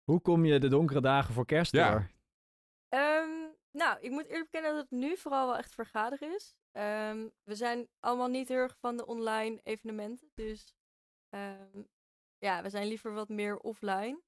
Hoe 0.04 0.22
kom 0.22 0.46
je 0.46 0.60
de 0.60 0.68
donkere 0.68 1.02
dagen 1.02 1.34
voor 1.34 1.46
kerst 1.46 1.72
Ja. 1.72 1.92
door? 1.92 2.12
Ehm, 2.90 3.30
nou, 3.72 4.00
ik 4.02 4.12
moet 4.12 4.26
eerlijk 4.26 4.52
bekennen 4.52 4.72
dat 4.74 4.82
het 4.82 5.00
nu 5.00 5.18
vooral 5.18 5.48
wel 5.48 5.58
echt 5.58 5.74
vergader 5.74 6.22
is. 6.36 6.56
Ehm, 6.72 7.28
we 7.44 7.56
zijn 7.56 7.88
allemaal 8.00 8.28
niet 8.28 8.48
heel 8.48 8.58
erg 8.58 8.78
van 8.80 8.98
de 8.98 9.06
online 9.06 9.60
evenementen. 9.64 10.32
Dus 10.36 10.76
ehm, 11.30 11.82
ja, 12.38 12.62
we 12.62 12.70
zijn 12.70 12.88
liever 12.88 13.14
wat 13.14 13.30
meer 13.30 13.58
offline. 13.58 14.22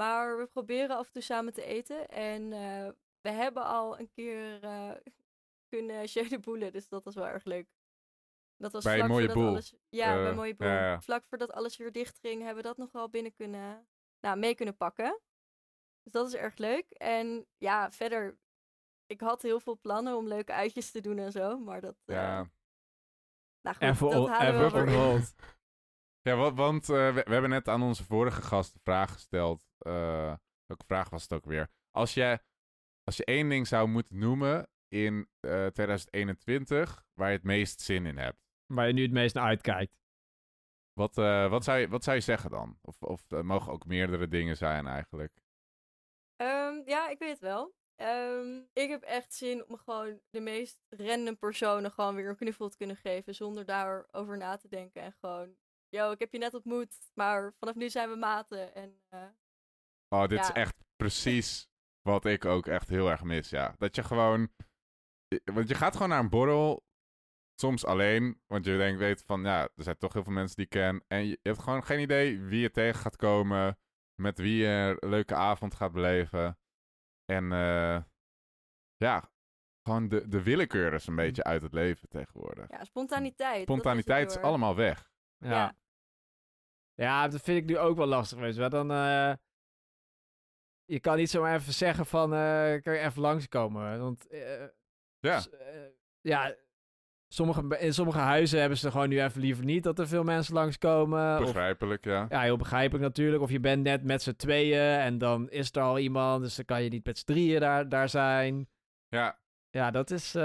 Maar 0.00 0.38
we 0.38 0.46
proberen 0.46 0.96
af 0.96 1.06
en 1.06 1.12
toe 1.12 1.22
samen 1.22 1.52
te 1.52 1.64
eten. 1.64 2.08
En 2.08 2.52
eh, 2.52 2.88
we 3.20 3.30
hebben 3.30 3.64
al 3.64 3.98
een 3.98 4.10
keer 4.10 4.62
eh, 4.62 4.90
kunnen 5.68 6.04
jeu 6.12 6.28
de 6.28 6.38
boelen. 6.38 6.72
Dus 6.72 6.88
dat 6.88 7.04
was 7.04 7.14
wel 7.14 7.26
erg 7.26 7.44
leuk. 7.44 7.68
Dat 8.56 8.72
was 8.72 8.84
Bij 8.84 8.96
vlak 8.96 9.08
Mooie 9.08 9.26
voordat 9.26 9.42
Boel. 9.42 9.52
Alles, 9.52 9.74
ja, 9.88 10.14
bij 10.14 10.30
Eh, 10.30 10.36
Mooie 10.36 10.54
Boel. 10.54 10.68
ja, 10.68 10.86
ja. 10.86 11.00
Vlak 11.00 11.24
voordat 11.24 11.52
alles 11.52 11.76
weer 11.76 11.92
dicht 11.92 12.18
ging, 12.18 12.42
hebben 12.42 12.62
we 12.62 12.68
dat 12.68 12.76
nog 12.76 12.92
wel 12.92 13.08
binnen 13.08 13.34
kunnen, 13.34 13.88
nou, 14.20 14.38
mee 14.38 14.54
kunnen 14.54 14.76
pakken. 14.76 15.20
Dus 16.02 16.12
dat 16.12 16.26
is 16.26 16.34
erg 16.34 16.56
leuk. 16.56 16.90
En 16.90 17.46
ja, 17.58 17.90
verder, 17.90 18.38
ik 19.06 19.20
had 19.20 19.42
heel 19.42 19.60
veel 19.60 19.78
plannen 19.78 20.16
om 20.16 20.28
leuke 20.28 20.52
uitjes 20.52 20.90
te 20.90 21.00
doen 21.00 21.18
en 21.18 21.32
zo. 21.32 21.58
Maar 21.58 21.80
dat, 21.80 21.96
Ja, 22.04 22.50
nou 23.60 23.76
goed, 23.76 23.84
Even, 23.84 24.10
dat 24.60 24.72
we 24.72 24.84
weer. 24.84 25.34
ja 26.22 26.36
wa- 26.36 26.52
want 26.52 26.88
eh, 26.88 27.14
we, 27.14 27.22
we 27.24 27.32
hebben 27.32 27.50
net 27.50 27.68
aan 27.68 27.82
onze 27.82 28.04
vorige 28.04 28.42
gast 28.42 28.72
de 28.72 28.80
vraag 28.82 29.12
gesteld. 29.12 29.64
eh, 29.78 30.34
welke 30.66 30.84
vraag 30.86 31.10
was 31.10 31.22
het 31.22 31.32
ook 31.32 31.44
weer? 31.44 31.68
Als 31.90 32.14
je, 32.14 32.38
als 33.04 33.16
je 33.16 33.24
één 33.24 33.48
ding 33.48 33.66
zou 33.66 33.88
moeten 33.88 34.18
noemen 34.18 34.68
in 34.88 35.28
eh, 35.40 35.66
2021 35.66 37.04
waar 37.14 37.28
je 37.30 37.36
het 37.36 37.44
meest 37.44 37.80
zin 37.80 38.06
in 38.06 38.18
hebt. 38.18 38.38
Waar 38.66 38.86
je 38.86 38.92
nu 38.92 39.02
het 39.02 39.10
meest 39.12 39.34
naar 39.34 39.44
uitkijkt. 39.44 39.98
Wat, 40.92 41.18
eh, 41.18 41.50
wat, 41.50 41.64
zou, 41.64 41.78
je, 41.78 41.88
wat 41.88 42.04
zou 42.04 42.16
je 42.16 42.22
zeggen 42.22 42.50
dan? 42.50 42.78
Of, 42.82 43.02
of 43.02 43.30
er 43.30 43.44
mogen 43.44 43.72
ook 43.72 43.86
meerdere 43.86 44.28
dingen 44.28 44.56
zijn 44.56 44.86
eigenlijk. 44.86 45.42
Ehm, 46.36 46.82
ja, 46.84 47.08
ik 47.08 47.18
weet 47.18 47.30
het 47.30 47.38
wel. 47.40 47.74
Ehm, 47.96 48.60
ik 48.72 48.88
heb 48.88 49.02
echt 49.02 49.34
zin 49.34 49.66
om 49.68 49.76
gewoon 49.76 50.20
de 50.30 50.40
meest 50.40 50.78
random 50.88 51.38
personen 51.38 51.90
gewoon 51.90 52.14
weer 52.14 52.28
een 52.28 52.36
knuffel 52.36 52.68
te 52.68 52.76
kunnen 52.76 52.96
geven. 52.96 53.34
Zonder 53.34 53.64
daarover 53.64 54.36
na 54.36 54.56
te 54.56 54.68
denken. 54.68 55.02
En 55.02 55.12
gewoon, 55.12 55.56
yo, 55.90 56.10
ik 56.10 56.18
heb 56.18 56.32
je 56.32 56.38
net 56.38 56.54
ontmoet. 56.54 56.94
Maar 57.14 57.52
vanaf 57.58 57.74
nu 57.74 57.90
zijn 57.90 58.10
we 58.10 58.16
maten. 58.16 58.74
En 58.74 59.02
eh, 59.08 59.28
Oh, 60.14 60.26
dit 60.26 60.40
is 60.40 60.50
echt 60.50 60.74
precies 61.02 61.68
wat 62.02 62.24
ik 62.24 62.44
ook 62.44 62.66
echt 62.66 62.88
heel 62.88 63.10
erg 63.10 63.22
mis, 63.22 63.50
ja. 63.50 63.74
Dat 63.78 63.94
je 63.94 64.02
gewoon... 64.02 64.48
Want 65.44 65.68
je 65.68 65.74
gaat 65.74 65.92
gewoon 65.92 66.08
naar 66.08 66.20
een 66.20 66.28
borrel, 66.28 66.84
soms 67.60 67.84
alleen, 67.84 68.42
want 68.46 68.64
je 68.64 68.76
denkt, 68.76 68.98
weet 68.98 69.22
van, 69.22 69.42
ja, 69.42 69.62
er 69.62 69.82
zijn 69.82 69.98
toch 69.98 70.12
heel 70.12 70.22
veel 70.22 70.32
mensen 70.32 70.56
die 70.56 70.64
ik 70.64 70.70
ken. 70.70 71.04
En 71.06 71.26
je, 71.26 71.38
hebt 71.42 71.58
gewoon 71.58 71.84
geen 71.84 72.00
idee 72.00 72.40
wie 72.40 72.60
je 72.60 72.70
tegen 72.70 73.00
gaat 73.00 73.16
komen, 73.16 73.78
met 74.22 74.38
wie 74.38 74.56
je 74.56 74.96
een 75.00 75.10
leuke 75.10 75.34
avond 75.34 75.74
gaat 75.74 75.92
beleven. 75.92 76.58
En 77.24 77.52
eh, 77.52 78.02
ja, 78.96 79.32
gewoon 79.82 80.08
de, 80.08 80.28
de 80.28 80.42
willekeur 80.42 80.92
is 80.92 81.06
een 81.06 81.16
beetje 81.16 81.44
uit 81.44 81.62
het 81.62 81.72
leven 81.72 82.08
tegenwoordig. 82.08 82.70
ja, 82.70 82.84
spontaniteit. 82.84 83.62
Spontaniteit 83.62 84.30
is 84.30 84.36
allemaal 84.36 84.76
weg. 84.76 85.10
Ja. 85.36 85.50
Ja. 85.50 85.74
Ja. 87.04 87.28
dat 87.28 87.40
vind 87.40 87.58
ik 87.58 87.66
nu 87.66 87.78
ook 87.78 87.96
wel 87.96 88.06
lastig. 88.06 88.38
Weet 88.38 88.54
je 88.54 88.60
wel. 88.60 88.68
Dan, 88.68 88.90
eh, 88.90 89.32
je 90.84 91.00
kan 91.00 91.16
niet 91.16 91.30
zomaar 91.30 91.54
even 91.54 91.72
zeggen 91.72 92.06
van, 92.06 92.34
eh, 92.34 92.82
kan 92.82 92.94
je 92.94 92.98
even 92.98 93.22
langskomen? 93.22 94.00
Want 94.00 94.26
eh, 94.26 94.64
Ja. 95.20 95.42
ja, 96.20 96.54
sommige, 97.28 97.78
in 97.78 97.94
sommige 97.94 98.18
huizen 98.18 98.60
hebben 98.60 98.78
ze 98.78 98.90
gewoon 98.90 99.08
nu 99.08 99.22
even 99.22 99.40
liever 99.40 99.64
niet 99.64 99.82
dat 99.82 99.98
er 99.98 100.08
veel 100.08 100.22
mensen 100.22 100.54
langskomen. 100.54 101.38
Of, 101.38 101.44
Begrijpelijk, 101.44 102.04
ja. 102.04 102.26
ja, 102.28 102.40
heel 102.40 102.56
begrijpelijk 102.56 103.04
natuurlijk. 103.04 103.42
Of 103.42 103.50
je 103.50 103.60
bent 103.60 103.82
net 103.82 104.04
met 104.04 104.22
z'n 104.22 104.34
tweeën 104.36 104.98
en 104.98 105.18
dan 105.18 105.50
is 105.50 105.72
er 105.72 105.82
al 105.82 105.98
iemand, 105.98 106.42
dus 106.42 106.54
dan 106.56 106.64
kan 106.64 106.82
je 106.82 106.88
niet 106.88 107.04
met 107.06 107.18
z'n 107.18 107.26
drieën 107.26 107.60
daar, 107.60 107.88
daar 107.88 108.08
zijn. 108.08 108.68
Ja, 109.08 109.38
Ja, 109.70 109.90
dat 109.90 110.10
is... 110.10 110.34
eh, 110.34 110.42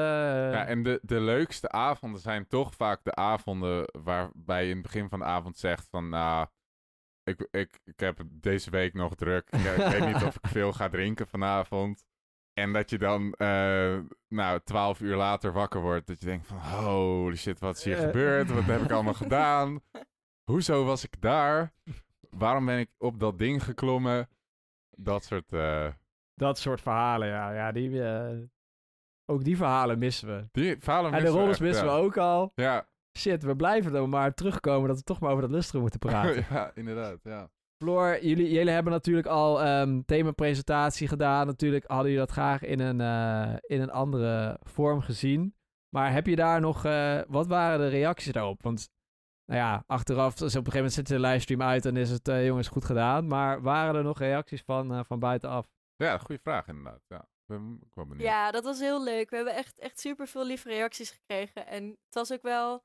Ja, 0.52 0.66
en 0.66 0.84
de, 0.84 1.00
de 1.02 1.20
leukste 1.20 1.70
avonden 1.70 2.22
zijn 2.22 2.48
toch 2.48 2.74
vaak 2.76 3.04
de 3.04 3.16
avonden 3.16 3.90
waarbij 4.04 4.64
je 4.64 4.70
in 4.70 4.74
het 4.78 4.84
begin 4.86 5.10
van 5.10 5.20
de 5.20 5.26
avond 5.26 5.58
zegt 5.58 5.88
van, 5.90 6.10
nou, 6.10 6.48
ik, 7.24 7.48
ik, 7.52 7.80
ik 7.84 8.00
heb 8.00 8.22
deze 8.32 8.70
week 8.70 8.94
nog 8.94 9.16
druk. 9.16 9.50
Ik, 9.50 9.60
ik 9.60 9.88
weet 10.00 10.06
niet 10.14 10.24
of 10.24 10.36
ik 10.36 10.48
veel 10.48 10.74
ga 10.74 10.90
drinken 10.90 11.28
vanavond. 11.28 12.06
En 12.54 12.74
dat 12.74 12.90
je 12.90 12.98
dan, 12.98 13.34
eh, 13.34 14.00
nou, 14.28 14.60
twaalf 14.64 15.00
uur 15.02 15.16
later 15.16 15.52
wakker 15.52 15.82
wordt. 15.82 16.08
Dat 16.08 16.20
je 16.20 16.26
denkt 16.26 16.48
van, 16.48 16.58
holy 16.58 17.36
shit, 17.36 17.60
wat 17.60 17.78
is 17.78 17.84
hier 17.84 17.98
Eh. 17.98 18.04
gebeurd? 18.04 18.52
Wat 18.52 18.64
heb 18.64 18.82
ik 18.82 18.92
allemaal 18.92 19.14
gedaan? 19.14 19.80
Hoezo 20.52 20.86
was 20.86 21.04
ik 21.04 21.22
daar? 21.22 21.74
Waarom 22.30 22.66
ben 22.66 22.80
ik 22.80 22.90
op 22.98 23.20
dat 23.20 23.38
ding 23.40 23.64
geklommen? 23.64 24.30
Dat 24.90 25.24
soort... 25.24 25.50
Dat 26.34 26.58
soort 26.58 26.82
verhalen, 26.82 27.28
ja. 27.28 27.52
ja 27.54 27.72
die, 27.72 27.90
ook 29.26 29.44
die 29.44 29.58
verhalen 29.58 30.00
missen 30.00 30.28
we. 30.28 30.48
die 30.52 30.76
verhalen 30.80 31.12
En 31.12 31.18
de 31.18 31.22
missen 31.22 31.34
we 31.34 31.42
rollers 31.42 31.60
missen 31.60 31.86
ja. 31.86 31.92
we 31.96 32.02
ook 32.02 32.18
al. 32.18 32.52
Ja, 32.56 32.88
Shit, 33.18 33.44
we 33.44 33.56
blijven 33.56 33.96
er 33.96 34.10
maar 34.10 34.34
terugkomen 34.34 34.88
dat 34.88 34.98
we 34.98 35.04
toch 35.04 35.20
maar 35.20 35.30
over 35.30 35.42
dat 35.42 35.52
lustrum 35.52 35.82
moeten 35.82 36.00
praten. 36.10 36.46
ja, 36.50 36.72
inderdaad, 36.74 37.20
ja. 37.24 37.50
Floor, 37.84 38.26
jullie, 38.26 38.52
jullie 38.52 38.74
hebben 38.74 38.92
natuurlijk 38.94 39.28
al 39.28 39.62
ehm 39.62 40.02
themapresentatie 40.06 41.08
gedaan. 41.08 41.48
Natuurlijk 41.48 41.86
hadden 41.88 42.12
jullie 42.12 42.26
dat 42.26 42.32
graag 42.32 42.62
in 42.62 42.80
een, 42.80 43.02
eh, 43.02 43.56
in 43.62 43.82
een 43.82 43.92
andere 43.92 44.60
vorm 44.62 45.02
gezien. 45.02 45.56
Maar 45.90 46.12
heb 46.12 46.26
je 46.28 46.36
daar 46.36 46.60
nog... 46.62 46.86
eh, 46.86 47.20
wat 47.28 47.48
waren 47.48 47.80
de 47.80 47.88
reacties 47.88 48.32
daarop? 48.32 48.62
Want 48.62 48.90
nou 49.46 49.60
ja, 49.60 49.84
achteraf, 49.88 50.42
als 50.42 50.56
op 50.56 50.66
een 50.66 50.72
gegeven 50.72 50.76
moment 50.76 50.94
zit 50.94 51.08
de 51.08 51.20
livestream 51.20 51.62
uit... 51.62 51.84
dan 51.84 51.98
is 51.98 52.10
het, 52.10 52.28
eh, 52.28 52.46
jongens, 52.46 52.68
goed 52.68 52.86
gedaan. 52.86 53.28
Maar 53.28 53.62
waren 53.62 53.96
er 53.96 54.04
nog 54.04 54.20
reacties 54.20 54.64
van, 54.64 55.06
van 55.06 55.20
buitenaf? 55.20 55.68
Ja, 55.96 56.18
goede 56.18 56.42
vraag 56.42 56.68
inderdaad. 56.68 57.02
Ja. 57.08 57.28
Ja, 58.26 58.52
dat 58.52 58.64
was 58.64 58.80
heel 58.80 59.04
leuk. 59.04 59.30
We 59.30 59.36
hebben 59.36 59.54
echt, 59.56 59.80
echt 59.80 60.00
super 60.00 60.28
veel 60.28 60.46
lieve 60.46 60.70
reacties 60.70 61.10
gekregen. 61.12 61.68
En 61.68 61.84
het 61.90 62.14
was 62.14 62.32
ook 62.32 62.42
wel. 62.42 62.84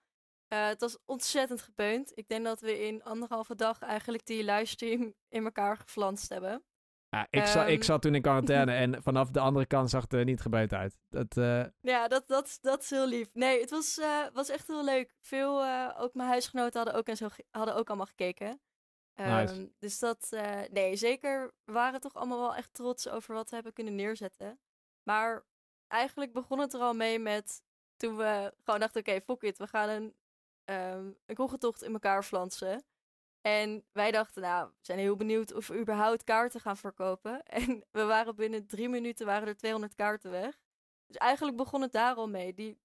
eh, 0.48 0.66
het 0.66 0.80
was 0.80 0.98
ontzettend 1.06 1.62
gebeund. 1.62 2.12
Ik 2.14 2.28
denk 2.28 2.44
dat 2.44 2.61
we 2.61 2.86
in 2.86 3.02
anderhalve 3.02 3.54
dag 3.54 3.80
eigenlijk 3.80 4.26
die 4.26 4.44
livestream 4.44 5.14
in 5.28 5.44
elkaar 5.44 5.76
geflanst 5.76 6.28
hebben. 6.28 6.64
Ja, 7.08 7.26
ik, 7.30 7.46
za- 7.46 7.66
ik 7.66 7.74
Ehm. 7.78 7.82
zat 7.82 8.02
toen 8.02 8.14
in 8.14 8.22
quarantaine 8.22 8.72
en 8.82 9.02
vanaf 9.02 9.30
de 9.30 9.40
andere 9.40 9.66
kant 9.66 9.90
zag 9.90 10.02
het 10.02 10.12
er 10.12 10.24
niet 10.24 10.40
gebeurd 10.40 10.72
uit. 10.72 10.96
Dat, 11.08 11.36
eh, 11.36 11.64
Ja, 11.80 12.08
dat, 12.08 12.26
dat, 12.26 12.58
dat 12.61 12.82
is 12.82 12.90
heel 12.90 13.06
lief. 13.06 13.34
Nee, 13.34 13.61
het 13.61 13.70
was, 13.70 13.98
eh, 13.98 14.26
was 14.32 14.48
echt 14.48 14.66
heel 14.66 14.84
leuk. 14.84 15.14
Veel, 15.20 15.62
eh, 15.62 15.94
ook 15.98 16.14
mijn 16.14 16.28
huisgenoten 16.28 16.76
hadden 16.80 16.94
ook, 16.98 17.06
en 17.06 17.16
zo 17.16 17.28
hadden 17.50 17.74
ook 17.74 17.88
allemaal 17.88 18.06
gekeken. 18.06 18.61
Ehm, 19.20 19.66
dus 19.78 19.98
dat, 19.98 20.28
eh, 20.30 20.60
nee, 20.70 20.96
zeker. 20.96 21.52
Waren 21.64 22.00
toch 22.00 22.14
allemaal 22.14 22.38
wel 22.38 22.54
echt 22.54 22.74
trots 22.74 23.08
over 23.08 23.34
wat 23.34 23.48
we 23.48 23.54
hebben 23.54 23.72
kunnen 23.72 23.94
neerzetten. 23.94 24.60
Maar 25.02 25.44
eigenlijk 25.86 26.32
begon 26.32 26.58
het 26.58 26.74
er 26.74 26.80
al 26.80 26.94
mee 26.94 27.18
met 27.18 27.62
toen 27.96 28.16
we 28.16 28.54
gewoon 28.64 28.80
dachten: 28.80 29.00
oké, 29.00 29.20
fuck 29.20 29.42
it, 29.42 29.58
we 29.58 29.66
gaan 29.66 29.88
een, 29.88 30.14
ehm 30.64 31.12
een 31.26 31.34
kroegentocht 31.34 31.82
in 31.82 31.92
elkaar 31.92 32.24
flansen. 32.24 32.84
En 33.40 33.84
wij 33.92 34.10
dachten, 34.10 34.42
nou, 34.42 34.68
we 34.68 34.74
zijn 34.80 34.98
heel 34.98 35.16
benieuwd 35.16 35.54
of 35.54 35.66
we 35.68 35.78
überhaupt 35.78 36.24
kaarten 36.24 36.60
gaan 36.60 36.76
verkopen. 36.76 37.42
En 37.60 37.84
we 37.90 38.04
waren 38.04 38.36
binnen 38.36 38.66
drie 38.66 38.88
minuten 38.88 39.26
waren 39.26 39.48
er 39.48 39.56
200 39.56 39.94
kaarten 39.94 40.30
weg. 40.30 40.60
Dus 41.06 41.16
eigenlijk 41.16 41.56
begon 41.56 41.82
het 41.82 41.92
daar 41.92 42.14
al 42.14 42.28
mee. 42.28 42.54
Die 42.54 42.78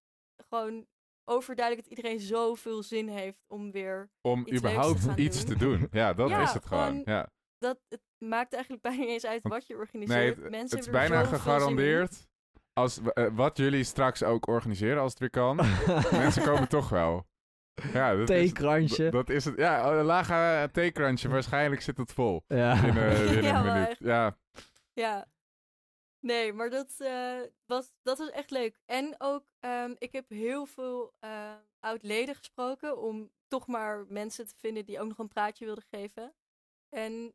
gewoon 0.47 0.87
overduidelijk 1.25 1.87
dat 1.87 1.97
iedereen 1.97 2.19
zoveel 2.19 2.83
zin 2.83 3.07
heeft 3.07 3.43
om 3.47 3.71
weer 3.71 4.09
Om 4.21 4.39
iets 4.39 4.49
te 4.49 4.55
überhaupt 4.55 4.99
gaan 4.99 5.19
iets 5.19 5.45
doen. 5.45 5.57
te 5.57 5.65
doen. 5.65 5.87
Ja, 5.91 6.13
dat 6.13 6.29
Ja, 6.29 6.41
is 6.41 6.53
het 6.53 6.65
gewoon. 6.65 7.01
Ja. 7.05 7.29
dat 7.57 7.79
het 7.89 8.01
maakt 8.17 8.53
eigenlijk 8.53 8.83
bijna 8.83 8.99
niet 9.01 9.09
eens 9.09 9.25
uit 9.25 9.41
wat 9.43 9.67
je 9.67 9.75
organiseert. 9.75 10.19
Nee, 10.19 10.29
het, 10.43 10.51
Mensen 10.51 10.77
het 10.77 10.85
is 10.87 10.91
bijna 10.93 11.23
gegarandeerd. 11.23 12.27
Als, 12.73 12.97
we- 12.99 13.13
eh, 13.13 13.27
wat 13.33 13.57
jullie 13.57 13.83
straks 13.83 14.23
ook 14.23 14.47
organiseren, 14.47 15.01
als 15.01 15.11
het 15.11 15.19
weer 15.19 15.29
kan. 15.29 15.55
mensen 16.11 16.43
komen 16.43 16.67
toch 16.69 16.89
wel. 16.89 17.25
Ja, 17.93 18.15
dat 18.15 18.29
is, 18.29 18.35
Theekransje. 18.51 19.09
dat 19.09 19.29
is 19.29 19.45
het. 19.45 19.57
Ja, 19.57 19.91
een 19.91 20.05
lage 20.05 20.69
theekransje. 20.71 21.29
Waarschijnlijk 21.29 21.81
zit 21.81 21.97
het 21.97 22.11
vol. 22.13 22.43
Ja. 22.47 22.83
Een 22.83 22.93
maar 23.53 23.63
minuut. 23.73 23.95
Ja, 23.99 24.37
Ja. 24.93 25.27
Nee, 26.25 26.53
maar 26.53 26.69
dat, 26.69 26.95
eh, 26.99 27.39
was, 27.65 27.91
dat 28.01 28.17
was 28.17 28.29
echt 28.29 28.51
leuk. 28.51 28.79
En 28.85 29.15
ook, 29.17 29.45
ehm, 29.59 29.93
ik 29.97 30.11
heb 30.11 30.29
heel 30.29 30.65
veel 30.65 31.13
eh, 31.19 31.53
oud-leden 31.79 32.35
gesproken 32.35 33.01
om 33.01 33.31
toch 33.47 33.67
maar 33.67 34.05
mensen 34.07 34.47
te 34.47 34.55
vinden 34.57 34.85
die 34.85 34.99
ook 34.99 35.07
nog 35.07 35.17
een 35.17 35.27
praatje 35.27 35.65
wilden 35.65 35.83
geven. 35.89 36.33
En 36.89 37.33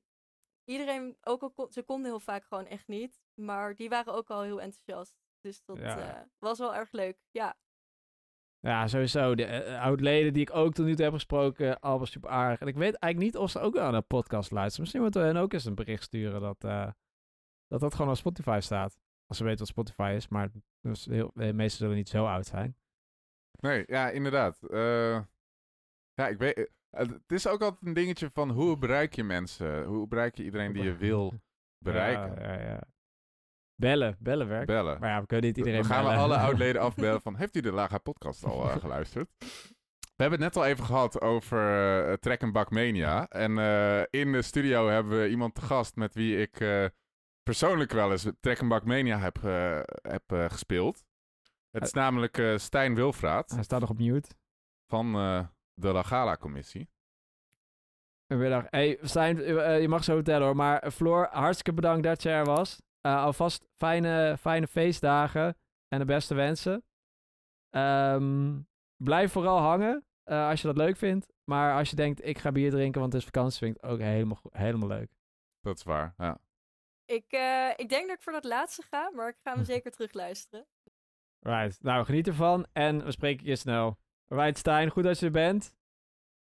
iedereen, 0.64 1.16
ook 1.22 1.43
al 1.43 1.51
kon, 1.51 1.72
ze 1.72 1.82
konden 1.82 2.11
heel 2.11 2.20
vaak 2.20 2.45
gewoon 2.45 2.66
echt 2.66 2.88
niet, 2.88 3.20
maar 3.34 3.74
die 3.74 3.88
waren 3.88 4.12
ook 4.14 4.30
al 4.30 4.43
heel 4.43 4.61
enthousiast. 4.61 5.14
Dus 5.41 5.64
dat 5.64 5.78
Ja. 5.78 6.14
eh, 6.14 6.22
was 6.38 6.59
wel 6.59 6.74
erg 6.74 6.93
leuk. 6.93 7.18
Ja, 7.30 7.57
Ja, 8.62 8.86
sowieso. 8.88 9.34
De 9.34 9.78
oud-leden 9.78 10.32
die 10.32 10.43
ik 10.43 10.55
ook 10.55 10.72
tot 10.72 10.86
nu 10.86 10.95
toe 10.95 11.05
heb 11.05 11.12
gesproken, 11.14 11.80
allemaal 11.80 12.07
super 12.07 12.30
aardig. 12.30 12.61
En 12.61 12.66
ik 12.66 12.74
weet 12.76 12.95
eigenlijk 12.97 13.32
niet 13.32 13.43
of 13.43 13.51
ze 13.51 13.59
ook 13.59 13.78
aan 13.78 13.93
de 13.93 14.01
podcast 14.01 14.51
luisteren. 14.51 14.80
Misschien 14.80 15.03
moeten 15.03 15.20
we 15.20 15.26
hen 15.26 15.36
ook 15.36 15.53
eens 15.53 15.64
een 15.64 15.74
bericht 15.74 16.03
sturen 16.03 16.41
dat 16.41 16.64
dat, 17.71 17.81
dat 17.81 17.95
gewoon 17.95 18.11
op 18.11 18.16
Spotify 18.16 18.59
staat. 18.62 18.99
Als 19.27 19.39
ze 19.39 19.45
weten 19.45 19.59
wat 19.59 19.68
Spotify 19.68 20.12
is, 20.16 20.29
maar 20.29 20.51
dus 20.81 21.05
heel, 21.05 21.31
de 21.35 21.53
meeste 21.53 21.77
zullen 21.79 21.97
niet 21.97 22.09
zo 22.09 22.25
oud 22.27 22.47
zijn. 22.47 22.77
nee, 23.61 23.85
ja, 23.87 24.11
inderdaad. 24.11 24.62
Eh, 24.62 25.21
ja, 26.14 26.29
ik 26.29 26.39
weet. 26.39 26.57
eh, 26.57 26.64
Het 27.09 27.33
is 27.33 27.47
ook 27.47 27.62
altijd 27.62 27.83
een 27.87 27.95
dingetje 27.95 28.31
van 28.33 28.51
hoe 28.51 28.79
bereik 28.79 29.14
je 29.14 29.25
mensen? 29.25 29.85
Hoe 29.85 30.09
bereik 30.09 30.37
je 30.37 30.45
iedereen 30.45 30.73
die 30.73 30.83
je 30.83 30.97
wil 31.07 31.41
bereiken? 31.79 32.43
Ja, 32.43 32.53
ja, 32.53 32.68
ja. 32.68 32.81
Bellen, 33.75 34.16
bellen 34.18 34.49
werkt. 34.49 34.66
Bellen. 34.66 35.01
Maar 35.01 35.11
ja, 35.11 35.21
we 35.21 35.27
kunnen 35.27 35.47
niet 35.47 35.57
iedereen 35.57 35.81
Dan 35.81 35.91
gaan 35.91 36.03
bellen. 36.03 36.16
we 36.16 36.23
alle 36.25 36.37
oud-leden 36.47 36.81
afbellen 36.83 37.21
van... 37.21 37.37
Heeft 37.37 37.57
u 37.57 37.61
de 37.61 37.73
Laga 37.73 37.99
podcast 37.99 38.45
al 38.45 38.71
eh, 38.71 38.77
geluisterd? 38.77 39.29
We 40.16 40.27
hebben 40.27 40.43
het 40.43 40.55
net 40.55 40.64
al 40.64 40.71
even 40.71 40.85
gehad 40.85 41.21
over 41.21 41.59
eh 42.09 42.12
Trek 42.16 42.41
en 42.41 42.53
Bak 42.53 42.71
Mania. 42.71 43.29
En 43.29 43.59
eh, 43.59 44.03
in 44.21 44.33
de 44.33 44.43
studio 44.43 44.89
hebben 44.89 45.21
we 45.21 45.29
iemand 45.29 45.55
te 45.55 45.61
gast 45.61 45.97
met 45.97 46.14
wie 46.14 46.37
ik 46.41 46.61
eh, 46.61 46.85
persoonlijk 47.51 47.92
wel 47.92 48.11
eens 48.11 48.26
Trek 48.40 48.84
Mania 48.84 49.18
heb, 49.18 49.44
eh, 49.44 49.80
heb 50.03 50.32
eh, 50.32 50.44
gespeeld. 50.51 51.05
Het 51.70 51.82
is 51.82 51.92
namelijk 51.92 52.38
eh, 52.38 52.57
Stijn 52.57 52.94
Wilfraat 52.94 53.51
Hij 53.51 53.62
staat 53.62 53.80
nog 53.80 53.90
op 53.90 53.98
mute. 53.98 54.28
van 54.86 55.12
de 55.74 55.92
Lagala-commissie. 55.92 56.90
Goedemiddag. 58.26 58.66
Hey, 58.70 58.98
Stijn, 59.03 59.36
je 59.80 59.88
mag 59.88 60.05
zo 60.05 60.14
vertellen 60.14 60.46
hoor. 60.46 60.57
Maar 60.57 60.90
Floor, 60.90 61.28
hartstikke 61.30 61.72
bedankt 61.72 62.03
dat 62.03 62.22
je 62.22 62.28
er 62.28 62.44
was. 62.44 62.82
Alvast 63.01 63.68
fijne, 63.76 64.36
fijne 64.38 64.66
feestdagen 64.66 65.57
en 65.88 65.98
de 65.98 66.05
beste 66.05 66.34
wensen. 66.34 66.84
Ehm, 67.70 68.59
blijf 68.96 69.32
vooral 69.32 69.59
hangen 69.59 70.05
als 70.24 70.61
je 70.61 70.66
dat 70.66 70.76
leuk 70.76 70.96
vindt. 70.96 71.26
Maar 71.44 71.78
als 71.78 71.90
je 71.90 71.96
denkt, 71.96 72.24
ik 72.24 72.38
ga 72.38 72.53
bier 72.53 72.70
drinken, 72.70 73.01
want 73.01 73.12
het 73.12 73.22
is 73.22 73.28
vakantie, 73.28 73.59
vind 73.59 73.76
ik 73.76 73.90
ook 73.90 73.98
helemaal, 73.98 74.40
helemaal 74.51 74.88
leuk. 74.88 75.11
Dat 75.61 75.76
is 75.76 75.82
waar, 75.82 76.14
ja. 76.16 76.40
Ik, 77.11 77.24
eh, 77.28 77.68
ik 77.76 77.88
denk 77.88 78.06
dat 78.08 78.16
ik 78.16 78.22
voor 78.22 78.32
dat 78.32 78.44
laatste 78.44 78.82
ga, 78.90 79.11
maar 79.14 79.28
ik 79.28 79.36
ga 79.42 79.54
hem 79.54 79.64
zeker 79.74 79.90
terugluisteren. 79.90 80.66
Right, 81.40 81.82
nou 81.82 82.04
geniet 82.04 82.26
ervan 82.26 82.66
en 82.72 83.04
we 83.04 83.11
spreken 83.11 83.46
je 83.46 83.56
snel. 83.56 83.98
Right, 84.26 84.58
Stijn, 84.58 84.90
goed 84.90 85.04
dat 85.04 85.18
je 85.18 85.26
er 85.26 85.32
bent. 85.32 85.74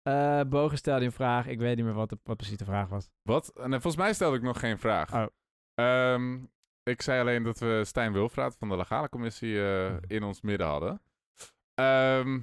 Eh 0.01 0.41
Bogen 0.47 0.77
stelde 0.77 1.05
een 1.05 1.11
vraag. 1.11 1.47
Ik 1.47 1.59
weet 1.59 1.75
niet 1.75 1.85
meer 1.85 1.93
wat, 1.93 2.09
de- 2.09 2.19
wat 2.23 2.37
precies 2.37 2.57
de 2.57 2.65
vraag 2.65 2.89
was. 2.89 3.09
Wat? 3.21 3.49
En, 3.55 3.63
eh, 3.63 3.69
volgens 3.71 3.95
mij 3.95 4.13
stelde 4.13 4.37
ik 4.37 4.43
nog 4.43 4.59
geen 4.59 4.79
vraag. 4.79 5.13
Oh. 5.13 5.25
Ehm, 5.73 6.43
ik 6.83 7.01
zei 7.01 7.19
alleen 7.19 7.43
dat 7.43 7.59
we 7.59 7.81
Stijn 7.85 8.13
Wilfraat 8.13 8.55
van 8.57 8.69
de 8.69 8.75
Legale 8.77 9.09
Commissie 9.09 9.61
eh, 9.63 9.95
in 10.07 10.23
ons 10.23 10.41
midden 10.41 10.67
hadden. 10.67 11.01
Ehm, 11.73 12.39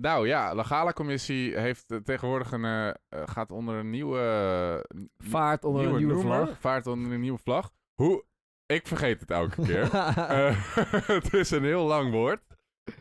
nou 0.00 0.26
ja, 0.26 0.54
Legale 0.54 0.92
Commissie 0.92 1.58
heeft 1.58 1.90
eh, 1.90 1.98
tegenwoordig 1.98 2.52
een, 2.52 2.64
eh, 2.64 2.88
eh, 2.88 2.94
gaat 3.08 3.50
onder 3.50 3.74
een 3.74 3.90
nieuwe, 3.90 4.86
Vaart 5.16 5.64
onder 5.64 5.86
een 5.86 5.96
nieuwe 5.96 6.12
noemer, 6.14 6.46
vlag. 6.46 6.58
Vaart 6.60 6.86
onder 6.86 7.12
een 7.12 7.20
nieuwe 7.20 7.38
vlag. 7.38 7.72
Hoe? 7.94 8.24
Ik 8.66 8.86
vergeet 8.86 9.20
het 9.20 9.30
elke 9.30 9.62
keer. 9.66 9.92
Eh, 9.92 10.72
het 11.16 11.34
is 11.34 11.50
een 11.50 11.64
heel 11.64 11.84
lang 11.84 12.10
woord. 12.10 12.42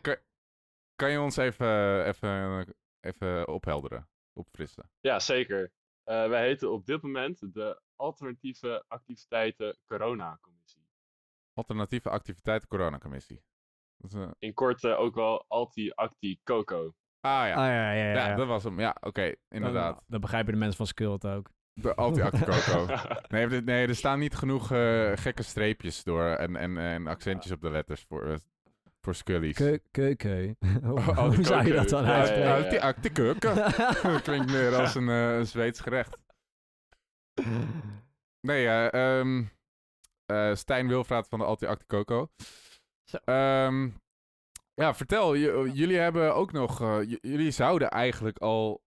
Kan, 0.01 0.15
kan 0.95 1.11
je 1.11 1.19
ons 1.19 1.37
even, 1.37 2.05
even, 2.05 2.75
even 2.99 3.47
ophelderen, 3.47 4.09
opfrissen? 4.33 4.89
Ja, 4.99 5.19
zeker. 5.19 5.71
Eh, 6.03 6.27
wij 6.27 6.47
heten 6.47 6.71
op 6.71 6.85
dit 6.85 7.01
moment 7.01 7.53
de 7.53 7.81
Alternatieve 7.95 8.85
Activiteiten 8.87 9.77
Corona-commissie. 9.85 10.87
Alternatieve 11.53 12.09
Activiteiten 12.09 12.67
Coronacommissie. 12.67 13.35
Dat 13.35 13.54
eh, 14.15 14.27
In 14.39 14.53
kort 14.53 14.83
eh, 14.83 14.99
ook 14.99 15.15
wel 15.15 15.45
Alti-Acti-Coco. 15.47 16.93
Ah 17.21 17.31
ja. 17.47 17.53
Ah, 17.53 17.65
ja, 17.65 17.91
ja, 17.91 17.91
ja. 17.91 18.13
ja, 18.13 18.27
ja. 18.27 18.35
dat 18.35 18.47
was 18.47 18.63
hem. 18.63 18.79
Ja, 18.79 18.95
oké, 19.01 19.33
inderdaad. 19.49 19.93
Dan, 19.93 20.03
dan 20.07 20.21
begrijpen 20.21 20.53
de 20.53 20.59
mensen 20.59 20.77
van 20.77 20.87
Skult 20.87 21.25
ook. 21.27 21.49
De 21.73 21.95
anti-acticoco. 21.95 22.85
nee, 23.29 23.47
er- 23.47 23.63
nee, 23.63 23.87
er 23.87 23.95
staan 23.95 24.19
niet 24.19 24.35
genoeg 24.35 24.71
eh, 24.71 25.11
gekke 25.15 25.43
streepjes 25.43 26.03
door 26.03 26.25
en, 26.25 26.55
en, 26.55 26.77
en 26.77 27.07
accentjes 27.07 27.51
op 27.51 27.61
de 27.61 27.69
letters 27.69 28.05
voor, 28.07 28.25
eh, 28.29 28.35
voor 29.01 29.15
scullies. 29.15 29.55
Keu, 29.55 29.77
keu, 29.91 30.15
keu. 30.15 30.53
Oh, 30.83 31.17
Hoe 31.17 31.43
zou 31.43 31.65
je 31.65 31.73
dat 31.73 31.89
dan 31.89 32.03
Ja, 32.03 32.09
ja, 32.09 32.15
uitspreken? 32.17 32.49
ja. 32.49 32.57
Anti-acticoco. 32.57 33.53
Dat 34.11 34.21
klinkt 34.21 34.51
meer 34.51 34.75
als 34.75 34.95
een, 34.95 35.07
een 35.07 35.47
Zweeds 35.47 35.79
gerecht. 35.79 36.17
Nee, 38.41 38.67
eh, 38.67 39.19
ehm, 39.19 39.43
eh, 40.25 40.55
Stijn 40.55 40.87
Wilfraat 40.87 41.27
van 41.27 41.39
de 41.39 41.45
Anti-acticoco. 41.45 42.29
Zo. 42.37 42.45
Ehm, 43.23 43.89
ja, 44.73 44.93
vertel, 44.95 45.35
j- 45.35 45.71
jullie 45.73 45.97
hebben 45.97 46.35
ook 46.35 46.51
nog, 46.51 46.81
eh, 46.81 46.97
jullie 47.21 47.51
zouden 47.51 47.89
eigenlijk 47.89 48.37
al, 48.37 48.83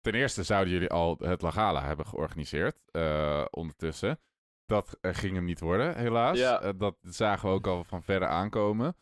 ten 0.00 0.14
eerste 0.14 0.42
zouden 0.42 0.72
jullie 0.72 0.90
al 0.90 1.16
het 1.18 1.42
Lagala 1.42 1.82
hebben 1.84 2.06
georganiseerd 2.06 2.78
eh, 2.90 3.44
ondertussen. 3.50 4.20
Dat 4.66 4.98
eh, 5.00 5.14
ging 5.14 5.34
hem 5.34 5.44
niet 5.44 5.60
worden, 5.60 5.96
helaas. 5.96 6.38
Ja. 6.38 6.60
Eh, 6.60 6.70
dat 6.76 6.96
zagen 7.00 7.48
we 7.48 7.54
ook 7.54 7.66
al 7.66 7.84
van 7.84 8.02
verre 8.02 8.26
aankomen. 8.26 8.96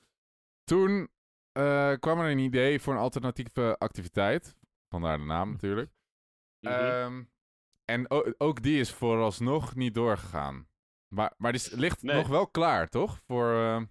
Toen 0.64 1.11
eh, 1.52 1.92
kwam 1.98 2.18
er 2.20 2.30
een 2.30 2.38
idee 2.38 2.80
voor 2.80 2.92
een 2.94 3.00
alternatieve 3.00 3.76
activiteit. 3.78 4.57
Vandaar 4.88 5.18
de 5.18 5.24
naam 5.24 5.50
natuurlijk. 5.50 5.90
Mhm. 6.61 6.74
Ehm, 6.74 7.24
en 7.84 8.11
ook 8.40 8.62
die 8.62 8.80
is 8.80 8.92
vooralsnog 8.92 9.74
niet 9.74 9.94
doorgegaan. 9.94 10.68
Maar, 11.14 11.32
maar 11.36 11.52
die 11.52 11.76
ligt 11.78 12.02
Nee. 12.02 12.16
nog 12.16 12.28
wel 12.28 12.48
klaar, 12.48 12.88
toch? 12.88 13.20
Voor, 13.26 13.52
eh, 13.52 13.82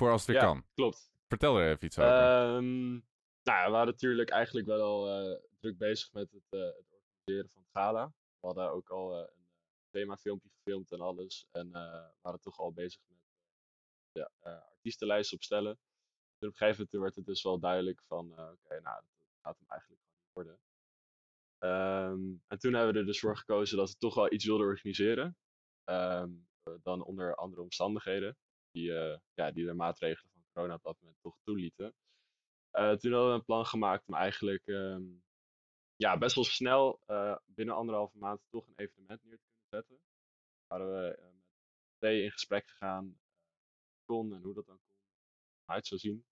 voor 0.00 0.10
als 0.10 0.26
het 0.26 0.30
weer 0.30 0.40
Ja. 0.40 0.52
kan. 0.52 0.64
Klopt. 0.74 1.10
Vertel 1.28 1.58
er 1.58 1.70
even 1.70 1.84
iets 1.86 1.98
over. 1.98 2.12
Ehm, 2.12 2.90
nou 3.42 3.58
ja, 3.58 3.64
we 3.64 3.70
waren 3.70 3.86
natuurlijk 3.86 4.30
eigenlijk 4.30 4.66
wel 4.66 4.82
al 4.82 5.08
eh, 5.08 5.40
druk 5.60 5.78
bezig 5.78 6.12
met 6.12 6.30
het, 6.32 6.46
eh, 6.48 6.60
het 6.60 6.86
organiseren 6.90 7.50
van 7.52 7.62
het 7.62 7.70
gala. 7.72 8.06
We 8.40 8.46
hadden 8.46 8.70
ook 8.70 8.90
al 8.90 9.14
eh, 9.14 9.28
een 9.34 9.46
themafilmpje 9.90 10.48
gefilmd 10.50 10.92
en 10.92 11.00
alles. 11.00 11.46
En 11.50 11.70
we 11.72 12.10
waren 12.20 12.40
toch 12.40 12.58
al 12.58 12.72
bezig 12.72 13.00
met 13.06 13.18
de 14.12 14.30
artiestenlijst 14.40 15.32
opstellen. 15.32 15.78
Toen 16.38 16.48
op 16.48 16.54
een 16.54 16.66
gegeven 16.66 16.88
moment 16.90 17.02
werd 17.02 17.14
het 17.14 17.26
dus 17.26 17.42
wel 17.42 17.58
duidelijk 17.58 18.02
van, 18.06 18.32
oké, 18.32 18.80
nou, 18.80 19.02
dat 19.18 19.26
gaat 19.42 19.58
hem 19.58 19.68
eigenlijk 19.68 20.00
gewoon 20.02 20.20
niet 20.22 20.32
worden. 20.32 20.60
Ehm, 21.58 22.36
en 22.46 22.58
toen 22.58 22.74
hebben 22.74 22.92
we 22.92 22.98
er 22.98 23.06
dus 23.06 23.20
voor 23.20 23.36
gekozen 23.36 23.76
dat 23.76 23.90
we 23.90 23.96
toch 23.98 24.14
wel 24.14 24.32
iets 24.32 24.44
wilden 24.44 24.66
organiseren. 24.66 25.36
Ehm, 25.84 26.30
eh, 26.62 26.72
dan 26.82 27.04
onder 27.04 27.34
andere 27.34 27.62
omstandigheden 27.62 28.36
die, 28.72 28.94
eh, 28.94 29.18
ja, 29.34 29.50
die 29.50 29.64
de 29.66 29.74
maatregelen 29.74 30.32
van 30.32 30.42
corona 30.52 30.74
op 30.74 30.82
dat 30.82 30.96
moment 31.00 31.18
toch 31.22 31.36
toelieten. 31.42 31.94
Eh, 32.70 32.92
toen 32.92 33.12
hadden 33.12 33.28
we 33.30 33.34
een 33.38 33.44
plan 33.44 33.66
gemaakt 33.66 34.06
om 34.06 34.14
eigenlijk 34.14 34.66
ehm, 34.66 35.02
ja, 35.96 36.18
best 36.18 36.34
wel 36.34 36.44
snel 36.44 37.00
eh, 37.06 37.36
binnen 37.46 37.74
anderhalve 37.74 38.18
maand 38.18 38.40
toch 38.50 38.66
een 38.66 38.72
evenement 38.76 39.24
neer 39.24 39.38
te 39.38 39.44
kunnen 39.50 39.68
zetten. 39.70 40.00
Waren 40.66 40.92
we 40.92 41.18
met 41.22 41.34
twee 41.98 42.22
in 42.22 42.30
gesprek 42.30 42.68
gegaan, 42.68 43.20
kon 44.04 44.34
en 44.34 44.42
hoe 44.42 44.54
dat 44.54 44.66
dan 44.66 44.80
kon, 44.86 44.94
uit 45.64 45.86
zou 45.86 46.00
zien. 46.00 46.24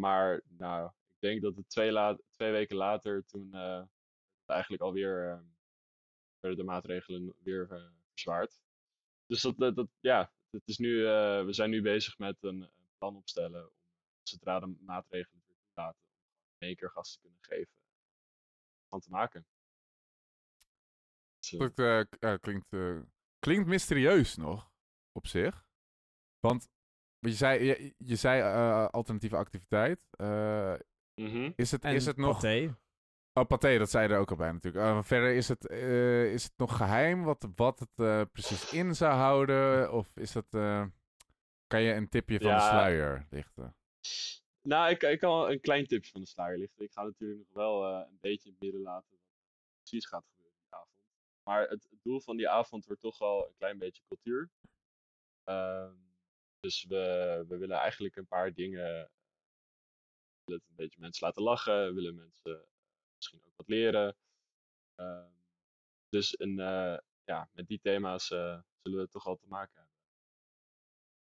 Maar 0.00 0.42
nou, 0.48 0.86
ik 0.86 1.20
denk 1.20 1.42
dat 1.42 1.56
het 1.56 1.68
twee, 1.70 1.92
la- 1.92 2.18
twee 2.30 2.52
weken 2.52 2.76
later, 2.76 3.24
toen 3.24 3.52
eigenlijk 4.46 4.82
alweer 4.82 5.44
werden 6.40 6.58
de 6.58 6.64
maatregelen 6.64 7.34
weer 7.38 7.92
verzwaard. 8.10 8.60
Dus 9.26 9.42
dat, 9.42 9.58
dat, 9.58 9.76
dat- 9.76 9.90
ja, 10.00 10.32
het 10.50 10.68
is 10.68 10.78
nu, 10.78 11.06
eh, 11.06 11.44
we 11.44 11.52
zijn 11.52 11.70
nu 11.70 11.82
bezig 11.82 12.18
met 12.18 12.36
een, 12.40 12.60
een 12.62 12.96
plan 12.98 13.16
opstellen 13.16 13.64
om 13.64 13.76
zodra 14.22 14.60
de 14.60 14.76
maatregelen 14.80 15.42
weer 15.46 15.56
toelaten, 15.66 16.00
om 16.58 16.74
keer 16.76 16.90
gas 16.90 17.12
te 17.12 17.20
kunnen 17.20 17.38
geven 17.42 17.82
van 18.88 19.00
te 19.00 19.10
maken. 19.10 19.46
Dus, 21.38 21.52
eh, 21.52 21.58
Dat 21.58 21.78
eh, 21.78 22.32
eh, 22.32 22.40
klinkt, 22.40 22.72
eh, 22.72 22.98
klinkt 23.38 23.68
mysterieus 23.68 24.36
nog, 24.36 24.72
op 25.12 25.26
zich. 25.26 25.66
Want 26.40 26.68
je 27.18 27.32
zei, 27.32 27.64
je, 27.64 27.94
je 27.98 28.16
zei 28.16 28.40
eh, 28.40 28.88
alternatieve 28.88 29.36
activiteit. 29.36 30.00
Eh, 30.10 30.74
mhm. 31.14 31.52
is, 31.56 31.70
het, 31.70 31.84
En 31.84 31.94
is 31.94 32.06
het 32.06 32.16
nog... 32.16 32.32
paté. 32.40 32.76
Oh, 33.38 33.46
paté, 33.46 33.78
dat 33.78 33.90
zei 33.90 34.12
er 34.12 34.18
ook 34.18 34.30
al 34.30 34.36
bij 34.36 34.52
natuurlijk. 34.52 34.84
Eh, 34.84 35.02
verder 35.02 35.34
is 35.34 35.48
het, 35.48 35.66
eh, 35.66 36.32
is 36.32 36.42
het 36.44 36.52
nog 36.56 36.76
geheim 36.76 37.22
wat, 37.24 37.48
wat 37.54 37.78
het 37.78 37.90
eh, 37.96 38.22
precies 38.32 38.72
in 38.72 38.94
zou 38.94 39.14
houden? 39.14 39.92
Of 39.92 40.16
is 40.16 40.32
dat... 40.32 40.46
eh, 40.50 40.86
kan 41.66 41.82
je 41.82 41.92
een 41.94 42.08
tipje 42.08 42.40
van 42.40 42.54
de 42.54 42.60
sluier 42.60 43.26
lichten? 43.30 43.76
Nou, 44.62 44.90
ik, 44.90 45.02
ik 45.02 45.18
kan 45.18 45.50
een 45.50 45.60
klein 45.60 45.86
tipje 45.86 46.10
van 46.10 46.20
de 46.20 46.26
sluier 46.26 46.58
lichten. 46.58 46.84
Ik 46.84 46.92
ga 46.92 47.02
natuurlijk 47.02 47.40
nog 47.40 47.52
wel 47.52 47.84
een 47.84 48.18
beetje 48.20 48.48
in 48.48 48.54
het 48.54 48.62
midden 48.62 48.80
laten 48.82 49.10
wat 49.10 49.20
precies 49.78 50.06
gaat 50.06 50.24
gebeuren 50.30 50.56
die 50.60 50.74
avond. 50.74 51.02
Maar 51.42 51.68
het, 51.68 51.86
het 51.90 52.02
doel 52.02 52.20
van 52.20 52.36
die 52.36 52.48
avond 52.48 52.86
wordt 52.86 53.02
toch 53.02 53.18
wel 53.18 53.46
een 53.46 53.54
klein 53.58 53.78
beetje 53.78 54.02
cultuur. 54.08 54.50
Ehm, 55.44 55.94
dus 56.60 56.84
we, 56.88 57.44
we 57.48 57.56
willen 57.56 57.76
eigenlijk 57.78 58.16
een 58.16 58.26
paar 58.26 58.52
dingen. 58.54 59.10
We 60.44 60.44
willen 60.44 60.62
een 60.68 60.76
beetje 60.76 61.00
mensen 61.00 61.26
laten 61.26 61.42
lachen. 61.42 61.86
We 61.86 61.92
willen 61.92 62.14
mensen 62.14 62.64
misschien 63.18 63.40
ook 63.46 63.56
wat 63.56 63.68
leren. 63.68 64.16
Ehm, 64.94 65.30
dus 66.08 66.40
een, 66.40 66.58
eh, 66.60 66.98
ja, 67.24 67.48
met 67.52 67.66
die 67.68 67.80
thema's 67.80 68.30
eh, 68.30 68.58
zullen 68.82 68.98
we 69.00 69.08
toch 69.08 69.26
al 69.26 69.36
te 69.36 69.46
maken 69.46 69.74
hebben. 69.74 69.96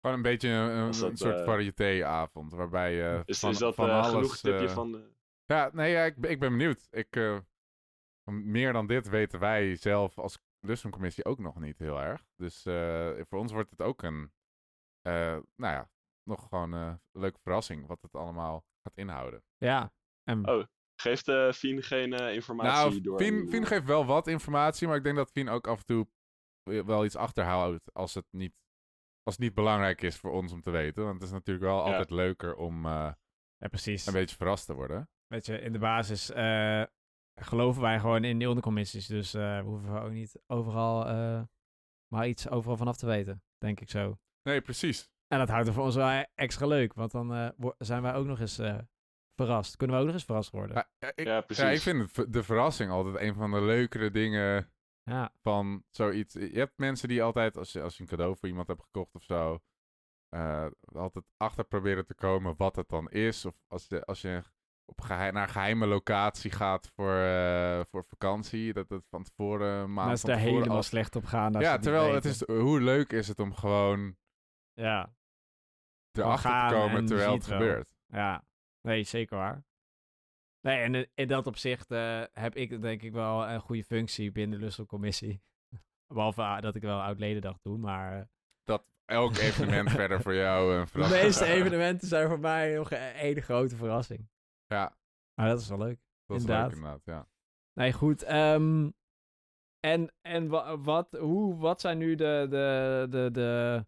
Gewoon 0.00 0.16
een 0.16 0.22
beetje 0.22 0.48
een, 0.48 0.86
Als 0.86 1.00
een 1.00 1.08
dat, 1.08 1.18
soort 1.18 1.38
eh, 1.38 1.44
variétéavond, 1.44 2.52
waarbij 2.52 2.92
je 2.94 3.22
Is, 3.24 3.38
van, 3.38 3.50
is 3.50 3.58
dat 3.58 3.74
van 3.74 3.90
alles... 3.90 4.06
genoeg 4.06 4.36
tipje 4.36 4.68
van 4.68 4.92
de... 4.92 5.14
Ja, 5.44 5.70
nee, 5.72 5.92
ja, 5.92 6.04
ik, 6.04 6.16
ben- 6.16 6.30
ik 6.30 6.40
ben 6.40 6.50
benieuwd. 6.50 6.86
Ik, 6.90 7.16
eh, 7.16 7.38
meer 8.30 8.72
dan 8.72 8.86
dit 8.86 9.08
weten 9.08 9.40
wij 9.40 9.76
zelf 9.76 10.18
als 10.18 10.38
Lustumcommissie 10.60 11.24
ook 11.24 11.38
nog 11.38 11.60
niet 11.60 11.78
heel 11.78 12.00
erg. 12.00 12.26
Dus 12.36 12.64
eh, 12.66 13.20
voor 13.24 13.38
ons 13.38 13.52
wordt 13.52 13.70
het 13.70 13.82
ook 13.82 14.02
een, 14.02 14.32
eh, 15.02 15.38
nou 15.56 15.74
ja, 15.74 15.90
nog 16.22 16.48
gewoon 16.48 16.74
eh, 16.74 16.86
een 17.12 17.20
leuke 17.20 17.38
verrassing 17.40 17.86
wat 17.86 18.02
het 18.02 18.14
allemaal 18.14 18.64
gaat 18.82 18.96
inhouden. 18.96 19.44
Ja. 19.56 19.92
En 20.22 20.48
Oh, 20.48 20.64
Geeft 21.00 21.28
eh 21.28 21.52
Fien 21.52 21.82
geen 21.82 22.12
eh, 22.12 22.34
informatie 22.34 22.88
nou, 22.90 23.00
door? 23.00 23.18
Fien, 23.20 23.48
Fien 23.48 23.66
geeft 23.66 23.84
wel 23.84 24.06
wat 24.06 24.26
informatie, 24.26 24.88
maar 24.88 24.96
ik 24.96 25.02
denk 25.04 25.16
dat 25.16 25.30
Fien 25.30 25.48
ook 25.48 25.66
af 25.66 25.78
en 25.78 25.84
toe 25.84 26.08
wel 26.84 27.04
iets 27.04 27.16
achterhoudt 27.16 27.94
als 27.94 28.14
het 28.14 28.26
niet, 28.30 28.54
als 29.22 29.34
het 29.34 29.44
niet 29.44 29.54
belangrijk 29.54 30.02
is 30.02 30.16
voor 30.16 30.30
ons 30.32 30.52
om 30.52 30.60
te 30.62 30.70
weten. 30.70 31.02
Want 31.02 31.14
het 31.14 31.22
is 31.22 31.30
natuurlijk 31.30 31.66
wel 31.66 31.76
Ja. 31.76 31.82
altijd 31.82 32.10
leuker 32.10 32.54
om 32.56 32.86
eh, 32.86 33.12
Ja, 33.56 33.68
precies. 33.68 34.06
een 34.06 34.12
beetje 34.12 34.36
verrast 34.36 34.66
te 34.66 34.74
worden. 34.74 35.08
Weet 35.26 35.46
je, 35.46 35.58
in 35.60 35.72
de 35.72 35.78
basis 35.78 36.30
eh, 36.30 36.82
geloven 37.40 37.82
wij 37.82 38.00
gewoon 38.00 38.24
in 38.24 38.38
die 38.38 38.48
ondercommissies. 38.48 39.06
Dus 39.06 39.34
eh, 39.34 39.58
we 39.58 39.64
hoeven 39.64 40.02
ook 40.02 40.10
niet 40.10 40.40
overal 40.46 41.06
eh, 41.06 41.42
maar 42.12 42.28
iets 42.28 42.48
overal 42.48 42.76
vanaf 42.76 42.96
te 42.96 43.06
weten. 43.06 43.42
Denk 43.58 43.80
ik 43.80 43.90
zo. 43.90 44.18
Nee, 44.42 44.60
precies. 44.60 45.10
En 45.26 45.38
dat 45.38 45.48
houdt 45.48 45.66
het 45.66 45.74
voor 45.74 45.84
ons 45.84 45.94
wel 45.94 46.24
extra 46.34 46.66
leuk. 46.66 46.94
Want 46.94 47.10
dan 47.10 47.34
eh, 47.34 47.48
zijn 47.78 48.02
wij 48.02 48.14
ook 48.14 48.26
nog 48.26 48.40
eens 48.40 48.58
eh, 48.58 48.78
verrast. 49.36 49.76
Kunnen 49.76 49.96
we 49.96 50.00
ook 50.02 50.06
nog 50.08 50.16
eens 50.16 50.24
verrast 50.26 50.50
worden. 50.50 50.76
Ja, 50.98 51.12
ik, 51.14 51.26
Ja, 51.26 51.32
ja, 51.34 51.40
precies. 51.40 51.64
ik 51.74 51.80
vind 51.80 52.32
de 52.32 52.42
verrassing 52.42 52.90
altijd 52.90 53.16
een 53.16 53.34
van 53.34 53.50
de 53.50 53.60
leukere 53.62 54.10
dingen 54.10 54.70
Ja, 55.02 55.32
van 55.42 55.84
zoiets. 55.90 56.34
Je 56.34 56.50
hebt 56.58 56.72
mensen 56.78 57.08
die 57.08 57.22
altijd, 57.22 57.56
als 57.56 57.72
je, 57.72 57.82
als 57.82 57.96
je 57.96 58.02
een 58.02 58.08
cadeau 58.08 58.36
voor 58.36 58.48
iemand 58.48 58.68
hebt 58.68 58.82
gekocht 58.82 59.14
of 59.14 59.22
zo, 59.22 59.58
eh, 60.28 60.66
altijd 60.82 61.24
achter 61.36 61.64
proberen 61.64 62.06
te 62.06 62.14
komen 62.14 62.54
wat 62.56 62.76
het 62.76 62.88
dan 62.88 63.10
is. 63.10 63.44
Of 63.44 63.54
als 63.66 63.86
je, 63.88 64.04
als 64.04 64.20
je 64.20 64.42
op 64.84 65.00
geheim, 65.00 65.34
naar 65.34 65.42
een 65.42 65.48
geheime 65.48 65.86
locatie 65.86 66.50
gaat 66.50 66.90
voor, 66.94 67.14
eh, 67.14 67.80
voor 67.90 68.04
vakantie, 68.04 68.72
dat 68.72 68.88
het 68.88 69.06
van 69.10 69.22
tevoren 69.22 69.68
een 69.72 69.92
maand 69.92 70.06
maar 70.08 70.16
ze 70.16 70.20
van 70.20 70.30
daar 70.30 70.38
tevoren 70.38 70.58
helemaal 70.58 70.76
al- 70.76 70.82
slecht 70.88 71.16
op 71.16 71.24
gaan. 71.24 71.52
dat 71.52 71.62
Ja, 71.62 71.78
terwijl 71.78 72.14
het 72.14 72.24
is, 72.24 72.46
hoe 72.46 72.80
leuk 72.80 73.12
is 73.12 73.28
het 73.28 73.38
om 73.40 73.54
gewoon 73.54 74.16
Ja, 74.72 75.14
erachter 76.12 76.68
te 76.68 76.74
komen 76.74 77.06
terwijl 77.06 77.32
het 77.32 77.46
gebeurt. 77.46 77.88
ja. 78.06 78.44
Nee, 78.86 79.02
zeker 79.04 79.36
waar. 79.36 79.64
Nee, 80.60 80.78
en 80.80 80.94
in- 80.94 81.10
in 81.14 81.28
dat 81.28 81.46
opzicht 81.46 81.90
eh, 81.90 82.22
heb 82.32 82.54
ik 82.54 82.82
denk 82.82 83.02
ik 83.02 83.12
wel 83.12 83.48
een 83.48 83.60
goede 83.60 83.84
functie 83.84 84.32
binnen 84.32 84.58
de 84.58 84.64
Lusselcommissie. 84.64 85.42
Behalve 86.14 86.42
ah, 86.42 86.60
dat 86.62 86.74
ik 86.74 86.82
wel 86.82 87.00
oud-ledendag 87.00 87.58
doe, 87.60 87.78
maar... 87.78 88.18
eh, 88.20 88.26
Dat 88.64 88.86
elk 89.04 89.36
evenement 89.48 89.90
verder 89.90 90.22
voor 90.22 90.34
jou 90.34 90.74
een 90.74 90.86
De 90.92 90.98
meeste 91.22 91.44
evenementen 91.46 92.08
zijn 92.08 92.28
voor 92.28 92.40
mij 92.40 92.74
nog 92.74 92.90
een 92.90 92.98
hele 92.98 93.40
grote 93.40 93.76
verrassing. 93.76 94.28
Ja, 94.66 94.96
Maar 95.34 95.48
dat 95.48 95.60
is 95.60 95.68
wel 95.68 95.78
leuk. 95.78 96.00
dat 96.26 96.36
is 96.36 96.42
Inderdaad. 96.42 96.66
leuk 96.68 96.76
inderdaad, 96.76 97.04
ja. 97.04 97.28
Nee, 97.72 97.92
goed. 97.92 98.22
ehm, 98.22 98.90
en 99.80 100.12
en 100.20 100.48
wa- 100.48 100.78
wat, 100.78 101.12
hoe, 101.18 101.56
wat 101.56 101.80
zijn 101.80 101.98
nu 101.98 102.14
de, 102.14 102.46
de, 102.50 103.06
de, 103.10 103.28
de 103.32 103.84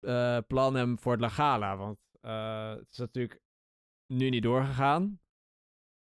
eh, 0.00 0.38
plannen 0.46 0.98
voor 0.98 1.12
het 1.12 1.20
Lagala? 1.20 1.76
Want 1.76 1.98
eh, 2.20 2.68
het 2.70 2.90
is 2.90 2.96
natuurlijk 2.98 3.42
nu 4.06 4.28
niet 4.28 4.42
doorgegaan. 4.42 5.20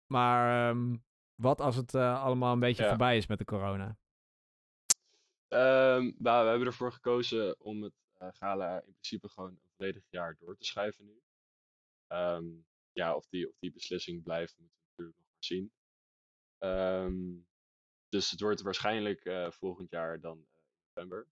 Maar 0.06 0.70
ehm, 0.70 0.96
wat 1.36 1.62
als 1.62 1.76
het 1.76 1.94
eh, 1.94 2.24
allemaal 2.24 2.54
een 2.54 2.60
beetje 2.60 2.84
Ja. 2.84 2.90
voorbij 2.90 3.18
is 3.18 3.28
met 3.28 3.38
de 3.38 3.46
corona? 3.46 3.98
Ehm, 5.48 6.12
nou, 6.18 6.44
we 6.44 6.50
hebben 6.50 6.68
ervoor 6.68 6.92
gekozen 6.92 7.60
om 7.60 7.84
het 7.84 7.94
eh, 8.14 8.28
gala 8.32 8.76
in 8.82 8.92
principe 8.92 9.30
gewoon 9.30 9.50
een 9.50 9.70
volledig 9.76 10.04
jaar 10.10 10.38
door 10.40 10.56
te 10.56 10.66
schuiven 10.66 11.06
nu. 11.06 11.22
Ehm, 12.08 12.46
ja, 12.92 13.16
of 13.16 13.28
die, 13.28 13.50
of 13.50 13.56
die 13.60 13.72
beslissing 13.72 14.24
blijft, 14.24 14.58
moeten 14.58 14.78
we 14.78 14.84
natuurlijk 14.90 15.18
nog 15.18 15.28
maar 15.28 15.44
zien. 15.44 15.72
Dus 18.10 18.32
het 18.32 18.40
wordt 18.40 18.62
waarschijnlijk 18.62 19.26
eh, 19.26 19.52
volgend 19.52 19.90
jaar 19.90 20.20
dan 20.20 20.38
in 20.38 20.48
november. 20.88 21.28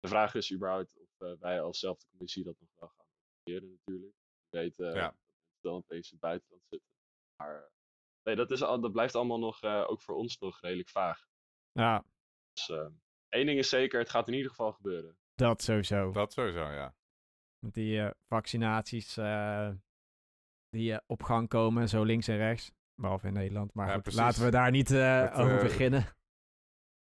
De 0.00 0.08
vraag 0.08 0.34
is 0.34 0.52
überhaupt 0.52 0.98
of 0.98 1.38
wij 1.38 1.60
als 1.60 1.78
zelfde 1.78 2.06
commissie 2.10 2.44
dat 2.44 2.60
nog 2.60 2.70
wel 2.78 2.88
gaan 2.88 3.06
organiseren 3.06 3.70
natuurlijk. 3.78 4.14
We 4.48 4.58
weten 4.58 4.94
Ja. 4.94 5.16
Dan 5.62 5.74
opeens 5.74 6.06
in 6.12 6.18
het 6.20 6.20
buitenland 6.20 6.62
zitten. 6.68 6.88
Maar 7.36 7.56
eh, 7.56 7.70
nee, 8.22 8.36
dat, 8.36 8.50
is 8.50 8.62
al, 8.62 8.80
dat 8.80 8.92
blijft 8.92 9.14
allemaal 9.14 9.38
nog, 9.38 9.62
eh, 9.62 9.84
ook 9.88 10.00
voor 10.00 10.14
ons 10.14 10.38
nog 10.38 10.60
redelijk 10.60 10.88
vaag. 10.88 11.26
Ja, 11.72 12.04
Dus 12.52 12.68
eh, 12.68 12.86
één 13.28 13.46
ding 13.46 13.58
is 13.58 13.68
zeker, 13.68 13.98
het 13.98 14.10
gaat 14.10 14.28
in 14.28 14.34
ieder 14.34 14.50
geval 14.50 14.72
gebeuren. 14.72 15.16
dat 15.34 15.62
sowieso. 15.62 16.12
Dat 16.12 16.32
sowieso, 16.32 16.70
ja. 16.70 16.94
Met 17.58 17.74
die 17.74 18.00
eh, 18.00 18.10
vaccinaties 18.26 19.16
eh, 19.16 19.70
die 20.68 21.00
op 21.06 21.22
gang 21.22 21.48
komen, 21.48 21.88
zo 21.88 22.02
links 22.02 22.28
en 22.28 22.36
rechts. 22.36 22.72
Behalve 22.94 23.26
in 23.26 23.32
Nederland. 23.32 23.74
Maar 23.74 23.86
Ja, 23.88 23.94
goed, 23.94 24.12
laten 24.12 24.44
we 24.44 24.50
daar 24.50 24.70
niet 24.70 24.90
eh, 24.90 25.20
Het, 25.20 25.32
over 25.32 25.62
beginnen. 25.62 26.06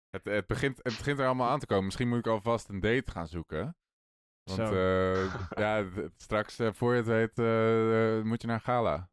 Het, 0.10 0.26
het, 0.26 0.48
begint, 0.48 0.78
het 0.78 0.98
begint 0.98 1.20
er 1.20 1.26
allemaal 1.26 1.50
aan 1.50 1.60
te 1.60 1.66
komen. 1.66 1.86
Misschien 1.86 2.08
moet 2.08 2.18
ik 2.18 2.28
alvast 2.28 2.70
een 2.70 2.80
date 2.80 3.12
gaan 3.12 3.28
zoeken. 3.28 3.76
Want 4.46 4.60
eh, 4.72 5.36
ja, 5.50 5.86
straks, 6.18 6.60
eh, 6.60 6.70
voor 6.74 6.92
je 6.92 6.98
het 6.98 7.08
weet, 7.08 7.40
eh, 7.40 8.24
moet 8.24 8.42
je 8.42 8.48
naar 8.48 8.56
een 8.56 8.62
gala. 8.62 9.10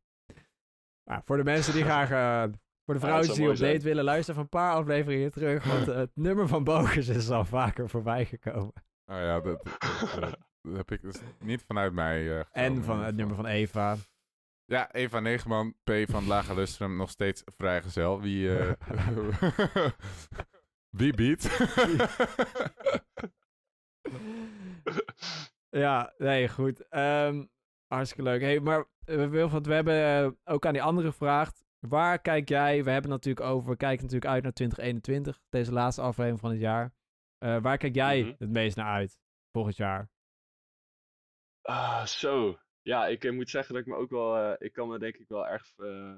Nou, 1.04 1.22
voor 1.24 1.36
de 1.36 1.44
mensen 1.44 1.74
die 1.74 1.84
graag, 1.84 2.10
eh, 2.10 2.52
voor 2.84 2.94
de 2.94 3.00
vrouwen 3.00 3.34
die 3.34 3.42
op 3.42 3.46
date 3.48 3.56
zijn. 3.56 3.80
willen, 3.80 4.04
luister 4.04 4.34
van 4.34 4.42
een 4.42 4.48
paar 4.48 4.74
afleveringen 4.74 5.30
terug. 5.30 5.64
Want 5.72 5.86
het 5.86 6.10
nummer 6.14 6.48
van 6.48 6.64
Bogus 6.64 7.08
is 7.08 7.30
al 7.30 7.44
vaker 7.44 7.88
voorbij 7.88 8.24
gekomen. 8.24 8.72
Oh 9.06 9.16
ja, 9.16 9.40
dat, 9.40 9.64
dat, 10.20 10.38
dat 10.60 10.76
heb 10.76 10.90
ik 10.90 11.02
dus 11.02 11.20
niet 11.38 11.62
vanuit 11.62 11.92
mij 11.92 12.38
eh, 12.38 12.44
En 12.52 12.84
van 12.84 13.02
het 13.02 13.16
nummer 13.16 13.36
van 13.36 13.46
Eva. 13.46 13.96
Ja, 14.64 14.92
Eva 14.92 15.20
Negeman, 15.20 15.74
P 15.84 15.92
van 16.04 16.26
Lage 16.26 16.54
Lustrum, 16.54 16.96
nog 16.96 17.10
steeds 17.10 17.42
vrijgezel. 17.56 18.20
Wie, 18.20 18.58
eh, 18.58 18.72
wie 20.98 21.14
biedt? 21.14 21.48
Ja, 25.70 26.14
nee, 26.18 26.48
goed. 26.48 26.88
Ehm, 26.88 27.44
hartstikke 27.86 28.22
leuk. 28.24 28.40
Hey, 28.40 28.60
maar 28.60 28.86
Wilfred, 29.04 29.66
we 29.66 29.74
hebben 29.74 29.94
eh, 29.94 30.30
ook 30.54 30.66
aan 30.66 30.72
die 30.72 30.82
anderen 30.82 31.10
gevraagd. 31.10 31.64
Waar 31.78 32.20
kijk 32.20 32.48
jij? 32.48 32.84
We 32.84 32.90
hebben 32.90 33.10
natuurlijk 33.10 33.46
over, 33.46 33.70
we 33.70 33.76
kijken 33.76 34.02
natuurlijk 34.04 34.32
uit 34.32 34.42
naar 34.42 34.52
2021. 34.52 35.42
Deze 35.48 35.72
laatste 35.72 36.02
aflevering 36.02 36.40
van 36.40 36.50
het 36.50 36.60
jaar. 36.60 36.94
Eh, 37.38 37.60
waar 37.62 37.78
kijk 37.78 37.94
jij 37.94 38.20
Mhm. 38.22 38.34
het 38.38 38.50
meest 38.50 38.76
naar 38.76 38.92
uit 38.92 39.18
volgend 39.50 39.76
jaar? 39.76 40.10
Ah, 41.62 42.04
zo. 42.06 42.58
Ja, 42.82 43.06
ik 43.06 43.24
eh, 43.24 43.32
moet 43.32 43.50
zeggen 43.50 43.74
dat 43.74 43.82
ik 43.82 43.88
me 43.88 43.96
ook 43.96 44.10
wel. 44.10 44.36
eh, 44.36 44.54
ik 44.66 44.72
kan 44.72 44.88
me 44.88 44.98
denk 44.98 45.16
ik 45.16 45.28
wel 45.28 45.46
erg 45.48 45.72
eh, 45.76 46.16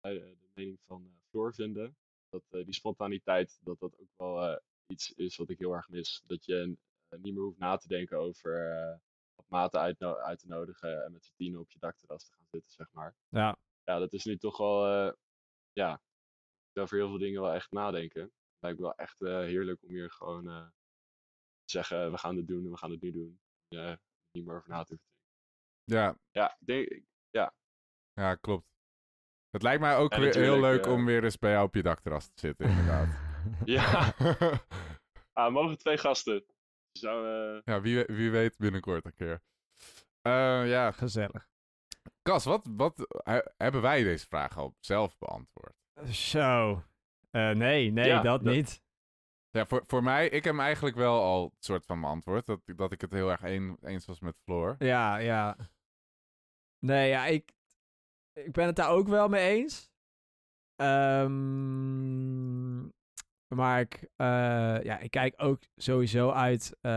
bij 0.00 0.12
de, 0.12 0.36
mening 0.54 0.78
van 0.86 1.02
eh 1.06 1.28
Floor 1.30 1.54
vinden. 1.54 1.96
Dat 2.28 2.42
eh, 2.50 2.64
die 2.64 2.74
spontaniteit, 2.74 3.58
dat 3.60 3.78
dat 3.80 3.98
ook 4.00 4.08
wel 4.16 4.42
eh, 4.50 4.56
iets 4.86 5.12
is 5.12 5.36
wat 5.36 5.48
ik 5.50 5.58
heel 5.58 5.74
erg 5.74 5.88
mis. 5.88 6.22
Dat 6.26 6.44
je 6.44 6.60
eh, 6.60 6.68
niet 7.18 7.34
meer 7.34 7.42
hoeft 7.42 7.58
na 7.58 7.76
te 7.76 7.88
denken 7.88 8.18
over 8.18 8.70
eh 8.70 8.98
wat 9.34 9.48
maten 9.48 9.80
uit 9.80 10.38
te 10.38 10.46
nodigen 10.46 11.04
en 11.04 11.12
met 11.12 11.24
z'n 11.24 11.34
tienen 11.36 11.60
op 11.60 11.70
je 11.70 11.78
dakterras 11.78 12.24
te 12.24 12.32
gaan 12.32 12.46
zitten, 12.50 12.70
zeg 12.72 12.92
maar. 12.92 13.16
Ja, 13.28 13.56
Ja, 13.84 13.98
dat 13.98 14.12
is 14.12 14.24
nu 14.24 14.36
toch 14.36 14.56
wel. 14.56 14.86
eh, 14.86 15.12
ja, 15.72 16.02
ik 16.72 16.82
over 16.82 16.96
heel 16.96 17.08
veel 17.08 17.18
dingen 17.18 17.40
wel 17.40 17.52
echt 17.52 17.70
nadenken. 17.70 18.22
Het 18.22 18.60
lijkt 18.60 18.78
me 18.78 18.84
wel 18.84 18.94
echt 18.94 19.20
eh, 19.20 19.38
heerlijk 19.38 19.82
om 19.82 19.88
hier 19.88 20.10
gewoon 20.10 20.48
eh, 20.48 20.66
te 21.64 21.70
zeggen: 21.70 22.10
we 22.10 22.18
gaan 22.18 22.34
dit 22.34 22.46
doen 22.46 22.64
en 22.64 22.70
we 22.70 22.76
gaan 22.76 22.90
het 22.90 23.00
nu 23.02 23.10
doen. 23.10 23.40
Eh, 23.68 23.94
niet 24.30 24.46
meer 24.46 24.56
over 24.56 24.68
na 24.68 24.82
te 24.84 24.88
denken. 24.88 25.08
ja, 25.84 26.18
Ja, 26.30 26.56
denk, 26.60 27.02
ja, 28.14 28.34
klopt. 28.34 28.68
Het 29.50 29.62
lijkt 29.62 29.80
mij 29.80 29.96
ook 29.96 30.14
weer 30.14 30.34
heel 30.34 30.60
leuk 30.60 30.84
eh, 30.84 30.92
om 30.92 31.04
weer 31.04 31.24
eens 31.24 31.38
bij 31.38 31.50
jou 31.50 31.66
op 31.66 31.74
je 31.74 31.82
dakterras 31.82 32.26
te 32.26 32.32
zitten, 32.34 32.68
inderdaad. 32.68 33.08
Ja, 33.64 34.14
ah, 35.32 35.52
mogen 35.52 35.78
twee 35.78 35.98
gasten. 35.98 36.44
Zou, 36.92 37.26
eh, 37.56 37.60
ja, 37.64 37.80
wie, 37.80 38.04
wie 38.04 38.30
weet 38.30 38.56
binnenkort 38.58 39.04
een 39.04 39.14
keer. 39.14 39.42
Eh, 40.22 40.68
ja, 40.70 40.90
gezellig. 40.92 41.48
Cas, 42.22 42.44
wat, 42.44 42.66
wat 42.70 43.06
he- 43.24 43.50
hebben 43.56 43.82
wij 43.82 44.02
deze 44.02 44.26
vraag 44.26 44.56
al 44.58 44.76
zelf 44.80 45.18
beantwoord? 45.18 45.74
Zo. 46.10 46.82
Eh, 47.30 47.50
nee, 47.50 47.90
nee, 47.90 48.06
Ja, 48.06 48.22
dat 48.22 48.44
dat- 48.44 48.54
niet. 48.54 48.82
Ja, 49.50 49.66
voor, 49.66 49.84
voor 49.86 50.02
mij, 50.02 50.24
ik 50.26 50.32
heb 50.44 50.52
hem 50.54 50.60
eigenlijk 50.60 50.96
wel 50.96 51.22
al 51.22 51.44
een 51.44 51.50
soort 51.58 51.86
van 51.86 52.00
beantwoord. 52.00 52.46
Dat, 52.46 52.60
dat 52.64 52.92
ik 52.92 53.00
het 53.00 53.12
heel 53.12 53.30
erg 53.30 53.42
een, 53.42 53.76
eens 53.82 54.06
was 54.06 54.20
met 54.20 54.36
Floor. 54.44 54.76
Ja, 54.78 55.16
ja. 55.16 55.56
Nee, 56.78 57.08
ja, 57.08 57.26
ik, 57.26 57.52
ik 58.32 58.52
ben 58.52 58.66
het 58.66 58.76
daar 58.76 58.90
ook 58.90 59.08
wel 59.08 59.28
mee 59.28 59.56
eens. 59.60 59.90
Ehm, 61.40 62.88
maar 63.54 63.80
ik, 63.80 64.08
eh, 64.16 64.26
ja, 64.82 64.98
ik 64.98 65.10
kijk 65.10 65.34
ook 65.36 65.60
sowieso 65.76 66.30
uit 66.30 66.76
eh, 66.80 66.90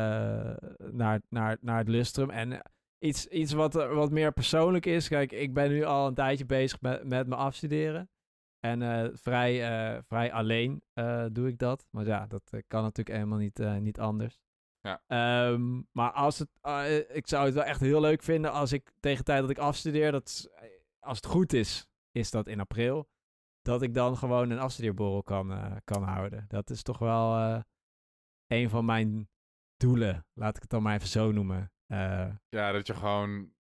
naar, 0.91 1.21
naar, 1.29 1.57
naar 1.61 1.77
het 1.77 1.87
lustrum. 1.87 2.29
En 2.29 2.51
eh, 2.51 2.59
iets, 2.99 3.27
iets 3.27 3.53
wat, 3.53 3.73
wat 3.73 4.11
meer 4.11 4.33
persoonlijk 4.33 4.85
is. 4.85 5.07
Kijk, 5.07 5.31
ik 5.31 5.53
ben 5.53 5.69
nu 5.69 5.83
al 5.83 6.07
een 6.07 6.13
tijdje 6.13 6.45
bezig 6.45 6.81
met, 6.81 7.03
met 7.03 7.27
mijn 7.27 7.41
afstuderen. 7.41 8.09
En 8.59 9.11
vrij, 9.17 10.01
vrij 10.03 10.33
alleen 10.33 10.83
doe 11.31 11.47
ik 11.47 11.57
dat. 11.57 11.85
Maar 11.89 12.05
ja, 12.05 12.27
dat 12.27 12.49
kan 12.67 12.81
natuurlijk 12.81 13.17
helemaal 13.17 13.37
niet, 13.37 13.59
niet 13.79 13.99
anders. 13.99 14.43
Ja. 14.83 15.01
Ehm, 15.07 15.81
maar 15.91 16.11
als 16.11 16.39
het, 16.39 16.49
eh, 16.61 16.97
ik 16.97 17.27
zou 17.27 17.45
het 17.45 17.53
wel 17.53 17.63
echt 17.63 17.79
heel 17.79 18.01
leuk 18.01 18.23
vinden 18.23 18.51
als 18.51 18.71
ik 18.71 18.91
tegen 18.99 19.17
de 19.17 19.23
tijd 19.23 19.41
dat 19.41 19.49
ik 19.49 19.57
afstudeer, 19.57 20.11
dat, 20.11 20.49
als 20.99 21.17
het 21.17 21.25
goed 21.25 21.53
is, 21.53 21.87
is 22.11 22.31
dat 22.31 22.47
in 22.47 22.59
april, 22.59 23.09
dat 23.63 23.81
ik 23.81 23.93
dan 23.93 24.17
gewoon 24.17 24.49
een 24.49 24.59
afstudeerborrel 24.59 25.23
kan, 25.23 25.51
eh, 25.51 25.75
kan 25.83 26.03
houden. 26.03 26.45
Dat 26.47 26.69
is 26.69 26.83
toch 26.83 26.97
wel 26.99 27.37
eh, 27.37 27.61
een 28.47 28.69
van 28.69 28.85
mijn 28.85 29.29
doelen, 29.77 30.25
laat 30.33 30.55
ik 30.55 30.61
het 30.61 30.71
dan 30.71 30.83
maar 30.83 30.95
even 30.95 31.07
zo 31.07 31.31
noemen. 31.31 31.71
Eh, 31.85 32.29
Ja, 32.49 32.71
dat 32.71 32.87
je 32.87 32.93
gewoon, 32.93 33.53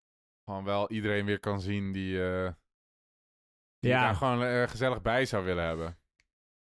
gewoon 0.46 0.64
wel 0.64 0.90
iedereen 0.92 1.26
weer 1.26 1.40
kan 1.40 1.62
zien 1.62 1.92
die, 1.92 2.24
eh 2.30 2.52
die 3.80 3.90
Ja. 3.92 4.02
daar 4.02 4.16
gewoon 4.16 4.70
gezellig 4.70 5.02
bij 5.02 5.26
zou 5.26 5.46
willen 5.46 5.64
hebben. 5.66 5.98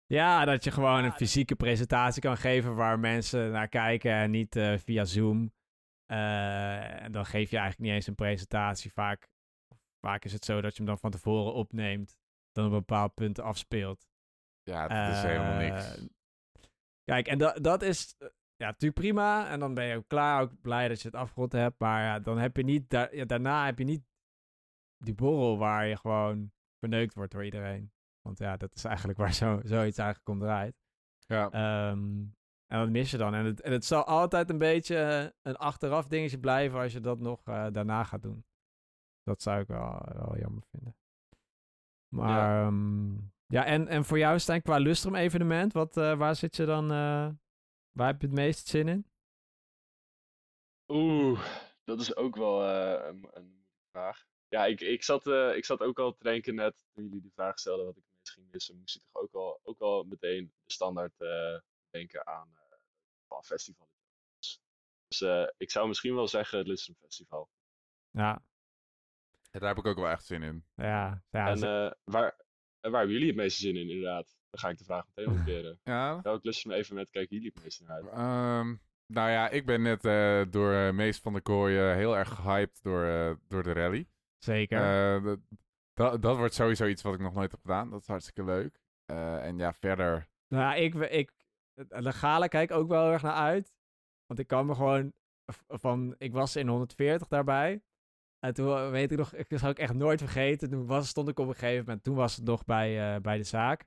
Ja, 0.05 0.45
dat 0.45 0.63
je 0.63 0.71
gewoon 0.71 1.03
een 1.03 1.11
fysieke 1.11 1.55
presentatie 1.55 2.21
kan 2.21 2.37
geven 2.37 2.75
waar 2.75 2.99
mensen 2.99 3.51
naar 3.51 3.67
kijken 3.67 4.11
en 4.11 4.31
niet 4.31 4.59
via 4.75 5.05
Zoom. 5.05 5.53
Eh, 6.05 7.01
en 7.03 7.11
dan 7.11 7.25
geef 7.25 7.49
je 7.49 7.57
eigenlijk 7.57 7.85
niet 7.87 7.95
eens 7.95 8.07
een 8.07 8.15
presentatie. 8.15 8.91
Vaak, 8.93 9.29
vaak 10.05 10.25
is 10.25 10.33
het 10.33 10.45
zo 10.45 10.61
dat 10.61 10.71
je 10.71 10.77
hem 10.77 10.85
dan 10.85 10.97
van 10.99 11.11
tevoren 11.11 11.53
opneemt, 11.53 12.17
dan 12.59 12.67
op 12.67 12.73
een 12.73 12.85
bepaald 12.85 13.13
punt 13.13 13.39
afspeelt. 13.39 14.07
Ja, 14.63 14.87
dat 14.87 15.15
is 15.15 15.21
helemaal 15.21 15.57
niks. 15.59 15.97
Eh, 15.97 16.03
Kijk, 17.03 17.27
en 17.27 17.37
dat, 17.37 17.63
dat 17.63 17.81
is 17.81 18.15
eh, 18.17 18.27
ja, 18.55 18.65
natuurlijk 18.65 18.99
prima. 19.01 19.49
En 19.49 19.59
dan 19.59 19.73
ben 19.73 19.85
je 19.85 19.95
ook 19.95 20.07
klaar, 20.07 20.41
ook 20.41 20.61
blij 20.61 20.87
dat 20.87 21.01
je 21.01 21.07
het 21.07 21.17
afgerond 21.17 21.51
hebt. 21.51 21.79
Maar 21.79 22.01
ja, 22.03 22.19
dan 22.19 22.37
heb 22.37 22.57
je 22.57 22.63
niet, 22.63 22.89
da- 22.89 23.09
ja, 23.11 23.25
daarna 23.25 23.65
heb 23.65 23.77
je 23.77 23.83
niet 23.85 24.03
die 24.97 25.13
borrel 25.15 25.57
waar 25.57 25.85
je 25.85 25.97
gewoon 25.97 26.51
verneukt 26.79 27.13
wordt 27.13 27.31
door 27.31 27.45
iedereen. 27.45 27.91
Want 28.21 28.37
ja, 28.39 28.57
dat 28.57 28.75
is 28.75 28.83
eigenlijk 28.83 29.17
waar 29.19 29.33
zo, 29.33 29.59
zoiets 29.63 29.97
eigenlijk 29.97 30.29
om 30.29 30.39
draait. 30.39 30.75
Ja. 31.25 31.49
Ehm, 31.49 32.21
en 32.67 32.79
dat 32.79 32.89
mis 32.89 33.11
je 33.11 33.17
dan. 33.17 33.33
En 33.33 33.45
het, 33.45 33.61
en 33.61 33.71
het 33.71 33.85
zal 33.85 34.03
altijd 34.03 34.49
een 34.49 34.57
beetje 34.57 35.33
een 35.41 35.55
achteraf 35.55 36.07
dingetje 36.07 36.39
blijven 36.39 36.79
als 36.79 36.93
je 36.93 36.99
dat 36.99 37.19
nog 37.19 37.47
eh, 37.47 37.67
daarna 37.71 38.03
gaat 38.03 38.21
doen. 38.21 38.45
Dat 39.23 39.41
zou 39.41 39.61
ik 39.61 39.67
wel, 39.67 40.01
wel 40.13 40.37
jammer 40.37 40.63
vinden. 40.71 40.95
Maar 42.09 42.63
ja, 42.63 42.71
ja 43.47 43.65
en, 43.65 43.87
en 43.87 44.05
voor 44.05 44.17
jou 44.17 44.39
Stijn, 44.39 44.61
qua 44.61 44.77
Lustrum 44.77 45.15
evenement, 45.15 45.73
wat, 45.73 45.97
eh, 45.97 46.17
waar 46.17 46.35
zit 46.35 46.55
je 46.55 46.65
dan, 46.65 46.83
eh, 46.91 47.29
waar 47.91 48.07
heb 48.07 48.21
je 48.21 48.27
het 48.27 48.35
meest 48.35 48.67
zin 48.67 48.87
in? 48.87 49.05
Oeh, 50.87 51.45
dat 51.83 51.99
is 51.99 52.15
ook 52.15 52.35
wel 52.35 52.63
eh, 52.63 53.07
een, 53.07 53.29
een 53.31 53.65
vraag. 53.91 54.27
Ja, 54.47 54.65
ik, 54.65 54.81
ik, 54.81 55.03
zat, 55.03 55.27
ik 55.27 55.65
zat 55.65 55.79
ook 55.79 55.99
al 55.99 56.13
te 56.13 56.23
denken 56.23 56.55
net 56.55 56.85
toen 56.93 57.03
jullie 57.03 57.21
die 57.21 57.33
vraag 57.33 57.59
stelden 57.59 57.85
wat 57.85 57.97
ik 57.97 58.03
ging 58.23 58.51
missen. 58.51 58.79
Moest 58.79 58.95
ik 58.95 59.01
toch 59.11 59.21
ook 59.21 59.33
al, 59.33 59.59
ook 59.63 59.79
al 59.79 60.03
meteen 60.03 60.53
de 60.63 60.73
standaard 60.73 61.13
denken 61.89 62.27
aan 62.27 62.57
een 63.27 63.43
festival. 63.43 63.89
Dus 65.07 65.21
ik 65.57 65.71
zou 65.71 65.87
misschien 65.87 66.15
wel 66.15 66.27
zeggen 66.27 66.57
het 66.57 66.67
Lustrum 66.67 66.95
Festival. 66.99 67.49
Ja, 68.09 68.41
Daar 69.51 69.67
heb 69.67 69.77
ik 69.77 69.85
ook 69.85 69.97
wel 69.97 70.09
echt 70.09 70.25
zin 70.25 70.43
in. 70.43 70.65
ja, 70.75 71.23
ja. 71.29 71.47
en 71.47 71.57
ze- 71.57 71.65
eh, 72.05 72.13
waar, 72.13 72.35
waar 72.81 72.91
hebben 72.99 73.09
jullie 73.11 73.27
het 73.27 73.35
meeste 73.35 73.61
zin 73.61 73.75
in, 73.75 73.89
inderdaad? 73.89 74.37
Dan 74.49 74.59
ga 74.59 74.69
ik 74.69 74.77
de 74.77 74.83
vraag 74.83 75.05
meteen 75.15 75.33
omkeren. 75.33 75.79
Ja. 75.83 76.21
Welk 76.21 76.43
Lustrum 76.43 76.73
evenement 76.73 77.09
kijken 77.09 77.35
jullie 77.35 77.51
het 77.53 77.63
meest 77.63 77.81
naar 77.81 77.95
uit? 77.95 78.05
Ehm, 78.05 78.75
nou 79.05 79.29
ja, 79.29 79.49
ik 79.49 79.65
ben 79.65 79.81
net 79.81 80.05
eh, 80.05 80.41
door 80.49 80.73
eh, 80.73 80.91
Mees 80.91 81.19
van 81.19 81.33
der 81.33 81.41
Kooi 81.41 81.77
eh, 81.77 81.93
heel 81.95 82.17
erg 82.17 82.29
gehyped 82.35 82.79
door, 82.83 83.03
eh, 83.05 83.31
door 83.47 83.63
de 83.63 83.71
rally. 83.73 84.07
zeker. 84.37 84.77
Eh, 85.17 85.23
dat, 85.23 85.39
dat, 85.93 86.21
dat 86.21 86.37
wordt 86.37 86.53
sowieso 86.53 86.85
iets 86.87 87.01
wat 87.01 87.13
ik 87.13 87.19
nog 87.19 87.33
nooit 87.33 87.51
heb 87.51 87.61
gedaan. 87.61 87.89
Dat 87.89 88.01
is 88.01 88.07
hartstikke 88.07 88.43
leuk. 88.43 88.81
Eh, 89.05 89.45
en 89.45 89.57
ja, 89.57 89.73
verder. 89.73 90.27
Nou, 90.47 90.63
ja, 90.63 90.73
ik, 90.75 90.93
ik, 90.95 91.31
de 91.73 92.13
gala 92.13 92.47
kijk 92.47 92.69
ik 92.69 92.75
ook 92.77 92.87
wel 92.87 93.03
heel 93.03 93.11
erg 93.13 93.21
naar 93.21 93.33
uit. 93.33 93.73
Want 94.25 94.39
ik 94.39 94.47
kan 94.47 94.65
me 94.65 94.75
gewoon 94.75 95.13
van, 95.67 96.15
ik 96.17 96.31
was 96.33 96.55
in 96.55 96.67
140 96.67 97.27
daarbij. 97.27 97.81
En 98.39 98.53
toen 98.53 98.91
weet 98.91 99.11
ik 99.11 99.17
nog, 99.17 99.33
ik 99.33 99.45
zou 99.49 99.71
ik 99.71 99.79
echt 99.79 99.93
nooit 99.93 100.19
vergeten. 100.19 100.69
Toen 100.69 100.85
was, 100.85 101.07
stond 101.07 101.29
ik 101.29 101.39
op 101.39 101.47
een 101.47 101.53
gegeven 101.53 101.83
moment, 101.85 102.03
toen 102.03 102.15
was 102.15 102.35
het 102.35 102.45
nog 102.45 102.65
bij, 102.65 103.15
eh, 103.15 103.21
bij 103.21 103.37
de 103.37 103.43
zaak. 103.43 103.81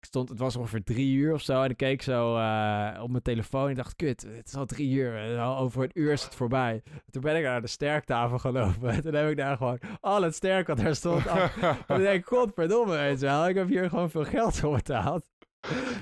Ik 0.00 0.06
stond, 0.06 0.28
het 0.28 0.38
was 0.38 0.56
ongeveer 0.56 0.84
drie 0.84 1.16
uur 1.16 1.34
of 1.34 1.42
zo. 1.42 1.62
En 1.62 1.70
ik 1.70 1.76
keek 1.76 2.02
zo 2.02 2.36
eh, 2.36 3.02
op 3.02 3.10
mijn 3.10 3.22
telefoon. 3.22 3.70
Ik 3.70 3.76
dacht, 3.76 3.96
kut, 3.96 4.22
het 4.22 4.46
is 4.46 4.54
al 4.54 4.66
drie 4.66 4.90
uur. 4.90 5.34
eh, 5.34 5.46
al 5.46 5.58
Over 5.58 5.82
een 5.82 5.90
uur 5.94 6.12
is 6.12 6.24
het 6.24 6.34
voorbij. 6.34 6.82
Toen 7.10 7.22
ben 7.22 7.36
ik 7.36 7.42
naar 7.42 7.60
de 7.60 7.66
sterktafel 7.66 8.38
gelopen. 8.38 8.90
En 8.90 9.02
toen 9.02 9.14
heb 9.14 9.30
ik 9.30 9.36
daar 9.36 9.56
gewoon 9.56 9.78
al 10.00 10.22
het 10.22 10.34
sterk 10.34 10.66
wat 10.66 10.76
daar 10.76 10.94
stond. 10.94 11.26
af. 11.26 11.56
En 11.62 11.76
toen 11.86 11.98
denk 11.98 12.20
ik, 12.20 12.26
godverdomme, 12.26 12.96
weet 12.96 13.20
je 13.20 13.26
wel. 13.26 13.48
Ik 13.48 13.56
heb 13.56 13.68
hier 13.68 13.88
gewoon 13.88 14.10
veel 14.10 14.24
geld 14.24 14.56
voor 14.56 14.74
betaald. 14.74 15.24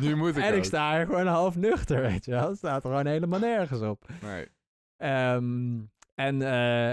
nu 0.01 0.17
moet 0.17 0.37
ik 0.37 0.43
En 0.43 0.55
ik 0.57 0.65
sta 0.65 0.97
hier 0.97 1.07
gewoon 1.07 1.27
half 1.27 1.57
nuchter, 1.57 2.01
weet 2.01 2.25
je 2.25 2.31
wel. 2.31 2.49
Het 2.49 2.59
staat 2.59 2.85
er 2.85 2.91
gewoon 2.91 3.07
helemaal 3.07 3.41
nergens 3.41 3.81
op. 3.81 4.07
Nee. 4.23 4.49
Ehm, 4.97 5.77
en 6.19 6.43
eh, 6.43 6.93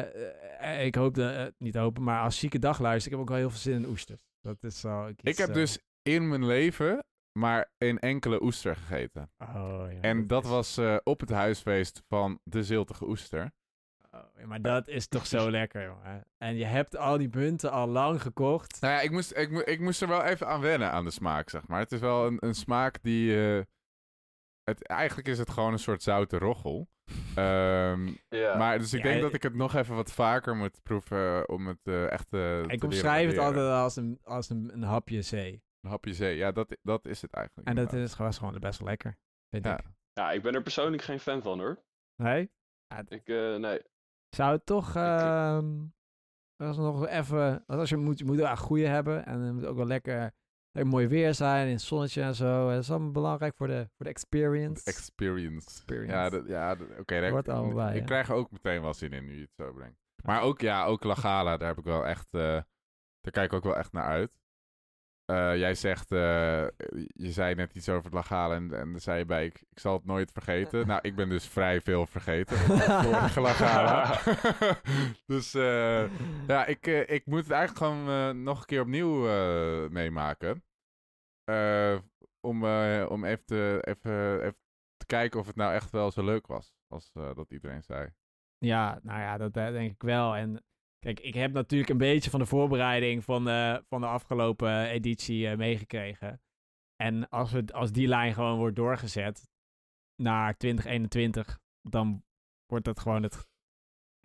eh, 0.79 0.85
ik 0.85 0.95
hoop, 0.95 1.13
de, 1.13 1.29
eh, 1.29 1.45
niet 1.57 1.75
hopen, 1.75 2.03
maar 2.03 2.21
als 2.21 2.39
zieke 2.39 2.59
dag 2.59 2.79
luister, 2.79 3.11
ik 3.11 3.17
heb 3.17 3.21
ook 3.25 3.29
wel 3.31 3.39
heel 3.41 3.49
veel 3.49 3.59
zin 3.59 3.73
in 3.83 3.85
oesters. 3.89 4.21
Dat 4.41 4.63
is 4.63 4.83
iets, 5.09 5.21
Ik 5.21 5.37
heb 5.37 5.53
dus 5.53 5.79
in 6.01 6.27
mijn 6.29 6.45
leven 6.45 7.03
maar 7.39 7.71
een 7.77 7.99
enkele 7.99 8.41
oester 8.43 8.75
gegeten. 8.75 9.31
Oh, 9.37 9.85
ja, 9.91 10.01
En 10.01 10.27
dat 10.27 10.43
is- 10.43 10.49
was 10.49 10.79
op 11.03 11.19
het 11.19 11.29
huisfeest 11.29 12.01
van 12.07 12.39
de 12.43 12.63
Ziltige 12.63 13.05
Oester. 13.07 13.51
oh, 14.11 14.45
maar 14.45 14.61
dat 14.61 14.87
is 14.87 15.07
toch 15.07 15.25
zo 15.27 15.49
lekker, 15.59 15.83
jongen. 15.85 16.25
En 16.37 16.55
je 16.55 16.65
hebt 16.65 16.97
al 16.97 17.17
die 17.17 17.29
punten 17.29 17.71
al 17.71 17.87
lang 17.87 18.21
gekocht. 18.21 18.81
Nou 18.81 18.93
ja, 18.93 19.01
ik 19.01 19.11
moest, 19.11 19.37
ik, 19.37 19.51
mo- 19.51 19.61
ik 19.65 19.79
moest 19.79 20.01
er 20.01 20.07
wel 20.07 20.23
even 20.23 20.47
aan 20.47 20.61
wennen 20.61 20.91
aan 20.91 21.05
de 21.05 21.11
smaak, 21.11 21.49
zeg 21.49 21.67
maar. 21.67 21.79
Het 21.79 21.91
is 21.91 21.99
wel 21.99 22.25
een, 22.27 22.37
een 22.39 22.55
smaak 22.55 22.97
die... 23.01 23.63
het, 24.65 24.87
eigenlijk 24.87 25.27
is 25.27 25.37
het 25.37 25.49
gewoon 25.49 25.71
een 25.71 25.79
soort 25.79 26.03
zoute 26.03 26.37
roggel. 26.37 26.87
Ehm, 27.35 28.13
Ja. 28.29 28.57
Maar 28.57 28.77
dus 28.79 28.93
ik 28.93 29.01
denk 29.03 29.15
eh, 29.15 29.21
dat 29.21 29.33
ik 29.33 29.43
het 29.43 29.53
nog 29.55 29.75
even 29.75 29.95
wat 29.95 30.11
vaker 30.11 30.55
moet 30.55 30.79
proeven 30.83 31.49
om 31.49 31.67
het 31.67 31.79
eh, 31.83 32.11
echt 32.11 32.25
eh, 32.33 32.39
te 32.39 32.63
ik 32.67 32.83
omschrijf 32.83 33.29
het 33.29 33.37
altijd 33.37 33.71
als 33.71 33.95
een, 33.95 34.19
als 34.23 34.49
een, 34.49 34.73
een 34.73 34.83
hapje 34.83 35.21
zee. 35.21 35.63
Een 35.81 35.89
hapje 35.89 36.13
zee, 36.13 36.35
ja, 36.37 36.51
dat, 36.51 36.77
dat 36.81 37.05
is 37.05 37.21
het 37.21 37.33
eigenlijk. 37.33 37.67
En 37.67 37.75
dat 37.75 37.83
inderdaad. 37.83 38.09
is 38.09 38.15
gewoon, 38.15 38.31
is 38.31 38.37
gewoon 38.37 38.59
best 38.59 38.79
wel 38.79 38.87
lekker, 38.87 39.17
vind 39.49 39.65
Ja. 39.65 39.77
ik. 39.77 39.85
ja, 40.13 40.31
ik 40.31 40.41
ben 40.41 40.53
er 40.53 40.61
persoonlijk 40.61 41.03
geen 41.03 41.19
fan 41.19 41.41
van 41.41 41.59
hoor. 41.59 41.83
Nee? 42.21 42.51
Ik, 43.07 43.27
eh, 43.27 43.55
nee. 43.55 43.81
Zou 44.29 44.51
het 44.51 44.65
toch, 44.65 44.95
ehm 44.95 45.83
als 46.57 46.77
nog 46.77 47.07
even, 47.07 47.65
als 47.65 47.89
je 47.89 47.97
moet, 47.97 48.19
je 48.19 48.25
moet 48.25 48.35
wel 48.35 48.49
een 48.49 48.57
goede 48.57 48.87
hebben 48.87 49.25
en 49.25 49.39
het 49.39 49.53
moet 49.53 49.65
ook 49.65 49.75
wel 49.77 49.85
lekker, 49.85 50.33
mooi 50.83 51.07
weer 51.07 51.33
zijn 51.33 51.67
in 51.67 51.73
het 51.73 51.81
zonnetje 51.81 52.21
en 52.21 52.35
zo. 52.35 52.69
Dat 52.69 52.81
is 52.81 52.89
allemaal 52.91 53.11
belangrijk 53.11 53.55
voor 53.55 53.67
de, 53.67 53.87
voor 53.95 54.05
de 54.05 54.11
experience. 54.11 54.85
Experience. 54.85 55.67
Experience. 55.67 56.13
Ja, 56.13 56.29
dat, 56.29 56.47
ja 56.47 56.77
oké. 56.99 57.31
allemaal 57.51 57.73
bij, 57.73 57.95
ik 57.95 58.05
krijg 58.05 58.29
er 58.29 58.35
ook 58.35 58.51
meteen 58.51 58.81
wel 58.81 58.93
zin 58.93 59.11
in 59.11 59.25
nu 59.25 59.35
je 59.35 59.41
het 59.41 59.53
zo 59.55 59.73
brengt. 59.73 59.97
Maar 60.23 60.41
ook, 60.41 60.61
ja, 60.61 60.85
ook 60.85 61.03
La 61.03 61.15
Gala, 61.15 61.57
daar 61.57 61.67
heb 61.67 61.77
ik 61.77 61.83
wel 61.83 62.05
echt, 62.05 62.27
eh, 62.31 62.41
daar 63.21 63.31
kijk 63.31 63.51
ik 63.51 63.53
ook 63.53 63.63
wel 63.63 63.77
echt 63.77 63.91
naar 63.91 64.03
uit. 64.03 64.31
Eh, 65.25 65.57
jij 65.57 65.75
zegt, 65.75 66.11
eh, 66.11 66.67
je 67.13 67.31
zei 67.31 67.55
net 67.55 67.73
iets 67.75 67.89
over 67.89 68.03
het 68.03 68.13
La 68.13 68.21
Gala 68.21 68.55
en, 68.55 68.73
en 68.73 68.91
daar 68.91 69.01
zei 69.01 69.17
je 69.17 69.25
bij, 69.25 69.45
ik, 69.45 69.63
ik 69.69 69.79
zal 69.79 69.93
het 69.93 70.05
nooit 70.05 70.31
vergeten. 70.31 70.87
nou, 70.87 70.99
ik 71.01 71.15
ben 71.15 71.29
dus 71.29 71.47
vrij 71.47 71.81
veel 71.81 72.05
vergeten. 72.05 72.57
Vorige 72.57 73.41
La 73.47 73.53
Gala. 73.53 74.19
dus 75.35 75.53
eh, 75.53 76.09
ja, 76.47 76.65
ik, 76.65 76.87
eh, 76.87 77.09
ik 77.09 77.25
moet 77.25 77.41
het 77.43 77.51
eigenlijk 77.51 77.85
gewoon 77.85 78.09
eh, 78.09 78.29
nog 78.43 78.59
een 78.59 78.65
keer 78.65 78.81
opnieuw 78.81 79.27
eh, 79.27 79.89
meemaken. 79.89 80.63
Eh, 81.43 81.97
om, 82.39 82.65
eh, 82.65 83.05
om 83.09 83.25
even, 83.25 83.45
te, 83.45 83.77
even, 83.81 84.41
even 84.41 84.57
te 84.97 85.05
kijken 85.05 85.39
of 85.39 85.47
het 85.47 85.55
nou 85.55 85.73
echt 85.73 85.91
wel 85.91 86.11
zo 86.11 86.23
leuk 86.23 86.47
was. 86.47 86.73
Als 86.87 87.11
eh, 87.13 87.35
dat 87.35 87.51
iedereen 87.51 87.83
zei. 87.83 88.09
Ja, 88.57 88.99
nou 89.03 89.19
ja, 89.19 89.37
dat 89.37 89.57
eh, 89.57 89.71
denk 89.71 89.91
ik 89.91 90.01
wel. 90.01 90.35
En 90.35 90.63
kijk, 91.05 91.19
ik 91.19 91.33
heb 91.33 91.53
natuurlijk 91.53 91.89
een 91.89 91.97
beetje 91.97 92.29
van 92.29 92.39
de 92.39 92.45
voorbereiding 92.45 93.23
van 93.23 93.45
de, 93.45 93.83
van 93.87 94.01
de 94.01 94.07
afgelopen 94.07 94.87
editie 94.89 95.47
eh, 95.47 95.57
meegekregen. 95.57 96.41
En 96.95 97.29
als, 97.29 97.51
het, 97.51 97.73
als 97.73 97.91
die 97.91 98.07
lijn 98.07 98.33
gewoon 98.33 98.57
wordt 98.57 98.75
doorgezet 98.75 99.49
naar 100.21 100.57
2021, 100.57 101.59
dan 101.81 102.23
wordt 102.65 102.85
dat 102.85 102.99
gewoon 102.99 103.23
het, 103.23 103.47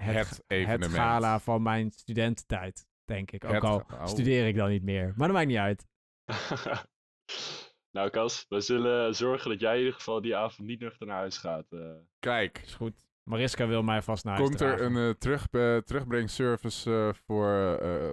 het, 0.02 0.28
Het 0.28 0.44
evenement. 0.46 0.92
gala 0.92 1.40
van 1.40 1.62
mijn 1.62 1.90
studententijd, 1.90 2.86
denk 3.04 3.30
ik. 3.30 3.44
Ook 3.44 3.52
Het 3.52 3.64
al 3.64 3.78
oh. 3.78 4.06
studeer 4.06 4.46
ik 4.46 4.54
dan 4.56 4.70
niet 4.70 4.82
meer. 4.82 5.12
Maar 5.16 5.28
dat 5.28 5.36
maakt 5.36 5.48
niet 5.48 5.56
uit. 5.56 5.88
nou, 7.96 8.10
Cas, 8.10 8.46
we 8.48 8.60
zullen 8.60 9.14
zorgen 9.14 9.50
dat 9.50 9.60
jij 9.60 9.72
in 9.72 9.78
ieder 9.78 9.94
geval 9.94 10.20
die 10.20 10.36
avond 10.36 10.68
niet 10.68 10.80
nuchter 10.80 11.06
naar 11.06 11.16
huis 11.16 11.38
gaat. 11.38 11.72
eh. 11.72 11.96
Kijk, 12.18 12.58
Is 12.58 12.74
goed. 12.74 13.09
Mariska 13.30 13.66
wil 13.66 13.82
mij 13.82 14.02
vast 14.02 14.24
naar 14.24 14.34
huis 14.36 14.48
komt 14.48 14.60
er 14.60 14.66
dragen. 14.76 14.94
een 14.96 15.08
eh, 15.08 15.14
terug, 15.14 15.46
eh, 15.50 15.76
terugbrengservice 15.76 16.90
eh, 16.90 17.14
voor 17.26 17.76
eh, 17.80 18.10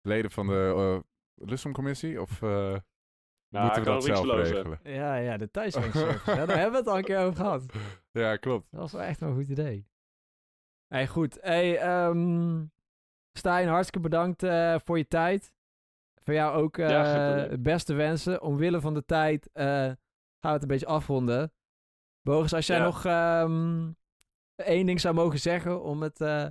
leden 0.00 0.30
van 0.30 0.46
de 0.46 0.72
uh, 0.76 1.46
Lusumcommissie? 1.48 2.20
Of 2.20 2.42
eh, 2.42 2.48
nou, 3.48 3.64
moeten 3.64 3.76
ik 3.82 3.84
we 3.88 3.90
dat 3.90 4.04
zelf 4.04 4.26
regelen? 4.26 4.80
Ja, 4.82 5.14
ja, 5.16 5.36
de 5.36 5.50
thuiswerkservice. 5.56 6.30
ja, 6.30 6.46
daar 6.46 6.56
hebben 6.58 6.72
we 6.72 6.78
het 6.78 6.86
al 6.88 6.96
een 6.98 7.04
keer 7.04 7.18
over 7.18 7.36
gehad. 7.36 7.64
Ja, 8.10 8.36
klopt. 8.36 8.66
Dat 8.70 8.80
was 8.80 8.92
wel 8.92 9.02
echt 9.02 9.20
wel 9.20 9.28
een 9.28 9.34
goed 9.34 9.48
idee. 9.48 9.86
Hey, 10.86 11.06
goed. 11.06 11.38
Hey, 11.40 11.78
ehm 11.78 12.64
Stijn, 13.38 13.68
hartstikke 13.68 14.08
bedankt 14.08 14.42
eh, 14.42 14.76
voor 14.84 14.98
je 14.98 15.08
tijd. 15.08 15.54
Voor 16.22 16.34
jou 16.34 16.56
ook 16.62 16.78
eh, 16.78 16.88
Ja, 16.90 17.48
beste 17.58 17.94
wensen. 17.94 18.42
Omwille 18.42 18.80
van 18.80 18.94
de 18.94 19.04
tijd 19.04 19.50
eh, 19.52 19.64
gaan 19.66 19.96
we 20.40 20.48
het 20.48 20.62
een 20.62 20.68
beetje 20.68 20.86
afronden. 20.86 21.52
Bogus, 22.22 22.54
als 22.54 22.66
jij 22.66 22.76
Ja. 22.78 22.84
nog 22.84 23.04
ehm, 23.04 23.90
één 24.62 24.86
ding 24.86 25.00
zou 25.00 25.14
mogen 25.14 25.38
zeggen 25.38 25.82
om 25.82 26.02
het, 26.02 26.20
eh, 26.20 26.46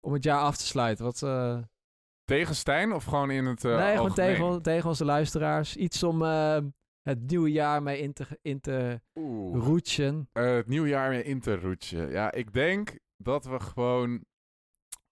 om 0.00 0.12
het 0.12 0.24
jaar 0.24 0.40
af 0.40 0.56
te 0.56 0.66
sluiten. 0.66 1.04
Wat, 1.04 1.22
eh, 1.22 1.58
Tegen 2.24 2.54
Stijn 2.54 2.92
of 2.92 3.04
gewoon 3.04 3.30
in 3.30 3.44
het 3.44 3.64
eh 3.64 3.76
nee, 3.76 3.96
gewoon 3.96 4.14
tegen, 4.14 4.62
tegen 4.62 4.88
onze 4.88 5.04
luisteraars. 5.04 5.76
Iets 5.76 6.02
om 6.02 6.22
het 7.02 7.26
nieuwe 7.26 7.52
jaar 7.52 7.82
mee 7.82 7.98
in 8.00 8.12
te, 8.12 8.38
in 8.42 8.60
te 8.60 9.00
roetsen. 9.52 10.28
Het 10.32 10.66
nieuwjaar 10.66 11.10
weer 11.10 11.24
in 11.24 11.40
te 11.40 11.56
roetsen. 11.60 12.10
Ja, 12.10 12.32
ik 12.32 12.52
denk 12.52 12.98
dat 13.16 13.44
we 13.44 13.60
gewoon. 13.60 14.24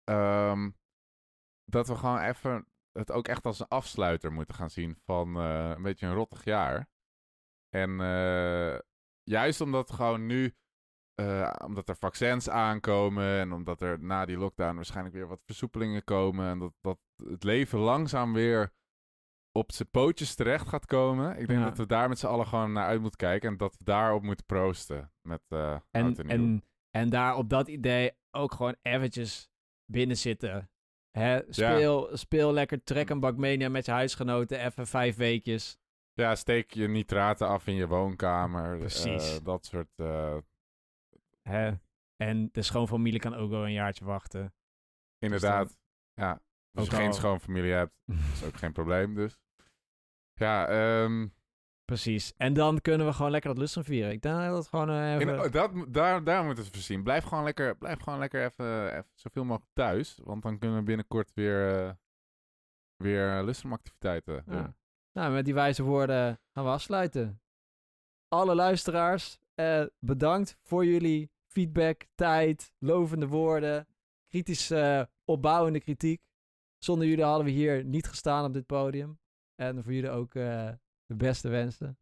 ehm, 0.05 0.70
dat 1.64 1.88
we 1.88 1.94
gewoon 1.96 2.18
even. 2.18 2.66
Het 2.92 3.12
ook 3.12 3.28
echt 3.28 3.46
als 3.46 3.61
een 3.61 3.68
afsluiter 3.68 4.32
moeten 4.32 4.55
gaan 4.55 4.70
zien 4.70 4.96
van 5.05 5.34
een 5.36 5.82
beetje 5.82 6.07
een 6.07 6.14
rottig 6.14 6.44
jaar. 6.44 6.88
En 7.68 7.96
juist 9.22 9.61
omdat 9.61 9.92
gewoon 9.92 10.26
nu, 10.26 10.55
eh, 11.14 11.52
omdat 11.64 11.88
er 11.88 11.96
vaccins 11.96 12.48
aankomen 12.50 13.38
en 13.38 13.52
omdat 13.52 13.80
er 13.80 14.00
na 14.00 14.24
die 14.24 14.38
lockdown 14.38 14.74
waarschijnlijk 14.74 15.14
weer 15.14 15.26
wat 15.26 15.42
versoepelingen 15.44 16.04
komen 16.04 16.48
en 16.48 16.58
dat, 16.58 16.72
dat 16.80 16.98
het 17.28 17.44
leven 17.44 17.78
langzaam 17.78 18.32
weer 18.32 18.72
op 19.52 19.72
zijn 19.72 19.90
pootjes 19.90 20.34
terecht 20.34 20.68
gaat 20.68 20.86
komen. 20.86 21.38
Ik 21.38 21.46
denk 21.46 21.58
Ja. 21.60 21.64
dat 21.64 21.76
we 21.76 21.86
daar 21.86 22.08
met 22.08 22.18
z'n 22.18 22.26
allen 22.26 22.46
gewoon 22.46 22.72
naar 22.72 22.86
uit 22.86 23.00
moeten 23.00 23.18
kijken 23.18 23.50
en 23.50 23.56
dat 23.56 23.76
we 23.78 23.84
daarop 23.84 24.22
moeten 24.22 24.46
proosten 24.46 25.12
met 25.28 25.42
eh 25.48 25.72
En, 25.90 26.16
en 26.16 26.28
en, 26.28 26.64
en 26.90 27.10
daar 27.10 27.36
op 27.36 27.48
dat 27.48 27.68
idee 27.68 28.12
ook 28.30 28.52
gewoon 28.52 28.76
eventjes 28.82 29.48
binnen 29.92 30.16
zitten. 30.16 30.70
Hè, 31.18 31.40
speel, 31.48 32.08
speel 32.16 32.52
lekker 32.52 32.82
Trek 32.84 33.08
een 33.10 33.20
bak 33.20 33.36
mania 33.36 33.68
met 33.68 33.84
je 33.86 33.92
huisgenoten. 33.92 34.64
Even 34.64 34.86
vijf 34.86 35.16
weekjes. 35.16 35.78
Ja, 36.12 36.34
steek 36.34 36.70
je 36.70 36.88
nitraten 36.88 37.48
af 37.48 37.66
in 37.66 37.74
je 37.74 37.86
woonkamer. 37.86 38.78
Precies. 38.78 39.38
eh, 39.38 39.44
dat 39.44 39.66
soort... 39.66 39.88
eh, 41.45 41.53
Hè. 41.53 41.72
En 42.16 42.49
de 42.53 42.62
schoonfamilie 42.62 43.20
kan 43.20 43.34
ook 43.34 43.51
wel 43.51 43.64
een 43.64 43.72
jaartje 43.72 44.05
wachten. 44.05 44.55
inderdaad. 45.18 45.76
Ja, 46.14 46.30
als 46.72 46.84
Ook 46.84 46.90
je 46.90 46.97
geen 46.97 47.07
al- 47.07 47.12
schoonfamilie 47.12 47.72
hebt, 47.72 47.95
is 48.34 48.45
ook 48.45 48.57
geen 48.57 48.72
probleem 48.72 49.14
dus. 49.14 49.38
Ja, 50.34 50.66
ehm, 50.68 51.28
Precies. 51.84 52.32
En 52.36 52.53
dan 52.53 52.80
kunnen 52.80 53.07
we 53.07 53.12
gewoon 53.12 53.30
lekker 53.30 53.51
dat 53.51 53.59
lustrum 53.59 53.84
vieren. 53.84 54.12
Ik 54.12 54.22
denk 54.22 54.36
dat 54.36 54.68
gewoon 54.68 54.90
eh, 54.90 55.20
in- 55.20 55.28
even... 55.28 55.53
dat, 55.53 55.72
daar, 55.88 56.24
daar 56.24 56.45
moeten 56.45 56.62
we 56.62 56.68
het 56.68 56.76
voorzien. 56.78 57.03
Blijf 57.03 57.24
gewoon 57.24 57.45
lekker, 57.45 57.76
blijf 57.76 58.01
gewoon 58.01 58.18
lekker 58.18 58.45
even, 58.45 58.86
even 58.90 59.11
zoveel 59.14 59.45
mogelijk 59.45 59.70
thuis. 59.72 60.18
Want 60.22 60.42
dan 60.42 60.59
kunnen 60.59 60.78
we 60.78 60.84
binnenkort 60.84 61.30
weer, 61.34 61.78
eh 61.86 61.92
weer 62.97 63.42
lustrumactiviteiten 63.42 64.42
doen. 64.47 64.57
Ja. 64.57 64.74
Nou, 65.12 65.32
met 65.32 65.45
die 65.45 65.55
wijze 65.55 65.82
woorden 65.82 66.40
gaan 66.53 66.64
we 66.64 66.70
afsluiten. 66.70 67.40
Alle 68.28 68.55
luisteraars, 68.55 69.38
eh, 69.55 69.84
bedankt 69.99 70.57
voor 70.62 70.84
jullie 70.84 71.30
feedback, 71.55 72.07
tijd, 72.14 72.72
lovende 72.78 73.26
woorden, 73.28 73.86
kritische, 74.28 75.11
opbouwende 75.24 75.80
kritiek. 75.80 76.22
Zonder 76.78 77.07
jullie 77.07 77.24
hadden 77.24 77.44
we 77.44 77.50
hier 77.50 77.84
niet 77.84 78.07
gestaan 78.09 78.44
op 78.44 78.52
dit 78.52 78.66
podium. 78.66 79.18
En 79.55 79.82
voor 79.82 79.92
jullie 79.92 80.11
ook 80.11 80.34
eh, 80.34 80.70
de 81.07 81.14
beste 81.16 81.48
wensen. 81.48 81.98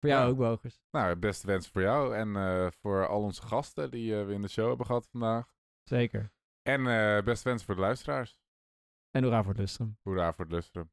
Voor 0.00 0.08
jou 0.10 0.22
Ja. 0.24 0.28
ook, 0.30 0.36
Bogers. 0.36 0.80
Nou, 0.90 1.16
beste 1.16 1.46
wensen 1.46 1.72
voor 1.72 1.82
jou 1.82 2.14
en 2.16 2.36
eh, 2.36 2.70
voor 2.70 3.06
al 3.08 3.22
onze 3.22 3.42
gasten 3.42 3.90
die 3.90 4.18
eh, 4.20 4.26
we 4.26 4.32
in 4.32 4.42
de 4.42 4.48
show 4.48 4.68
hebben 4.68 4.86
gehad 4.86 5.06
vandaag. 5.06 5.54
Zeker. 5.82 6.32
En 6.62 6.86
eh 6.86 7.22
beste 7.24 7.48
wensen 7.48 7.66
voor 7.66 7.74
de 7.74 7.80
luisteraars. 7.80 8.40
En 9.10 9.22
hoera 9.22 9.42
voor 9.42 9.52
het 9.52 9.60
lustrum. 9.60 9.98
Hoera 10.02 10.32
voor 10.32 10.44
het 10.44 10.54
lustrum. 10.54 10.90